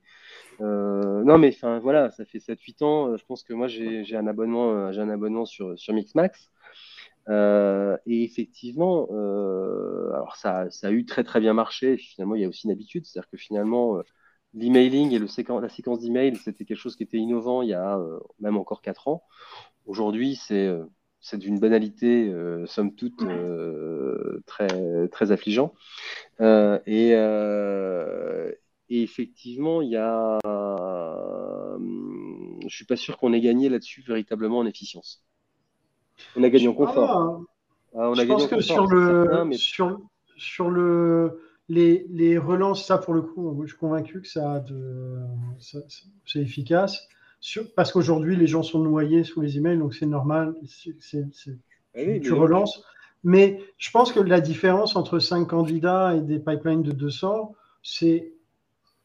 euh, 0.62 1.24
non, 1.24 1.38
mais 1.38 1.50
enfin 1.50 1.80
voilà, 1.80 2.12
ça 2.12 2.26
fait 2.26 2.40
7-8 2.40 2.84
ans. 2.84 3.10
Euh, 3.10 3.18
je 3.18 3.26
pense 3.26 3.44
que 3.44 3.54
moi 3.54 3.68
j'ai 3.68 4.16
un 4.16 4.28
abonnement, 4.28 4.72
euh, 4.72 4.92
j'ai 4.92 5.02
un 5.02 5.10
abonnement 5.10 5.46
sur, 5.46 5.78
sur 5.78 5.94
Mixmax. 5.94 6.52
et 7.30 8.24
effectivement, 8.24 9.08
alors 10.14 10.36
ça, 10.36 10.68
a 10.84 10.92
eu 10.92 11.06
très 11.06 11.24
très 11.24 11.40
bien 11.40 11.54
marché. 11.54 11.98
finalement, 11.98 12.36
il 12.36 12.42
y 12.42 12.46
a 12.46 12.48
aussi 12.50 12.68
une 12.68 12.72
habitude, 12.72 13.06
c'est-à-dire 13.06 13.30
que 13.30 13.38
finalement, 13.38 14.00
l'emailing 14.54 15.12
et 15.14 15.20
la 15.20 15.28
séquence 15.28 16.00
d'email, 16.00 16.36
c'était 16.38 16.66
quelque 16.66 16.78
chose 16.78 16.96
qui 16.96 17.04
était 17.04 17.18
innovant 17.18 17.62
il 17.62 17.70
y 17.70 17.74
a 17.74 18.00
même 18.40 18.58
encore 18.58 18.82
4 18.82 19.08
ans. 19.08 19.24
Aujourd'hui, 19.86 20.36
c'est 20.36 20.70
c'est 21.24 21.38
d'une 21.38 21.58
banalité, 21.58 22.32
somme 22.68 22.94
toute, 22.94 23.24
très, 24.46 25.08
très 25.08 25.32
affligeant. 25.32 25.74
et, 26.40 27.14
et 28.90 29.02
effectivement, 29.02 29.82
il 29.82 29.90
y 29.90 29.98
a, 29.98 30.38
je 32.68 32.76
suis 32.76 32.86
pas 32.86 32.98
sûr 32.98 33.18
qu'on 33.18 33.34
ait 33.34 33.42
gagné 33.42 33.70
là-dessus 33.70 34.04
véritablement 34.06 34.60
en 34.60 34.66
efficience. 34.66 35.24
On 36.36 36.44
a 36.44 36.50
gagné 36.50 36.68
en 36.68 36.74
confort. 36.74 37.44
Ah, 37.96 38.10
on 38.10 38.14
a 38.14 38.24
je 38.24 38.28
pense 38.28 38.48
que 38.48 38.60
sur 38.60 38.88
le, 38.88 39.48
sur, 39.54 40.02
sur 40.38 40.70
le, 40.70 41.42
les, 41.70 42.06
les, 42.10 42.38
relances, 42.38 42.86
ça 42.86 42.98
pour 42.98 43.14
le 43.14 43.22
coup, 43.22 43.58
je 43.64 43.70
suis 43.70 43.78
convaincu 43.78 44.22
que 44.22 44.28
ça, 44.28 44.60
de, 44.60 45.20
c'est 46.26 46.40
efficace. 46.40 47.08
Parce 47.76 47.92
qu'aujourd'hui, 47.92 48.36
les 48.36 48.48
gens 48.48 48.64
sont 48.64 48.80
noyés 48.80 49.24
sous 49.24 49.42
les 49.42 49.58
emails, 49.58 49.78
donc 49.78 49.94
c'est 49.94 50.06
normal. 50.06 50.56
c'est 51.00 51.26
ah 51.96 52.20
tu, 52.22 52.34
relances. 52.34 52.84
Mais 53.24 53.60
je 53.78 53.92
pense 53.92 54.12
que 54.12 54.20
la 54.20 54.42
différence 54.42 54.96
entre 54.96 55.20
5 55.20 55.46
candidats 55.46 56.16
et 56.16 56.22
des 56.22 56.40
pipelines 56.40 56.84
de 56.84 56.92
200, 56.92 57.56
c'est 57.84 58.32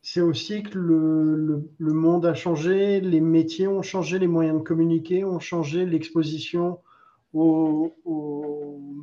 c'est 0.01 0.21
aussi 0.21 0.63
que 0.63 0.79
le, 0.79 1.69
le, 1.77 1.93
monde 1.93 2.25
a 2.25 2.33
changé, 2.33 3.01
les 3.01 3.21
métiers 3.21 3.67
ont 3.67 3.83
changé, 3.83 4.19
les 4.19 4.29
moyens 4.29 4.59
de 4.59 4.63
communiquer 4.63 5.25
ont 5.25 5.41
changé, 5.41 5.85
l'exposition 5.85 6.79
aux, 7.35 7.93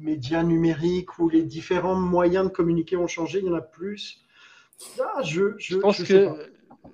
médias 0.02 0.44
numériques 0.44 1.20
ou 1.20 1.30
les 1.30 1.44
différents 1.44 1.96
moyens 1.96 2.46
de 2.46 2.50
communiquer 2.50 2.96
ont 2.96 3.08
changé, 3.08 3.40
il 3.40 3.46
y 3.46 3.50
en 3.50 3.56
a 3.56 3.62
plus. 3.62 4.24
Ah, 5.00 5.22
je, 5.24 5.54
je, 5.58 5.78
pense 5.78 6.02
que 6.04 6.30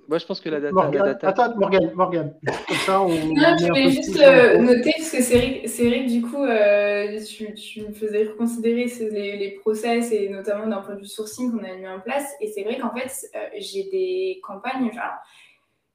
moi, 0.08 0.18
je 0.18 0.26
pense 0.26 0.40
que 0.40 0.48
la 0.48 0.60
data. 0.60 0.72
Morgan, 0.74 1.18
Attends, 1.22 1.56
Morgan, 1.56 1.92
Morgan. 1.94 2.34
Comme 2.44 2.76
ça, 2.78 3.00
on. 3.00 3.08
Non, 3.08 3.56
je 3.58 3.66
voulais 3.66 3.90
juste 3.90 4.20
euh, 4.20 4.58
noter, 4.58 4.92
parce 4.96 5.10
que 5.10 5.22
c'est 5.22 5.84
Eric, 5.84 6.06
du 6.08 6.22
coup, 6.22 6.42
euh, 6.42 7.18
tu, 7.24 7.54
tu, 7.54 7.82
me 7.82 7.92
faisais 7.92 8.24
reconsidérer 8.24 8.86
les, 9.10 9.36
les, 9.36 9.50
process 9.60 10.12
et 10.12 10.28
notamment 10.28 10.66
d'un 10.66 10.82
point 10.82 10.94
de 10.94 11.00
vue 11.00 11.06
sourcing 11.06 11.52
qu'on 11.52 11.64
a 11.64 11.74
mis 11.76 11.86
en 11.86 12.00
place. 12.00 12.32
Et 12.40 12.48
c'est 12.48 12.62
vrai 12.62 12.78
qu'en 12.78 12.92
fait, 12.94 13.10
euh, 13.34 13.38
j'ai 13.58 13.84
des 13.84 14.40
campagnes. 14.42 14.90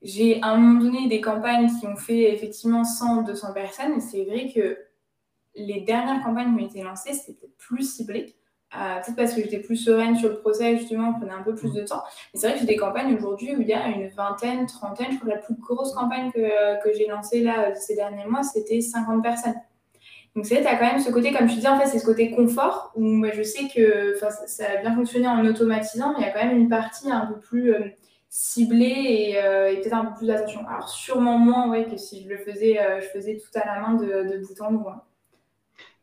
j'ai 0.01 0.41
à 0.41 0.49
un 0.51 0.57
moment 0.57 0.81
donné 0.81 1.07
des 1.09 1.21
campagnes 1.21 1.69
qui 1.79 1.87
ont 1.87 1.97
fait 1.97 2.33
effectivement 2.33 2.83
100, 2.83 3.23
200 3.23 3.53
personnes. 3.53 3.93
Et 3.97 4.01
c'est 4.01 4.23
vrai 4.23 4.51
que 4.53 4.77
les 5.55 5.81
dernières 5.81 6.23
campagnes 6.23 6.55
qui 6.55 6.63
ont 6.63 6.67
été 6.67 6.83
lancées, 6.83 7.13
c'était 7.13 7.49
plus 7.57 7.97
ciblé. 7.97 8.36
Euh, 8.75 8.99
peut-être 8.99 9.15
parce 9.15 9.33
que 9.33 9.41
j'étais 9.41 9.59
plus 9.59 9.77
sereine 9.77 10.17
sur 10.17 10.29
le 10.29 10.39
procès, 10.39 10.77
justement, 10.77 11.09
on 11.09 11.19
prenait 11.19 11.33
un 11.33 11.43
peu 11.43 11.55
plus 11.55 11.71
de 11.71 11.83
temps. 11.83 12.03
Mais 12.33 12.39
c'est 12.39 12.47
vrai 12.47 12.55
que 12.55 12.61
j'ai 12.61 12.67
des 12.67 12.75
campagnes 12.75 13.15
aujourd'hui 13.15 13.55
où 13.55 13.61
il 13.61 13.67
y 13.67 13.73
a 13.73 13.87
une 13.87 14.09
vingtaine, 14.09 14.65
trentaine. 14.65 15.11
Je 15.11 15.17
crois 15.17 15.29
que 15.29 15.35
la 15.35 15.41
plus 15.41 15.55
grosse 15.55 15.93
campagne 15.93 16.31
que, 16.31 16.83
que 16.83 16.93
j'ai 16.93 17.07
lancée 17.07 17.41
là 17.41 17.73
ces 17.75 17.95
derniers 17.95 18.25
mois, 18.25 18.43
c'était 18.43 18.81
50 18.81 19.23
personnes. 19.23 19.55
Donc, 20.35 20.45
c'est 20.45 20.61
tu 20.61 20.67
as 20.67 20.75
quand 20.75 20.85
même 20.85 20.99
ce 20.99 21.11
côté, 21.11 21.31
comme 21.31 21.47
tu 21.47 21.57
dis, 21.57 21.67
en 21.67 21.79
fait, 21.79 21.87
c'est 21.87 21.97
ce 21.97 22.05
côté 22.05 22.29
confort 22.29 22.91
où 22.95 23.01
moi, 23.01 23.29
je 23.33 23.41
sais 23.41 23.69
que 23.73 24.15
ça 24.45 24.65
a 24.77 24.81
bien 24.81 24.93
fonctionné 24.93 25.27
en 25.27 25.43
automatisant, 25.45 26.13
mais 26.13 26.19
il 26.19 26.27
y 26.27 26.29
a 26.29 26.31
quand 26.31 26.45
même 26.45 26.57
une 26.57 26.69
partie 26.69 27.09
un 27.09 27.25
peu 27.25 27.39
plus 27.39 27.73
euh, 27.73 27.85
ciblée 28.29 29.39
euh, 29.41 29.69
et, 29.71 29.79
peut-être 29.79 29.95
un 29.95 30.05
peu 30.05 30.17
plus 30.17 30.27
d'attention. 30.27 30.61
Alors, 30.67 30.89
sûrement 30.89 31.39
moins 31.39 31.69
ouais, 31.69 31.85
que 31.85 31.97
si 31.97 32.21
je 32.23 32.29
le 32.29 32.37
faisais, 32.37 32.77
je 33.01 33.07
faisais 33.07 33.37
tout 33.37 33.59
à 33.59 33.65
la 33.65 33.79
main 33.79 33.93
de, 33.93 34.05
de 34.05 34.45
bout 34.45 34.61
en 34.61 34.73
bout. 34.73 34.89
Hein. 34.89 35.01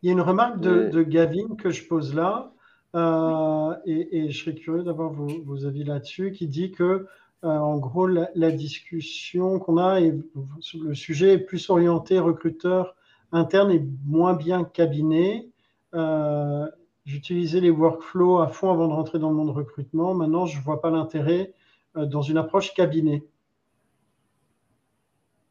Il 0.03 0.09
y 0.09 0.11
a 0.11 0.13
une 0.13 0.21
remarque 0.21 0.59
de, 0.59 0.89
de, 0.89 1.03
Gavin 1.03 1.55
que 1.57 1.71
je 1.71 1.87
pose 1.87 2.15
là. 2.15 2.51
Euh, 2.95 3.75
et, 3.87 4.31
je 4.31 4.39
serais 4.39 4.55
curieux 4.55 4.85
d'avoir 4.85 5.13
vos, 5.13 5.65
avis 5.67 5.85
là-dessus, 5.85 6.33
qui 6.33 6.47
dit 6.47 6.71
que, 6.71 7.07
euh, 7.45 7.49
en 7.49 7.79
gros, 7.79 8.07
la, 8.07 8.51
discussion 8.53 9.59
qu'on 9.59 9.79
a 9.79 10.01
le 10.01 10.95
sujet 10.95 11.35
est 11.35 11.39
plus 11.39 11.71
orienté 11.71 12.19
recruteur 12.19 12.95
interne 13.33 13.73
et 13.73 13.85
moins 14.07 14.35
bien 14.35 14.65
cabinet. 14.65 15.49
Euh, 15.95 16.69
j'utilisais 17.05 17.61
les 17.61 17.71
workflows 17.71 18.39
à 18.39 18.49
fond 18.49 18.71
avant 18.71 18.89
de 18.89 18.93
rentrer 18.93 19.19
dans 19.19 19.31
le 19.31 19.37
monde 19.37 19.51
recrutement. 19.51 20.15
Maintenant, 20.15 20.47
je 20.47 20.59
ne 20.59 20.63
vois 20.63 20.81
pas 20.81 20.91
l'intérêt 20.91 21.53
dans 21.97 22.23
une 22.23 22.39
approche 22.39 22.75
cabinet. 22.75 23.25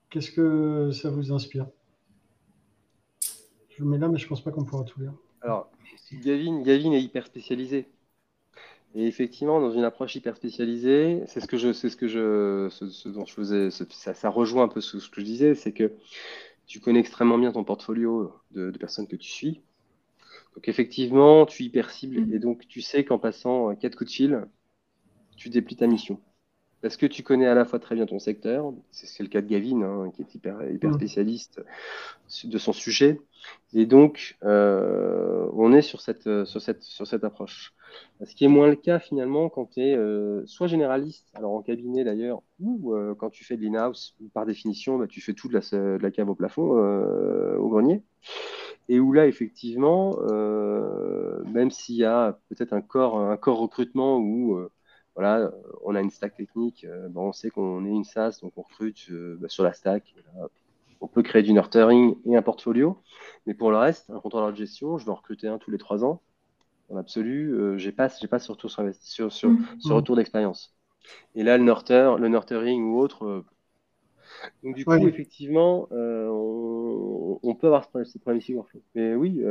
Qu'est-ce 0.10 0.32
que 0.32 0.92
ça 0.92 1.10
vous 1.10 1.32
inspire? 1.32 1.68
Je 3.70 3.84
le 3.84 3.90
mets 3.90 3.98
là, 3.98 4.08
mais 4.08 4.18
je 4.18 4.26
ne 4.26 4.30
pense 4.30 4.42
pas 4.42 4.52
qu'on 4.52 4.64
pourra 4.64 4.84
tout 4.84 5.00
lire. 5.00 5.14
Alors, 5.44 5.70
Gavin, 6.14 6.62
Gavin 6.62 6.94
est 6.94 7.02
hyper 7.02 7.28
spécialisé. 7.28 7.88
Et 8.96 9.08
effectivement, 9.08 9.60
dans 9.60 9.72
une 9.72 9.84
approche 9.84 10.16
hyper 10.16 10.38
spécialisée, 10.38 11.24
c'est 11.28 11.42
ce 11.42 11.48
que 11.48 11.58
je, 11.58 11.74
c'est 11.74 11.90
ce 11.90 11.98
que 11.98 12.08
je, 12.08 12.70
ce, 12.70 13.10
dont 13.10 13.26
je 13.26 13.34
faisais, 13.34 13.72
ça, 13.72 14.14
ça, 14.14 14.30
rejoint 14.30 14.64
un 14.64 14.68
peu 14.68 14.82
ce, 14.82 14.98
que 15.10 15.20
je 15.20 15.26
disais, 15.26 15.56
c'est 15.56 15.74
que 15.74 15.92
tu 16.68 16.80
connais 16.80 17.00
extrêmement 17.00 17.38
bien 17.38 17.52
ton 17.52 17.64
portfolio 17.64 18.34
de, 18.52 18.72
personnes 18.78 19.08
que 19.08 19.16
tu 19.16 19.30
suis. 19.30 19.62
Donc 20.56 20.70
effectivement, 20.70 21.46
tu 21.46 21.64
hyper 21.64 21.90
cibles 21.90 22.22
mm. 22.22 22.34
et 22.34 22.40
donc 22.40 22.68
tu 22.68 22.82
sais 22.82 23.04
qu'en 23.04 23.20
passant 23.20 23.76
quatre 23.76 23.96
coups 23.98 24.12
de 24.12 24.16
fil, 24.16 24.48
tu 25.36 25.50
déplies 25.50 25.76
ta 25.76 25.88
mission 25.88 26.22
parce 26.84 26.98
que 26.98 27.06
tu 27.06 27.24
connais 27.24 27.48
à 27.48 27.56
la 27.56 27.64
fois 27.64 27.80
très 27.80 27.96
bien 27.96 28.06
ton 28.06 28.20
secteur, 28.20 28.74
c'est 28.92 29.24
le 29.24 29.30
cas 29.30 29.42
de 29.42 29.48
Gavin, 29.48 29.82
hein, 29.82 30.12
qui 30.14 30.22
est 30.22 30.36
hyper, 30.36 30.70
hyper 30.70 30.90
mm. 30.90 30.96
spécialiste 30.96 31.62
de 32.44 32.58
son 32.58 32.74
sujet, 32.74 33.22
et 33.74 33.86
donc 33.86 34.38
euh, 34.44 35.48
on 35.54 35.72
est 35.72 35.82
sur 35.82 36.02
cette, 36.02 36.44
sur, 36.44 36.62
cette, 36.62 36.84
sur 36.84 37.08
cette 37.08 37.24
approche. 37.24 37.74
Ce 38.26 38.36
qui 38.36 38.44
est 38.44 38.50
moins 38.50 38.68
le 38.68 38.76
cas 38.76 39.00
finalement 39.00 39.48
quand 39.48 39.68
tu 39.68 39.80
es 39.80 39.96
euh, 39.96 40.46
soit 40.46 40.68
généraliste, 40.68 41.26
alors 41.36 41.54
en 41.54 41.62
cabinet 41.62 42.04
d'ailleurs, 42.04 42.42
ou 42.60 42.94
euh, 42.94 43.16
quand 43.16 43.30
tu 43.30 43.46
fais 43.46 43.56
de 43.56 43.64
l'in-house, 43.64 44.18
par 44.34 44.46
définition, 44.46 44.98
bah, 44.98 45.08
tu 45.08 45.22
fais 45.22 45.34
tout 45.34 45.48
de 45.48 45.54
la, 45.54 45.62
de 45.62 46.04
la 46.04 46.12
cave 46.12 46.30
au 46.30 46.36
plafond, 46.36 46.70
au 47.60 47.70
grenier, 47.70 48.04
et 48.90 49.00
où 49.00 49.14
là 49.14 49.26
effectivement, 49.26 50.18
même 51.46 51.72
s'il 51.72 51.96
y 51.96 52.04
a 52.04 52.38
peut-être 52.50 52.74
un 52.74 52.82
corps, 52.82 53.18
un 53.18 53.38
corps 53.38 53.60
recrutement 53.60 54.18
où 54.18 54.68
voilà, 55.16 55.40
euh, 55.40 55.52
on 55.84 55.96
a 55.96 56.02
une 56.02 56.10
stack 56.10 56.36
technique, 56.36 56.86
euh, 56.86 57.08
on 57.16 57.32
sait 57.32 57.50
qu'on 57.50 57.86
est 57.86 57.90
une 57.90 58.04
SaaS, 58.04 58.40
donc 58.42 58.54
on 58.58 58.64
recrute 58.64 59.08
euh, 59.12 59.38
bah, 59.40 59.48
sur 59.48 59.64
la 59.64 59.74
stack. 59.74 60.16
on 61.02 61.08
peut 61.08 61.22
créer 61.22 61.44
du 61.44 61.54
nurturing 61.54 62.16
et 62.26 62.36
un 62.36 62.42
portfolio, 62.42 62.98
mais 63.46 63.54
pour 63.54 63.70
le 63.70 63.78
reste, 63.78 64.10
un 64.10 64.20
contrôleur 64.20 64.52
de 64.52 64.58
gestion, 64.58 64.98
je 64.98 65.06
vais 65.06 65.12
en 65.12 65.16
recruter 65.16 65.48
un 65.48 65.58
tous 65.58 65.72
les 65.72 65.78
trois 65.78 66.04
ans. 66.04 66.22
En 66.90 66.98
absolu, 66.98 67.80
j'ai 67.80 67.92
pas, 67.92 68.10
j'ai 68.10 68.28
pas 68.28 68.40
ce 68.40 68.52
retour 68.52 68.70
sur, 68.70 68.84
sur, 69.02 69.32
sur 69.32 69.50
mm. 69.50 69.66
ce 69.80 69.94
retour 69.94 70.16
d'expérience. 70.16 70.76
Et 71.34 71.44
là, 71.44 71.58
le 71.58 71.64
nurture, 71.64 72.18
le 72.18 72.28
nurturing 72.28 72.84
ou 72.84 73.00
autre, 73.00 73.46
donc 74.64 74.76
du 74.76 74.84
coup, 74.84 74.94
effectivement, 75.08 75.88
on, 75.92 77.56
peut 77.60 77.68
avoir 77.68 77.90
ces 78.06 78.20
problèmes 78.20 78.40
ici. 78.40 78.56
Mais 78.96 79.16
oui, 79.16 79.42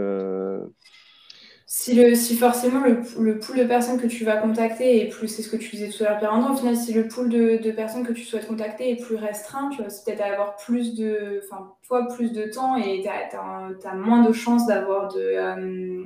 si, 1.75 1.95
le, 1.95 2.15
si 2.15 2.37
forcément 2.37 2.81
le, 2.81 3.01
le, 3.19 3.39
pool 3.39 3.57
de 3.57 3.65
personnes 3.65 3.99
que 3.99 4.07
tu 4.07 4.27
vas 4.27 4.37
contacter 4.37 5.01
est 5.01 5.09
plus, 5.09 5.27
c'est 5.27 5.41
ce 5.41 5.49
que 5.49 5.57
tu 5.57 5.71
disais 5.71 5.89
tout 5.89 6.05
à 6.05 6.21
l'heure, 6.21 6.51
au 6.53 6.55
final, 6.55 6.77
si 6.77 6.93
le 6.93 7.09
pool 7.09 7.31
de, 7.31 7.57
de, 7.57 7.71
personnes 7.71 8.07
que 8.07 8.13
tu 8.13 8.25
souhaites 8.25 8.47
contacter 8.47 8.91
est 8.91 9.03
plus 9.03 9.17
restreint, 9.17 9.71
tu 9.71 9.81
vas 9.81 9.89
peut-être 9.89 10.21
avoir 10.21 10.57
plus 10.57 10.95
de, 10.95 11.41
enfin, 11.43 11.73
toi, 11.89 12.07
plus 12.15 12.31
de 12.33 12.45
temps 12.45 12.77
et 12.77 13.01
tu 13.03 13.09
as, 13.09 13.95
moins 13.95 14.23
de 14.23 14.35
chances 14.35 14.67
d'avoir 14.67 15.15
de, 15.15 15.21
euh, 15.23 16.05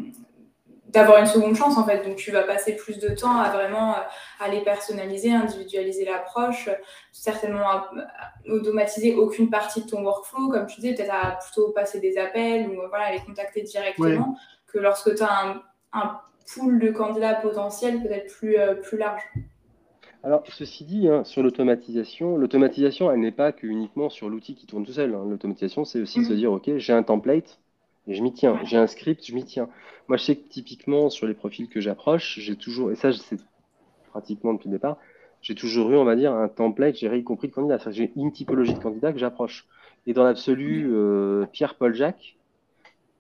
d'avoir 0.90 1.18
une 1.18 1.26
seconde 1.26 1.56
chance 1.56 1.76
en 1.76 1.84
fait. 1.84 2.06
Donc 2.06 2.14
tu 2.14 2.30
vas 2.30 2.44
passer 2.44 2.76
plus 2.76 3.00
de 3.00 3.08
temps 3.08 3.36
à 3.36 3.50
vraiment 3.50 3.94
euh, 3.94 4.00
aller 4.38 4.60
personnaliser, 4.60 5.32
individualiser 5.32 6.04
l'approche, 6.04 6.70
certainement 7.10 7.68
à, 7.68 7.90
automatiser 8.48 9.16
aucune 9.16 9.50
partie 9.50 9.82
de 9.82 9.90
ton 9.90 10.04
workflow, 10.04 10.48
comme 10.48 10.66
tu 10.66 10.80
disais, 10.80 10.94
peut-être 10.94 11.12
à 11.12 11.38
plutôt 11.44 11.72
passer 11.72 11.98
des 11.98 12.18
appels 12.18 12.68
ou 12.68 12.76
voilà, 12.88 13.10
les 13.10 13.18
contacter 13.18 13.62
directement 13.62 14.36
que 14.66 14.78
lorsque 14.78 15.14
tu 15.14 15.22
as 15.22 15.62
un, 15.92 16.20
pool 16.54 16.78
de 16.78 16.90
candidats 16.90 17.34
potentiels 17.34 18.00
peut-être 18.02 18.32
plus, 18.32 18.56
euh, 18.56 18.74
plus 18.74 18.98
large. 18.98 19.22
Alors, 20.22 20.42
ceci 20.48 20.84
dit, 20.84 21.08
hein, 21.08 21.24
sur 21.24 21.42
l'automatisation, 21.42 22.36
l'automatisation, 22.36 23.10
elle 23.10 23.20
n'est 23.20 23.32
pas 23.32 23.52
que 23.52 23.66
uniquement 23.66 24.10
sur 24.10 24.28
l'outil 24.28 24.54
qui 24.54 24.66
tourne 24.66 24.84
tout 24.84 24.92
seul. 24.92 25.14
Hein. 25.14 25.24
L'automatisation, 25.28 25.84
c'est 25.84 26.00
aussi 26.00 26.20
de 26.20 26.24
se 26.24 26.32
mhm. 26.32 26.36
dire, 26.36 26.52
OK, 26.52 26.70
j'ai 26.76 26.92
un 26.92 27.02
template 27.02 27.60
et 28.06 28.14
je 28.14 28.22
m'y 28.22 28.32
tiens. 28.32 28.58
J'ai 28.64 28.76
un 28.76 28.86
script, 28.86 29.24
je 29.26 29.34
m'y 29.34 29.44
tiens. 29.44 29.68
Moi, 30.08 30.16
je 30.16 30.24
sais 30.24 30.36
que 30.36 30.48
typiquement, 30.48 31.10
sur 31.10 31.26
les 31.26 31.34
profils 31.34 31.68
que 31.68 31.80
j'approche, 31.80 32.38
j'ai 32.40 32.56
toujours, 32.56 32.90
et 32.90 32.96
ça, 32.96 33.12
c'est 33.12 33.38
pratiquement 34.10 34.54
depuis 34.54 34.68
le 34.68 34.76
départ, 34.76 34.98
j'ai 35.42 35.54
toujours 35.54 35.90
eu, 35.92 35.96
on 35.96 36.04
va 36.04 36.16
dire, 36.16 36.32
un 36.32 36.48
template, 36.48 36.96
j'ai 36.96 37.16
y 37.16 37.22
compris 37.22 37.48
de 37.48 37.52
candidat. 37.52 37.78
J'ai 37.90 38.10
une 38.16 38.32
typologie 38.32 38.74
de 38.74 38.80
candidat 38.80 39.12
que 39.12 39.18
j'approche. 39.18 39.66
Et 40.06 40.12
dans 40.12 40.24
l'absolu, 40.24 40.88
euh, 40.92 41.46
Pierre, 41.52 41.76
Paul, 41.76 41.94
Jacques, 41.94 42.36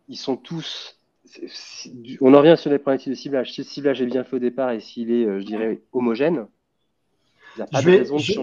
ils 0.08 0.16
sont 0.16 0.36
tous 0.36 0.95
on 2.20 2.34
en 2.34 2.38
revient 2.38 2.56
sur 2.56 2.70
les 2.70 2.78
problématiques 2.78 3.10
de 3.10 3.14
ciblage. 3.14 3.52
Si 3.52 3.60
le 3.60 3.66
ciblage 3.66 4.02
est 4.02 4.06
bien 4.06 4.24
fait 4.24 4.36
au 4.36 4.38
départ 4.38 4.70
et 4.70 4.80
s'il 4.80 5.10
est, 5.10 5.24
euh, 5.24 5.40
je 5.40 5.46
dirais, 5.46 5.80
homogène, 5.92 6.46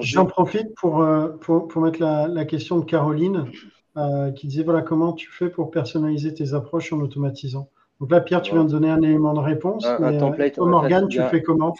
J'en 0.01 0.25
profite 0.25 0.73
pour, 0.73 1.03
euh, 1.03 1.27
pour, 1.39 1.67
pour, 1.67 1.84
mettre 1.84 2.01
la, 2.01 2.27
la, 2.27 2.45
question 2.45 2.79
de 2.79 2.86
Caroline 2.86 3.45
euh, 3.95 4.31
qui 4.31 4.47
disait 4.47 4.63
voilà 4.63 4.81
comment 4.81 5.13
tu 5.13 5.29
fais 5.29 5.49
pour 5.49 5.69
personnaliser 5.69 6.34
tes 6.34 6.55
approches 6.55 6.91
en 6.93 6.99
automatisant? 6.99 7.69
Donc 7.99 8.09
là, 8.09 8.21
Pierre, 8.21 8.41
tu 8.41 8.53
viens 8.53 8.63
de 8.63 8.71
donner 8.71 8.89
un 8.89 9.03
élément 9.03 9.36
de 9.36 9.39
réponse. 9.39 9.86
Un, 9.86 10.17
template, 10.17 10.57
Morgane, 10.57 11.07
tu 11.09 11.21
fais 11.29 11.43
comment? 11.43 11.75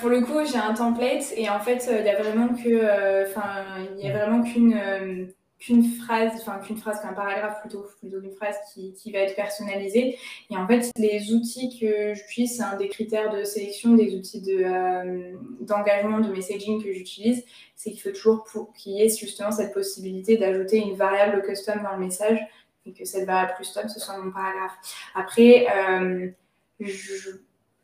Pour 0.00 0.10
le 0.10 0.22
coup, 0.22 0.44
j'ai 0.44 0.58
un 0.58 0.74
template 0.74 1.32
et 1.36 1.48
en 1.48 1.60
fait, 1.60 1.88
il 1.88 2.02
n'y 2.02 2.10
a 2.10 2.20
vraiment 2.20 2.48
que, 2.48 3.28
enfin, 3.28 3.62
il 3.96 4.04
y 4.04 4.10
a 4.10 4.12
vraiment 4.12 4.42
qu'une 4.42 4.76
qu'une 5.58 5.84
phrase, 5.84 6.32
enfin 6.40 6.58
qu'une 6.58 6.76
phrase, 6.76 7.00
qu'un 7.00 7.14
paragraphe 7.14 7.60
plutôt, 7.60 7.86
plutôt 8.00 8.20
qu'une 8.20 8.34
phrase 8.34 8.56
qui, 8.72 8.92
qui, 8.92 9.10
va 9.10 9.20
être 9.20 9.34
personnalisée. 9.34 10.18
Et 10.50 10.56
en 10.56 10.66
fait, 10.66 10.90
les 10.98 11.32
outils 11.32 11.78
que 11.78 12.14
j'utilise, 12.14 12.56
c'est 12.56 12.62
un 12.62 12.76
des 12.76 12.88
critères 12.88 13.30
de 13.30 13.42
sélection, 13.44 13.94
des 13.94 14.14
outils 14.14 14.42
de, 14.42 14.62
euh, 14.64 15.36
d'engagement, 15.60 16.20
de 16.20 16.30
messaging 16.30 16.82
que 16.82 16.92
j'utilise, 16.92 17.44
c'est 17.74 17.90
qu'il 17.90 18.02
faut 18.02 18.10
toujours 18.10 18.46
qu'il 18.74 18.92
y 18.92 19.02
ait 19.02 19.08
justement 19.08 19.50
cette 19.50 19.72
possibilité 19.72 20.36
d'ajouter 20.36 20.78
une 20.78 20.94
variable 20.94 21.42
custom 21.42 21.82
dans 21.82 21.92
le 21.92 22.04
message 22.04 22.38
et 22.84 22.92
que 22.92 23.04
cette 23.04 23.26
variable 23.26 23.54
custom, 23.56 23.88
ce 23.88 23.98
soit 23.98 24.18
mon 24.18 24.30
paragraphe. 24.30 24.76
Après, 25.14 25.66
euh, 25.74 26.28
je, 26.80 27.30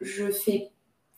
je 0.01 0.31
fais 0.31 0.71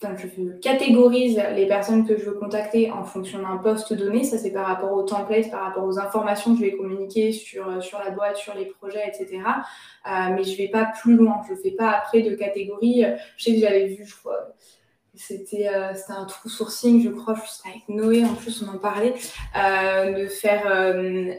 je 0.02 0.58
catégorise 0.60 1.40
les 1.54 1.66
personnes 1.66 2.06
que 2.06 2.16
je 2.18 2.24
veux 2.24 2.34
contacter 2.34 2.90
en 2.90 3.04
fonction 3.04 3.40
d'un 3.40 3.56
poste 3.56 3.92
donné. 3.92 4.24
Ça, 4.24 4.38
c'est 4.38 4.52
par 4.52 4.66
rapport 4.66 4.92
au 4.92 5.02
template, 5.02 5.50
par 5.50 5.62
rapport 5.62 5.84
aux 5.84 5.98
informations 5.98 6.52
que 6.52 6.60
je 6.60 6.64
vais 6.66 6.76
communiquer 6.76 7.32
sur, 7.32 7.68
euh, 7.68 7.80
sur 7.80 7.98
la 7.98 8.10
boîte, 8.10 8.36
sur 8.36 8.54
les 8.54 8.66
projets, 8.66 9.06
etc. 9.06 9.38
Euh, 10.06 10.10
mais 10.34 10.44
je 10.44 10.52
ne 10.52 10.56
vais 10.56 10.68
pas 10.68 10.90
plus 11.00 11.16
loin. 11.16 11.40
Je 11.48 11.54
ne 11.54 11.58
fais 11.58 11.70
pas 11.70 11.90
après 11.90 12.22
de 12.22 12.34
catégorie. 12.34 13.04
Je 13.36 13.44
sais 13.44 13.54
que 13.54 13.60
j'avais 13.60 13.86
vu, 13.86 14.04
je 14.04 14.16
crois, 14.16 14.54
c'était 15.16 15.68
euh, 15.68 15.92
un 16.08 16.24
trou 16.24 16.48
sourcing, 16.48 17.02
je 17.02 17.10
crois, 17.10 17.34
avec 17.64 17.88
Noé, 17.88 18.24
en 18.24 18.34
plus, 18.34 18.62
on 18.62 18.74
en 18.74 18.78
parlait, 18.78 19.12
de 19.12 20.26
faire, 20.26 20.94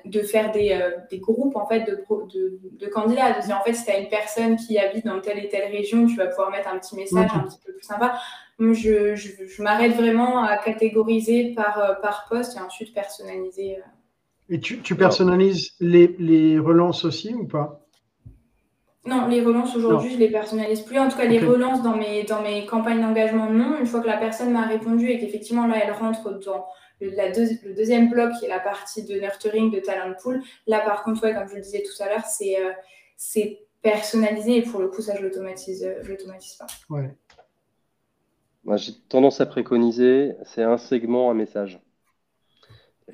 de 0.06 0.22
faire 0.22 0.52
des, 0.52 0.80
des, 1.10 1.20
groupes 1.20 1.56
en 1.56 1.68
fait, 1.68 1.82
de, 1.82 2.04
de, 2.34 2.60
de 2.62 2.88
candidats. 2.88 3.40
De 3.40 3.46
dire, 3.46 3.58
en 3.58 3.64
fait, 3.64 3.74
si 3.74 3.86
tu 3.86 3.92
as 3.92 4.00
une 4.00 4.10
personne 4.10 4.56
qui 4.56 4.78
habite 4.78 5.06
dans 5.06 5.20
telle 5.20 5.40
et 5.40 5.50
telle 5.50 5.72
région, 5.72 6.08
tu 6.08 6.16
vas 6.16 6.28
pouvoir 6.28 6.52
mettre 6.52 6.70
un 6.70 6.78
petit 6.80 6.96
message 6.96 7.30
un 7.34 7.40
petit 7.42 7.60
peu 7.66 7.74
plus 7.74 7.86
sympa 7.86 8.18
je, 8.60 9.16
je, 9.16 9.62
m'arrête 9.62 9.96
vraiment 9.96 10.44
à 10.44 10.58
catégoriser 10.58 11.54
par, 11.54 11.78
euh, 11.80 11.94
par 12.02 12.26
poste 12.30 12.58
et 12.58 12.60
ensuite 12.60 12.94
personnaliser. 12.94 13.78
Euh. 13.78 13.82
Et 14.50 14.60
tu, 14.60 14.80
tu 14.82 14.96
personnalises 14.96 15.72
les, 15.80 16.16
les, 16.20 16.60
relances 16.60 17.04
aussi 17.04 17.34
ou 17.34 17.46
pas? 17.46 17.85
Non, 19.06 19.28
les 19.28 19.42
relances 19.44 19.76
aujourd'hui, 19.76 20.10
je 20.10 20.16
ne 20.16 20.20
les 20.20 20.32
personnalise 20.32 20.82
plus. 20.82 20.98
En 20.98 21.10
tout 21.10 21.18
cas, 21.18 21.26
les 21.26 21.40
relances 21.40 21.84
dans 21.84 21.96
mes, 21.96 22.24
dans 22.24 22.42
mes 22.42 22.66
campagnes 22.66 23.02
d'engagement, 23.02 23.50
non. 23.50 23.78
Une 23.80 23.86
fois 23.86 24.00
que 24.00 24.08
la 24.08 24.18
personne 24.18 24.52
m'a 24.52 24.66
répondu 24.66 25.10
et 25.10 25.20
qu'effectivement, 25.20 25.68
là, 25.68 25.76
elle 25.84 25.92
rentre 25.92 26.40
dans 26.40 26.66
le, 27.00 27.12
la 27.12 27.30
le, 27.30 27.74
deuxième 27.76 28.10
bloc 28.10 28.32
qui 28.40 28.46
est 28.46 28.50
la 28.50 28.60
partie 28.60 29.04
de 29.04 29.14
nurturing 29.20 29.72
de 29.72 29.80
talent 29.80 30.14
pool. 30.22 30.42
Là, 30.66 30.80
par 30.80 31.04
contre, 31.04 31.24
ouais, 31.24 31.34
comme 31.34 31.48
je 31.48 31.56
le 31.56 31.62
disais 31.62 31.84
tout 31.84 32.02
à 32.02 32.08
l'heure, 32.08 32.26
c'est 32.26 32.60
euh, 32.60 32.72
c'est 33.16 33.60
personnalisé 33.82 34.58
et 34.58 34.62
pour 34.64 34.82
le 34.82 34.88
coup, 34.88 35.02
ça, 35.02 35.16
je 35.16 35.22
ne 35.22 35.28
l'automatise 35.28 36.56
pas. 36.58 36.68
Ouais. 36.90 37.16
Moi, 38.64 38.78
j'ai 38.78 38.94
tendance 39.08 39.40
à 39.42 39.46
préconiser, 39.46 40.34
c'est 40.44 40.64
un 40.64 40.78
segment, 40.78 41.30
un 41.30 41.36
message. 41.36 41.80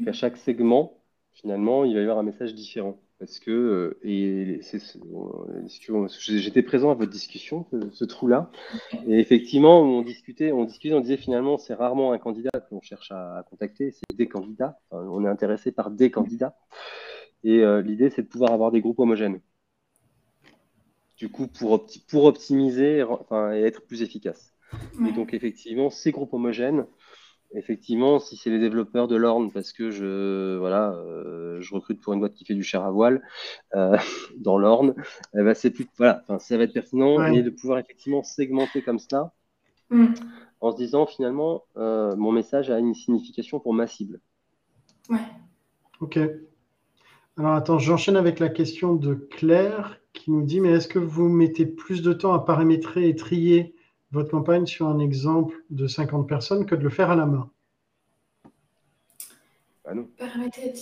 À 0.08 0.14
chaque 0.14 0.38
segment, 0.38 0.98
finalement, 1.34 1.84
il 1.84 1.94
va 1.94 2.00
y 2.00 2.04
avoir 2.04 2.20
un 2.20 2.24
message 2.24 2.56
différent. 2.56 2.98
Parce 3.22 3.38
que, 3.38 3.52
euh, 3.52 4.00
et 4.02 4.62
j'étais 6.28 6.64
présent 6.64 6.90
à 6.90 6.96
votre 6.96 7.12
discussion, 7.12 7.68
ce, 7.92 8.04
trou-là, 8.04 8.52
et 9.06 9.20
effectivement, 9.20 9.80
on 9.84 10.02
discutait, 10.02 10.52
on 10.52 10.66
discutait, 10.66 10.96
on 10.96 11.02
disait 11.02 11.18
finalement, 11.18 11.60
c'est 11.60 11.76
rarement 11.76 12.14
un 12.14 12.18
candidat 12.18 12.50
qu'on 12.68 12.82
cherche 12.82 13.12
à, 13.12 13.46
contacter, 13.48 13.92
c'est 13.92 14.18
des 14.18 14.28
candidats. 14.28 14.80
on 14.90 15.24
est 15.24 15.28
intéressé 15.28 15.72
par 15.72 15.92
des 15.92 16.10
candidats. 16.10 16.58
Et 17.44 17.60
euh, 17.60 17.84
l'idée, 17.84 18.10
c'est 18.10 18.24
de 18.24 18.28
pouvoir 18.28 18.54
avoir 18.54 18.72
des 18.72 18.82
groupes 18.82 18.98
homogènes. 18.98 19.40
Du 21.16 21.30
coup, 21.30 21.46
pour, 21.46 21.86
pour 22.10 22.24
optimiser 22.24 23.04
enfin, 23.04 23.54
et 23.54 23.62
être 23.62 23.84
plus 23.86 24.02
efficace. 24.02 24.56
Et 25.08 25.12
donc, 25.12 25.36
effectivement, 25.36 25.92
ces 25.92 26.12
groupes 26.12 26.34
homogènes, 26.34 26.88
effectivement, 27.54 28.20
si 28.20 28.38
c'est 28.38 28.50
les 28.50 28.60
développeurs 28.60 29.08
de 29.08 29.16
l'Orne, 29.16 29.52
parce 29.52 29.74
que 29.74 29.92
je, 29.92 30.58
voilà, 30.58 30.94
euh, 30.94 31.60
je 31.62 31.74
recrute 31.74 32.02
pour 32.02 32.14
une 32.14 32.20
boîte 32.20 32.34
qui 32.34 32.46
fait 32.46 32.54
du 32.54 32.64
chair 32.64 32.84
à 32.84 32.92
voile 32.92 33.22
euh, 33.76 33.98
dans 34.38 34.58
l'Orne, 34.58 34.96
eh 35.34 35.44
ben, 35.44 35.54
c'est 35.54 35.72
plus, 35.72 35.88
voilà, 35.98 36.24
ça 36.40 36.58
va 36.58 36.64
être 36.64 36.74
pertinent 36.74 37.26
et 37.26 37.42
de 37.42 37.50
pouvoir 37.50 37.80
effectivement 37.80 38.24
segmenter 38.24 38.82
comme 38.82 39.00
cela 39.00 39.34
mm. 39.90 40.14
en 40.62 40.72
se 40.72 40.78
disant 40.78 41.06
finalement, 41.06 41.64
euh, 41.78 42.16
mon 42.16 42.32
message 42.32 42.70
a 42.70 42.80
une 42.80 42.94
signification 42.94 43.60
pour 43.60 43.74
ma 43.74 43.88
cible. 43.88 44.20
Ouais. 45.10 45.20
Ok. 46.00 46.20
Alors 47.38 47.54
attends, 47.54 47.80
j'enchaîne 47.80 48.18
avec 48.18 48.40
la 48.40 48.50
question 48.50 48.96
de 48.96 49.16
Claire 49.16 50.00
qui 50.14 50.32
nous 50.32 50.44
dit, 50.44 50.60
mais 50.60 50.70
est-ce 50.70 50.88
que 50.88 51.00
vous 51.00 51.30
mettez 51.30 51.66
plus 51.66 52.02
de 52.02 52.14
temps 52.14 52.34
à 52.34 52.40
paramétrer 52.40 53.08
et 53.08 53.16
trier 53.16 53.74
votre 54.12 54.30
campagne 54.30 54.66
sur 54.66 54.88
un 54.88 55.00
exemple 55.00 55.56
de 55.70 55.88
50 55.88 56.28
personnes 56.28 56.66
que 56.66 56.76
de 56.76 56.84
le 56.84 56.90
faire 56.90 57.10
à 57.12 57.16
la 57.16 57.26
main 57.26 57.50
non. 59.94 60.08
Paramétrer, 60.18 60.74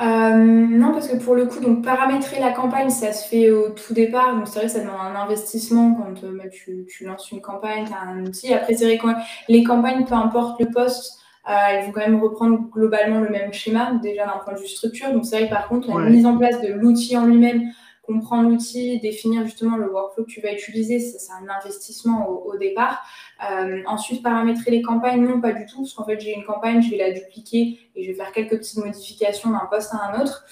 euh, 0.00 0.34
non, 0.34 0.92
parce 0.92 1.08
que 1.08 1.16
pour 1.16 1.34
le 1.34 1.46
coup, 1.46 1.60
donc 1.60 1.84
paramétrer 1.84 2.40
la 2.40 2.52
campagne, 2.52 2.88
ça 2.88 3.12
se 3.12 3.28
fait 3.28 3.50
au 3.50 3.70
tout 3.70 3.94
départ. 3.94 4.34
Donc 4.34 4.48
c'est 4.48 4.58
vrai 4.58 4.66
que 4.66 4.72
ça 4.72 4.80
demande 4.80 5.00
un 5.00 5.20
investissement 5.20 5.94
quand 5.94 6.24
euh, 6.24 6.36
bah, 6.36 6.48
tu, 6.48 7.04
lances 7.04 7.30
une 7.30 7.40
campagne, 7.40 7.84
tu 7.86 7.92
as 7.92 8.08
un 8.08 8.24
outil. 8.24 8.54
Après, 8.54 8.74
c'est 8.74 8.84
vrai 8.84 8.98
que 8.98 9.08
les 9.48 9.64
campagnes, 9.64 10.04
peu 10.04 10.14
importe 10.14 10.60
le 10.60 10.66
poste, 10.70 11.18
euh, 11.48 11.52
elles 11.68 11.86
vont 11.86 11.92
quand 11.92 12.00
même 12.00 12.22
reprendre 12.22 12.58
globalement 12.70 13.20
le 13.20 13.28
même 13.28 13.52
schéma, 13.52 13.92
déjà 14.02 14.24
d'un 14.24 14.38
point 14.44 14.54
de 14.54 14.60
vue 14.60 14.68
structure. 14.68 15.12
Donc 15.12 15.26
c'est 15.26 15.38
vrai 15.38 15.48
que 15.48 15.54
par 15.54 15.68
contre, 15.68 15.88
la 15.98 16.08
mise 16.08 16.26
en 16.26 16.38
place 16.38 16.60
de 16.62 16.72
l'outil 16.72 17.16
en 17.16 17.26
lui-même, 17.26 17.64
comprendre 18.06 18.50
l'outil, 18.50 19.00
définir 19.00 19.44
justement 19.44 19.76
le 19.76 19.90
workflow 19.90 20.24
que 20.24 20.30
tu 20.30 20.40
vas 20.40 20.52
utiliser, 20.52 21.00
c'est 21.00 21.32
un 21.32 21.48
investissement 21.48 22.28
au, 22.28 22.56
départ. 22.56 23.04
Euh, 23.50 23.82
ensuite, 23.86 24.22
paramétrer 24.22 24.70
les 24.70 24.82
campagnes, 24.82 25.26
non, 25.26 25.40
pas 25.40 25.52
du 25.52 25.66
tout, 25.66 25.82
parce 25.82 25.94
qu'en 25.94 26.04
fait, 26.04 26.20
j'ai 26.20 26.34
une 26.34 26.44
campagne, 26.44 26.80
je 26.82 26.90
vais 26.90 26.98
la 26.98 27.10
dupliquer 27.10 27.78
et 27.94 28.04
je 28.04 28.10
vais 28.10 28.14
faire 28.14 28.32
quelques 28.32 28.58
petites 28.58 28.78
modifications 28.78 29.50
d'un 29.50 29.66
poste 29.70 29.92
à 29.92 30.10
un 30.10 30.22
autre. 30.22 30.44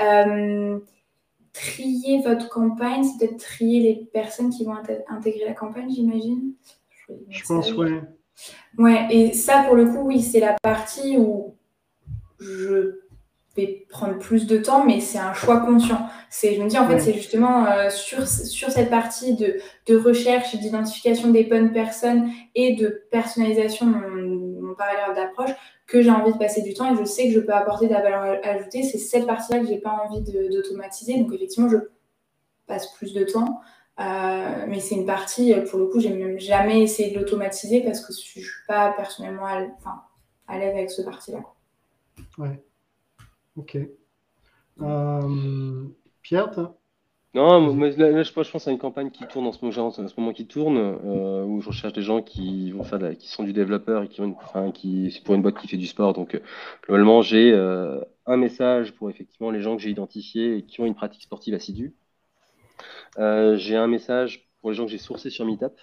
Euh, 0.00 0.80
trier 1.52 2.22
votre 2.22 2.48
campagne, 2.48 3.04
c'est 3.04 3.26
peut-être 3.26 3.40
trier 3.40 3.80
les 3.80 3.94
personnes 4.12 4.50
qui 4.50 4.64
vont 4.64 4.74
intégrer 5.08 5.44
la 5.44 5.54
campagne, 5.54 5.90
j'imagine. 5.90 6.54
Je, 7.28 7.44
pense, 7.46 7.70
oui. 7.72 8.00
Ouais, 8.78 9.06
et 9.10 9.32
ça, 9.34 9.64
pour 9.64 9.76
le 9.76 9.86
coup, 9.86 10.00
oui, 10.06 10.20
c'est 10.20 10.40
la 10.40 10.56
partie 10.62 11.16
où 11.18 11.54
je 12.40 13.03
vais 13.56 13.86
prendre 13.88 14.18
plus 14.18 14.46
de 14.46 14.58
temps, 14.58 14.84
mais 14.84 15.00
c'est 15.00 15.18
un 15.18 15.34
choix 15.34 15.60
conscient. 15.60 16.08
C'est, 16.30 16.54
je 16.54 16.62
me 16.62 16.68
dis, 16.68 16.78
en 16.78 16.86
fait, 16.86 16.98
c'est 16.98 17.14
justement 17.14 17.66
euh, 17.66 17.90
sur, 17.90 18.26
sur 18.26 18.70
cette 18.70 18.90
partie 18.90 19.34
de, 19.36 19.56
de 19.86 19.96
recherche, 19.96 20.54
d'identification 20.56 21.30
des 21.30 21.44
bonnes 21.44 21.72
personnes 21.72 22.30
et 22.54 22.74
de 22.74 23.04
personnalisation 23.10 23.86
de 23.86 23.92
mon, 23.92 24.68
mon 24.68 24.74
paragraphe 24.74 25.14
d'approche 25.14 25.50
que 25.86 26.02
j'ai 26.02 26.10
envie 26.10 26.32
de 26.32 26.38
passer 26.38 26.62
du 26.62 26.74
temps 26.74 26.94
et 26.94 26.98
je 26.98 27.04
sais 27.04 27.28
que 27.28 27.34
je 27.34 27.40
peux 27.40 27.52
apporter 27.52 27.86
de 27.86 27.92
la 27.92 28.00
valeur 28.00 28.40
ajoutée. 28.42 28.82
C'est 28.82 28.98
cette 28.98 29.26
partie-là 29.26 29.60
que 29.60 29.66
j'ai 29.66 29.78
pas 29.78 30.04
envie 30.08 30.22
d'automatiser. 30.22 31.18
Donc, 31.18 31.32
effectivement, 31.32 31.68
je 31.68 31.78
passe 32.66 32.92
plus 32.94 33.12
de 33.12 33.24
temps. 33.24 33.60
Euh, 34.00 34.64
mais 34.66 34.80
c'est 34.80 34.96
une 34.96 35.06
partie, 35.06 35.54
pour 35.70 35.78
le 35.78 35.86
coup, 35.86 36.00
j'ai 36.00 36.10
même 36.10 36.38
jamais 36.38 36.82
essayé 36.82 37.14
de 37.14 37.20
l'automatiser 37.20 37.80
parce 37.82 38.00
que 38.00 38.12
je 38.12 38.18
suis 38.18 38.42
pas 38.66 38.92
personnellement 38.92 39.46
à, 39.46 39.62
enfin, 39.78 40.02
à 40.48 40.58
l'aise 40.58 40.74
avec 40.74 40.90
ce 40.90 41.02
parti-là. 41.02 41.38
Ouais. 42.38 42.60
Ok. 43.56 43.78
Euh, 44.80 45.84
Pierre, 46.22 46.50
non, 47.34 47.60
moi, 47.74 47.90
là, 47.90 48.22
je, 48.22 48.32
pense 48.32 48.68
à 48.68 48.70
une 48.70 48.78
campagne 48.78 49.10
qui 49.10 49.26
tourne 49.26 49.46
en 49.46 49.52
ce 49.52 49.64
moment, 49.64 49.88
en 49.88 49.90
ce 49.90 50.32
qui 50.32 50.46
tourne, 50.46 50.76
euh, 50.78 51.44
où 51.44 51.60
je 51.60 51.68
recherche 51.68 51.92
des 51.92 52.02
gens 52.02 52.22
qui 52.22 52.70
vont 52.70 52.84
faire, 52.84 53.00
qui 53.18 53.28
sont 53.28 53.42
du 53.42 53.52
développeur 53.52 54.04
et 54.04 54.08
qui 54.08 54.20
ont, 54.20 54.36
enfin, 54.40 54.70
qui, 54.70 55.10
c'est 55.10 55.22
pour 55.24 55.34
une 55.34 55.42
boîte 55.42 55.58
qui 55.58 55.66
fait 55.66 55.76
du 55.76 55.86
sport. 55.86 56.12
Donc, 56.12 56.36
euh, 56.36 56.40
globalement, 56.84 57.22
j'ai 57.22 57.52
un 58.26 58.36
message 58.36 58.92
pour 58.94 59.10
effectivement 59.10 59.50
les 59.50 59.60
gens 59.60 59.76
que 59.76 59.82
j'ai 59.82 59.90
identifiés 59.90 60.58
et 60.58 60.62
qui 60.62 60.80
ont 60.80 60.86
une 60.86 60.94
pratique 60.94 61.22
sportive 61.22 61.54
assidue. 61.54 61.94
j'ai 63.18 63.76
un 63.76 63.88
message 63.88 64.48
pour 64.60 64.70
les 64.70 64.76
gens 64.76 64.84
que 64.84 64.90
j'ai 64.90 64.98
sourcés 64.98 65.30
sur 65.30 65.44
Meetup. 65.44 65.74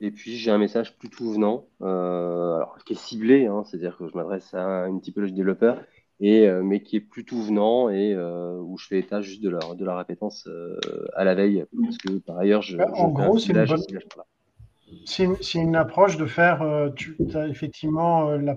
Et 0.00 0.12
puis 0.12 0.36
j'ai 0.36 0.52
un 0.52 0.58
message 0.58 0.96
plus 0.96 1.10
tout 1.10 1.32
venant, 1.32 1.66
alors 1.80 2.78
qui 2.86 2.92
est 2.92 2.96
ciblé, 2.96 3.46
hein, 3.46 3.64
c'est-à-dire 3.64 3.96
que 3.96 4.08
je 4.08 4.14
m'adresse 4.14 4.54
à 4.54 4.86
une 4.86 5.00
typologie 5.00 5.32
de 5.32 5.38
développeur 5.38 5.78
et, 6.20 6.46
euh, 6.46 6.62
mais 6.62 6.82
qui 6.82 6.96
est 6.96 7.00
plutôt 7.00 7.40
venant 7.40 7.90
et 7.90 8.12
euh, 8.12 8.58
où 8.60 8.76
je 8.78 8.86
fais 8.86 8.98
état 8.98 9.20
juste 9.20 9.42
de 9.42 9.50
leur, 9.50 9.76
de 9.76 9.84
leur 9.84 9.98
appétence 9.98 10.46
euh, 10.48 10.78
à 11.14 11.24
la 11.24 11.34
veille. 11.34 11.64
Parce 11.82 11.98
que 11.98 12.18
par 12.18 12.38
ailleurs, 12.38 12.62
je. 12.62 12.78
En 12.78 13.08
gros, 13.08 13.38
c'est 13.38 13.52
une, 15.24 15.36
une, 15.54 15.76
approche 15.76 16.16
de 16.16 16.26
faire. 16.26 16.90
tu 16.96 17.16
as 17.34 17.46
effectivement 17.46 18.30
la, 18.30 18.56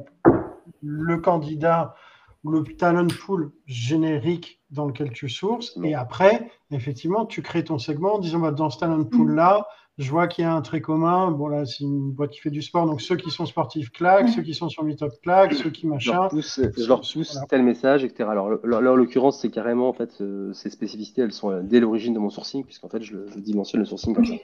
le 0.81 1.17
candidat 1.17 1.95
ou 2.43 2.51
le 2.51 2.63
talent 2.63 3.07
pool 3.07 3.51
générique 3.65 4.61
dans 4.71 4.85
lequel 4.85 5.11
tu 5.11 5.29
sources. 5.29 5.77
Et 5.83 5.93
après, 5.93 6.49
effectivement, 6.71 7.25
tu 7.25 7.41
crées 7.41 7.63
ton 7.63 7.77
segment 7.77 8.15
en 8.15 8.19
disant 8.19 8.39
bah, 8.39 8.51
dans 8.51 8.69
ce 8.69 8.79
talent 8.79 9.03
pool-là, 9.03 9.67
je 9.97 10.09
vois 10.09 10.27
qu'il 10.27 10.43
y 10.43 10.47
a 10.47 10.53
un 10.53 10.61
trait 10.61 10.81
commun. 10.81 11.31
Bon, 11.31 11.47
là, 11.47 11.65
c'est 11.65 11.83
une 11.83 12.11
boîte 12.11 12.31
qui 12.31 12.39
fait 12.39 12.49
du 12.49 12.61
sport. 12.61 12.85
Donc, 12.85 13.01
ceux 13.01 13.15
qui 13.17 13.29
sont 13.29 13.45
sportifs 13.45 13.91
claquent, 13.91 14.29
ceux 14.29 14.41
qui 14.41 14.53
sont 14.53 14.69
sur 14.69 14.83
Meetup 14.83 15.11
claquent, 15.21 15.53
ceux 15.53 15.69
qui 15.69 15.85
machin. 15.87 16.29
Je 16.31 16.87
leur 16.87 17.01
pousse, 17.01 17.37
tel 17.49 17.63
message, 17.63 18.03
etc. 18.03 18.29
Alors, 18.29 18.49
là, 18.63 18.77
en 18.91 18.95
l'occurrence, 18.95 19.39
c'est 19.39 19.49
carrément, 19.51 19.89
en 19.89 19.93
fait, 19.93 20.21
euh, 20.21 20.53
ces 20.53 20.69
spécificités, 20.69 21.21
elles 21.21 21.33
sont 21.33 21.51
euh, 21.51 21.61
dès 21.61 21.79
l'origine 21.79 22.13
de 22.13 22.19
mon 22.19 22.29
sourcing, 22.29 22.63
puisqu'en 22.63 22.89
fait, 22.89 23.03
je, 23.03 23.17
dimensionne 23.37 23.81
le 23.81 23.85
sourcing 23.85 24.15
comme 24.15 24.25
ça. 24.25 24.35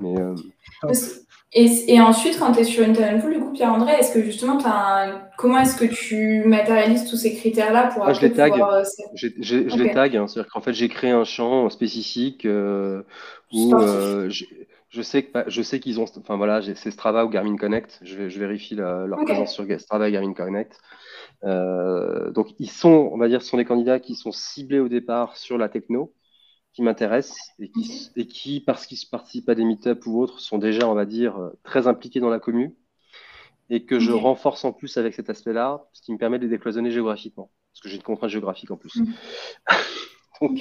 Mais, 0.00 0.20
euh, 0.20 0.34
et, 1.54 1.94
et, 1.94 2.00
ensuite, 2.00 2.38
quand 2.38 2.52
tu 2.52 2.60
es 2.60 2.64
sur 2.64 2.82
une 2.82 2.94
talent 2.94 3.20
pool, 3.20 3.34
du 3.34 3.40
coup, 3.40 3.52
Pierre-André. 3.52 3.92
Est-ce 3.92 4.14
que 4.14 4.22
justement, 4.22 4.58
as 4.64 5.28
comment 5.36 5.58
est-ce 5.58 5.76
que 5.76 5.84
tu 5.84 6.44
matérialises 6.46 7.08
tous 7.08 7.16
ces 7.16 7.34
critères-là 7.34 7.88
pour 7.88 8.06
ah, 8.06 8.14
je 8.14 8.22
les 8.22 8.32
tag. 8.32 8.54
Euh, 8.54 8.82
je, 9.14 9.76
les 9.76 9.92
tag. 9.92 10.16
Hein. 10.16 10.26
C'est-à-dire 10.26 10.50
qu'en 10.50 10.62
fait, 10.62 10.72
j'ai 10.72 10.88
créé 10.88 11.10
un 11.10 11.24
champ 11.24 11.68
spécifique 11.68 12.46
euh, 12.46 13.02
où 13.52 13.74
euh, 13.74 14.30
je 14.30 15.02
sais 15.02 15.24
que 15.24 15.44
je 15.46 15.62
sais 15.62 15.78
qu'ils 15.78 16.00
ont. 16.00 16.06
Enfin 16.16 16.38
voilà, 16.38 16.62
c'est 16.74 16.90
Strava 16.90 17.26
ou 17.26 17.28
Garmin 17.28 17.56
Connect. 17.56 18.00
Je, 18.02 18.30
je 18.30 18.38
vérifie 18.38 18.74
leur 18.74 19.22
présence 19.24 19.52
sur 19.52 19.66
Strava 19.78 20.08
et 20.08 20.12
Garmin 20.12 20.32
Connect. 20.32 20.80
donc 21.42 22.48
ils 22.58 22.70
sont, 22.70 23.10
on 23.12 23.18
va 23.18 23.28
dire, 23.28 23.42
ce 23.42 23.48
sont 23.48 23.58
des 23.58 23.66
candidats 23.66 24.00
qui 24.00 24.14
sont 24.14 24.32
ciblés 24.32 24.80
au 24.80 24.88
départ 24.88 25.36
sur 25.36 25.58
la 25.58 25.68
techno 25.68 26.14
qui 26.72 26.82
m'intéressent 26.82 27.52
et 27.58 27.70
qui, 27.70 28.10
et 28.16 28.26
qui, 28.26 28.60
parce 28.60 28.86
qu'ils 28.86 28.98
participent 29.10 29.48
à 29.48 29.54
des 29.54 29.64
meet-up 29.64 30.06
ou 30.06 30.20
autres, 30.20 30.40
sont 30.40 30.58
déjà, 30.58 30.88
on 30.88 30.94
va 30.94 31.04
dire, 31.04 31.38
très 31.64 31.86
impliqués 31.86 32.20
dans 32.20 32.30
la 32.30 32.40
commune 32.40 32.72
et 33.72 33.84
que 33.84 33.98
je 33.98 34.12
renforce 34.12 34.64
en 34.64 34.72
plus 34.72 34.98
avec 34.98 35.14
cet 35.14 35.30
aspect-là, 35.30 35.84
ce 35.92 36.02
qui 36.02 36.12
me 36.12 36.18
permet 36.18 36.38
de 36.38 36.44
les 36.44 36.50
décloisonner 36.50 36.90
géographiquement, 36.90 37.50
parce 37.72 37.80
que 37.80 37.88
j'ai 37.88 37.96
une 37.96 38.02
contrainte 38.02 38.30
géographique 38.30 38.70
en 38.70 38.76
plus. 38.76 38.96
Mm. 38.96 39.06
Donc, 40.42 40.58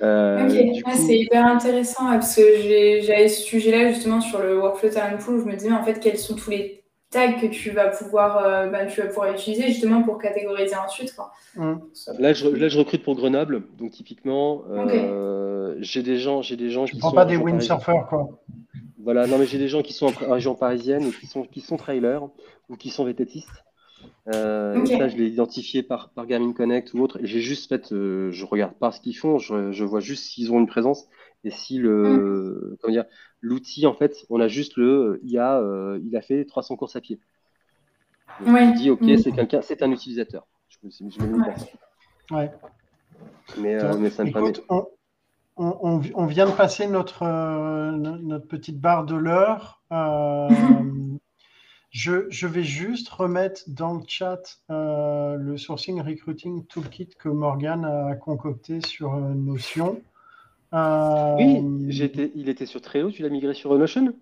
euh, 0.00 0.48
ah, 0.86 0.94
c'est 0.94 1.18
hyper 1.18 1.44
intéressant 1.44 2.04
parce 2.06 2.36
que 2.36 2.42
j'avais 3.02 3.28
ce 3.28 3.42
sujet-là 3.42 3.92
justement 3.92 4.20
sur 4.20 4.38
le 4.38 4.56
Workflow 4.58 4.90
Talent 4.90 5.18
Pool. 5.18 5.34
Où 5.34 5.40
je 5.40 5.44
me 5.44 5.56
disais 5.56 5.72
en 5.72 5.82
fait 5.82 5.98
quels 5.98 6.18
sont 6.18 6.36
tous 6.36 6.50
les 6.50 6.84
tags 7.10 7.34
que 7.34 7.46
tu 7.46 7.70
vas 7.70 7.88
pouvoir, 7.88 8.44
euh, 8.44 8.66
bah, 8.68 8.86
tu 8.86 9.00
vas 9.00 9.06
pouvoir 9.06 9.32
utiliser 9.32 9.68
justement 9.68 10.02
pour 10.02 10.18
catégoriser 10.18 10.76
ensuite. 10.76 11.14
Quoi. 11.14 11.32
Mm. 11.56 11.76
Là, 12.18 12.32
je, 12.32 12.48
là, 12.48 12.68
je 12.68 12.78
recrute 12.78 13.02
pour 13.02 13.16
Grenoble, 13.16 13.62
donc 13.78 13.92
typiquement, 13.92 14.62
euh, 14.70 15.76
j'ai 15.80 16.02
des 16.02 16.18
gens, 16.18 16.42
j'ai 16.42 16.56
des 16.56 16.70
gens 16.70 16.84
tu 16.84 16.94
qui 16.94 16.98
prends 17.00 17.12
pas 17.12 17.24
des 17.24 17.36
windsurfers 17.36 18.06
quoi. 18.08 18.28
Voilà, 19.02 19.26
non, 19.26 19.38
mais 19.38 19.46
j'ai 19.46 19.58
des 19.58 19.68
gens 19.68 19.80
qui 19.80 19.94
sont 19.94 20.06
en 20.06 20.32
région 20.32 20.54
parisienne 20.54 21.06
ou 21.06 21.10
qui 21.12 21.26
sont, 21.26 21.44
qui 21.44 21.60
sont 21.60 21.78
trailers 21.78 22.28
ou 22.68 22.76
qui 22.76 22.90
sont 22.90 23.04
vététistes. 23.04 23.64
Euh, 24.34 24.84
ça, 24.84 25.08
je 25.08 25.16
l'ai 25.16 25.28
identifié 25.28 25.82
par, 25.82 26.10
par 26.10 26.26
Garmin 26.26 26.52
Connect 26.52 26.92
ou 26.92 27.00
autre. 27.00 27.18
J'ai 27.22 27.40
juste 27.40 27.68
fait, 27.68 27.92
euh, 27.92 28.30
je 28.30 28.44
regarde 28.44 28.74
pas 28.74 28.92
ce 28.92 29.00
qu'ils 29.00 29.16
font, 29.16 29.38
je, 29.38 29.72
je 29.72 29.84
vois 29.84 30.00
juste 30.00 30.24
s'ils 30.24 30.52
ont 30.52 30.58
une 30.58 30.66
présence 30.66 31.06
et 31.44 31.50
si 31.50 31.78
le, 31.78 32.72
mm. 32.72 32.76
comment 32.80 32.92
dire, 32.92 33.04
l'outil, 33.40 33.86
en 33.86 33.94
fait, 33.94 34.26
on 34.30 34.40
a 34.40 34.48
juste 34.48 34.76
le, 34.76 35.20
il 35.22 35.38
a, 35.38 35.58
euh, 35.60 36.00
il 36.04 36.16
a 36.16 36.20
fait 36.20 36.44
300 36.44 36.76
courses 36.76 36.96
à 36.96 37.00
pied. 37.00 37.20
Je 38.40 38.76
dis, 38.76 38.90
ok, 38.90 39.02
mm. 39.02 39.18
c'est 39.18 39.32
quelqu'un, 39.32 39.62
c'est 39.62 39.82
un 39.82 39.90
utilisateur. 39.90 40.46
Je 40.68 40.88
je 40.90 42.34
ouais. 42.34 42.50
Mais, 43.58 43.82
euh, 43.82 43.96
mais 43.98 44.10
ça 44.10 44.24
me 44.24 44.32
permet 44.32 44.52
on, 45.58 46.26
vient 46.26 46.46
de 46.46 46.52
passer 46.52 46.86
notre, 46.86 47.24
euh, 47.24 47.90
notre 47.90 48.46
petite 48.46 48.80
barre 48.80 49.04
de 49.04 49.16
l'heure. 49.16 49.82
Euh, 49.92 50.48
je, 51.90 52.46
vais 52.46 52.62
juste 52.62 53.08
remettre 53.08 53.62
dans 53.66 53.94
le 53.94 54.02
chat 54.06 54.60
euh, 54.70 55.36
le 55.36 55.56
sourcing 55.56 56.00
recruiting 56.00 56.64
toolkit 56.66 57.10
que 57.18 57.28
Morgan 57.28 57.84
a 57.84 58.14
concocté 58.14 58.80
sur 58.80 59.16
Notion. 59.16 60.00
Oui, 61.38 61.64
il 62.34 62.48
était 62.48 62.66
sur 62.66 62.80
Trello, 62.80 63.10
tu 63.10 63.22
l'as 63.22 63.28
migré 63.30 63.54
sur 63.54 63.76
Notion? 63.78 64.14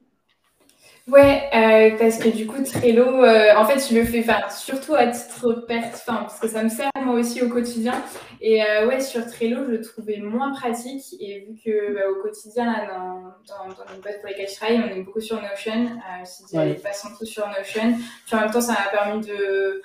Ouais, 1.08 1.48
euh, 1.54 1.96
parce 2.00 2.18
que 2.18 2.28
du 2.28 2.48
coup, 2.48 2.60
Trello, 2.64 3.22
euh, 3.22 3.54
en 3.56 3.64
fait, 3.64 3.78
je 3.78 3.94
le 3.94 4.04
fais 4.04 4.24
surtout 4.50 4.94
à 4.94 5.06
titre 5.06 5.52
personnel, 5.64 6.22
parce 6.22 6.40
que 6.40 6.48
ça 6.48 6.64
me 6.64 6.68
sert 6.68 6.90
moi 7.00 7.14
aussi 7.14 7.42
au 7.42 7.48
quotidien. 7.48 7.94
Et 8.40 8.64
euh, 8.64 8.88
ouais, 8.88 8.98
sur 8.98 9.24
Trello, 9.24 9.66
je 9.66 9.70
le 9.70 9.80
trouvais 9.82 10.18
moins 10.18 10.52
pratique. 10.52 11.04
Et 11.20 11.46
vu 11.46 11.54
que 11.64 11.94
bah, 11.94 12.10
au 12.10 12.22
quotidien, 12.22 12.64
là, 12.64 12.88
dans, 12.88 13.22
dans, 13.46 13.68
dans 13.68 13.92
les 13.94 14.00
boîtes 14.00 14.20
pour 14.20 14.30
lesquelles 14.30 14.48
je 14.48 14.56
travaille, 14.56 14.80
on 14.80 14.96
est 14.96 15.02
beaucoup 15.02 15.20
sur 15.20 15.40
Notion. 15.40 15.84
Euh, 15.84 16.24
je 16.52 16.58
ouais. 16.58 16.74
passons 16.74 17.08
tout 17.16 17.24
sur 17.24 17.46
Notion. 17.56 17.94
Puis 18.26 18.34
en 18.34 18.40
même 18.40 18.50
temps, 18.50 18.60
ça 18.60 18.72
m'a 18.72 18.90
permis 18.90 19.24
de. 19.24 19.82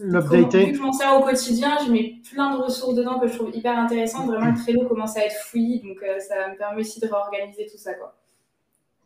L'updater. 0.00 0.66
Vu 0.66 0.72
que 0.72 0.78
je 0.78 0.82
m'en 0.82 0.92
sers 0.92 1.16
au 1.16 1.22
quotidien, 1.22 1.78
je 1.86 1.92
mets 1.92 2.14
plein 2.32 2.56
de 2.56 2.60
ressources 2.60 2.96
dedans 2.96 3.20
que 3.20 3.28
je 3.28 3.34
trouve 3.34 3.54
hyper 3.54 3.78
intéressantes. 3.78 4.26
Vraiment, 4.26 4.50
le 4.50 4.56
Trello 4.56 4.88
commence 4.88 5.16
à 5.16 5.24
être 5.24 5.36
fouillis. 5.36 5.82
Donc, 5.82 6.04
ça 6.18 6.48
me 6.48 6.58
permet 6.58 6.80
aussi 6.80 6.98
de 6.98 7.06
réorganiser 7.06 7.66
tout 7.70 7.78
ça, 7.78 7.94
quoi. 7.94 8.12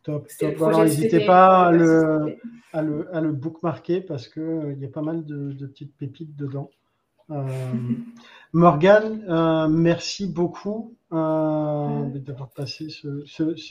Top, 0.03 0.29
n'hésitez 0.41 1.27
pas 1.27 1.67
à 1.67 1.73
le, 1.73 2.37
à, 2.73 2.83
le, 2.83 3.15
à 3.15 3.21
le, 3.21 3.33
bookmarker 3.33 4.01
parce 4.03 4.29
qu'il 4.29 4.43
euh, 4.43 4.75
y 4.79 4.85
a 4.85 4.89
pas 4.89 5.03
mal 5.03 5.25
de, 5.25 5.53
de 5.53 5.67
petites 5.67 5.95
pépites 5.97 6.37
dedans. 6.37 6.71
Euh, 7.31 7.45
Morgane, 8.53 9.25
euh, 9.29 9.69
merci 9.69 10.27
beaucoup 10.27 10.95
d'avoir 11.11 12.51
passé 12.55 12.89
ce, 12.89 13.25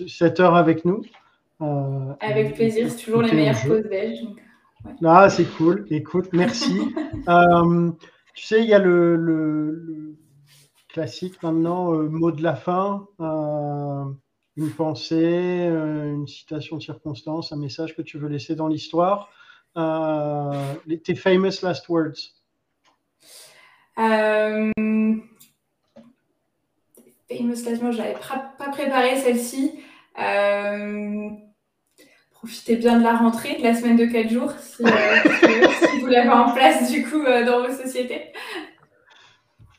cette 0.07 0.39
heure 0.39 0.55
avec 0.55 0.86
nous. 0.86 1.01
avec 2.19 2.55
plaisir, 2.55 2.89
c'est 2.89 3.05
toujours 3.05 3.21
les 3.21 3.34
meilleures 3.34 3.61
pauses 3.65 3.88
belges. 3.89 4.28
Ah, 5.03 5.30
c'est 5.30 5.45
cool. 5.57 5.86
Écoute, 5.89 6.30
merci. 6.34 6.80
tu 8.36 8.45
sais, 8.45 8.61
il 8.61 8.69
y 8.69 8.73
a 8.73 8.80
le, 8.80 9.15
le 9.15 10.15
classique 10.89 11.41
maintenant, 11.41 11.93
mot 11.93 12.32
de 12.32 12.43
la 12.43 12.55
fin 12.55 13.07
une 14.58 14.72
pensée, 14.72 15.68
euh, 15.70 16.14
une 16.16 16.28
citation 16.28 16.78
de 16.78 16.82
circonstance, 16.82 17.51
un 17.51 17.58
message 17.58 17.95
que 17.95 18.01
tu 18.01 18.18
veux 18.18 18.28
laisser 18.28 18.55
dans 18.55 18.68
l'histoire. 18.68 19.30
Euh, 19.78 20.74
tes 21.03 21.16
famous 21.16 21.62
last 21.62 21.88
words. 21.88 22.34
Euh, 23.99 24.72
famous 27.30 27.64
last 27.66 27.82
words, 27.84 27.91
j'avais 27.93 28.16
pas 28.58 28.70
préparé 28.72 29.18
celle-ci. 29.18 29.80
Euh, 30.20 31.30
profitez 32.32 32.78
bien 32.78 32.97
de 32.97 33.03
la 33.03 33.16
rentrée, 33.16 33.58
de 33.58 33.64
la 33.64 33.76
semaine 33.76 33.97
de 33.97 34.05
4 34.05 34.30
jours, 34.30 34.51
si, 34.60 34.84
si 34.84 35.99
vous 35.99 36.08
l'avez 36.08 36.30
en 36.30 36.51
place 36.53 36.91
du 36.91 37.03
coup 37.03 37.24
dans 37.24 37.68
vos 37.68 37.74
sociétés. 37.76 38.32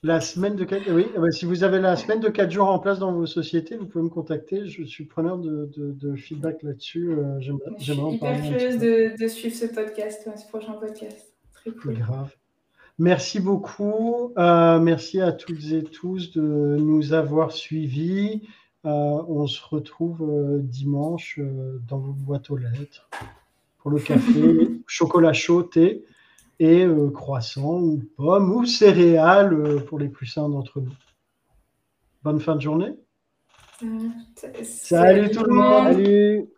La 0.05 0.20
semaine 0.20 0.55
de 0.55 0.64
4 0.64 0.92
oui, 0.92 1.07
eh 1.14 1.18
ben, 1.18 1.30
si 1.32 1.44
vous 1.44 1.64
avez 1.64 1.80
la 1.80 1.96
semaine 1.96 2.20
de 2.20 2.28
4 2.28 2.51
jours 2.53 2.68
en 2.68 2.78
place 2.78 3.01
dans 3.01 3.12
vos 3.12 3.26
sociétés, 3.26 3.76
vous 3.76 3.86
pouvez 3.86 4.05
me 4.05 4.09
contacter. 4.09 4.66
Je 4.66 4.84
suis 4.84 5.05
preneur 5.05 5.38
de, 5.38 5.68
de, 5.76 6.14
feedback 6.14 6.62
là-dessus. 6.62 7.11
Euh, 7.11 7.40
j'aimerais, 7.40 7.72
je 7.80 7.92
suis 7.92 8.14
hyper 8.14 8.40
curieuse 8.40 8.78
de, 8.78 9.20
de, 9.20 9.28
suivre 9.28 9.57
ce 9.57 9.66
podcast, 9.66 10.28
ce 10.36 10.46
prochain 10.49 10.74
podcast. 10.74 11.34
Très 11.53 11.72
cool. 11.72 11.99
Grave. 11.99 12.32
Merci 13.01 13.40
beaucoup. 13.40 14.32
Euh, 14.38 14.78
merci 14.78 15.20
à 15.20 15.32
toutes 15.32 15.64
et 15.72 15.82
tous 15.82 16.32
de 16.32 16.76
nous 16.78 17.12
avoir 17.12 17.51
suivis. 17.51 18.42
Euh, 18.84 18.88
on 18.90 19.49
se 19.49 19.61
retrouve 19.68 20.61
dimanche 20.62 21.40
dans 21.88 21.99
vos 21.99 22.12
boîtes 22.12 22.51
aux 22.51 22.57
lettres 22.57 23.09
pour 23.78 23.90
le 23.90 23.99
café, 23.99 24.70
chocolat 24.86 25.32
chaud, 25.32 25.64
thé 25.64 26.05
et 26.59 26.84
euh, 26.84 27.11
croissant 27.11 27.80
ou 27.80 28.02
pomme 28.16 28.50
ou 28.52 28.66
céréales 28.66 29.52
euh, 29.52 29.80
pour 29.80 29.98
les 29.98 30.09
plus 30.09 30.26
sains 30.26 30.48
d'entre 30.48 30.80
nous. 30.80 30.92
Bonne 32.22 32.40
fin 32.40 32.56
de 32.56 32.61
journée. 32.61 32.94
Salut, 34.64 35.30
tout 35.30 35.44
le 35.44 35.54
monde. 35.54 35.92
Salut. 35.92 36.48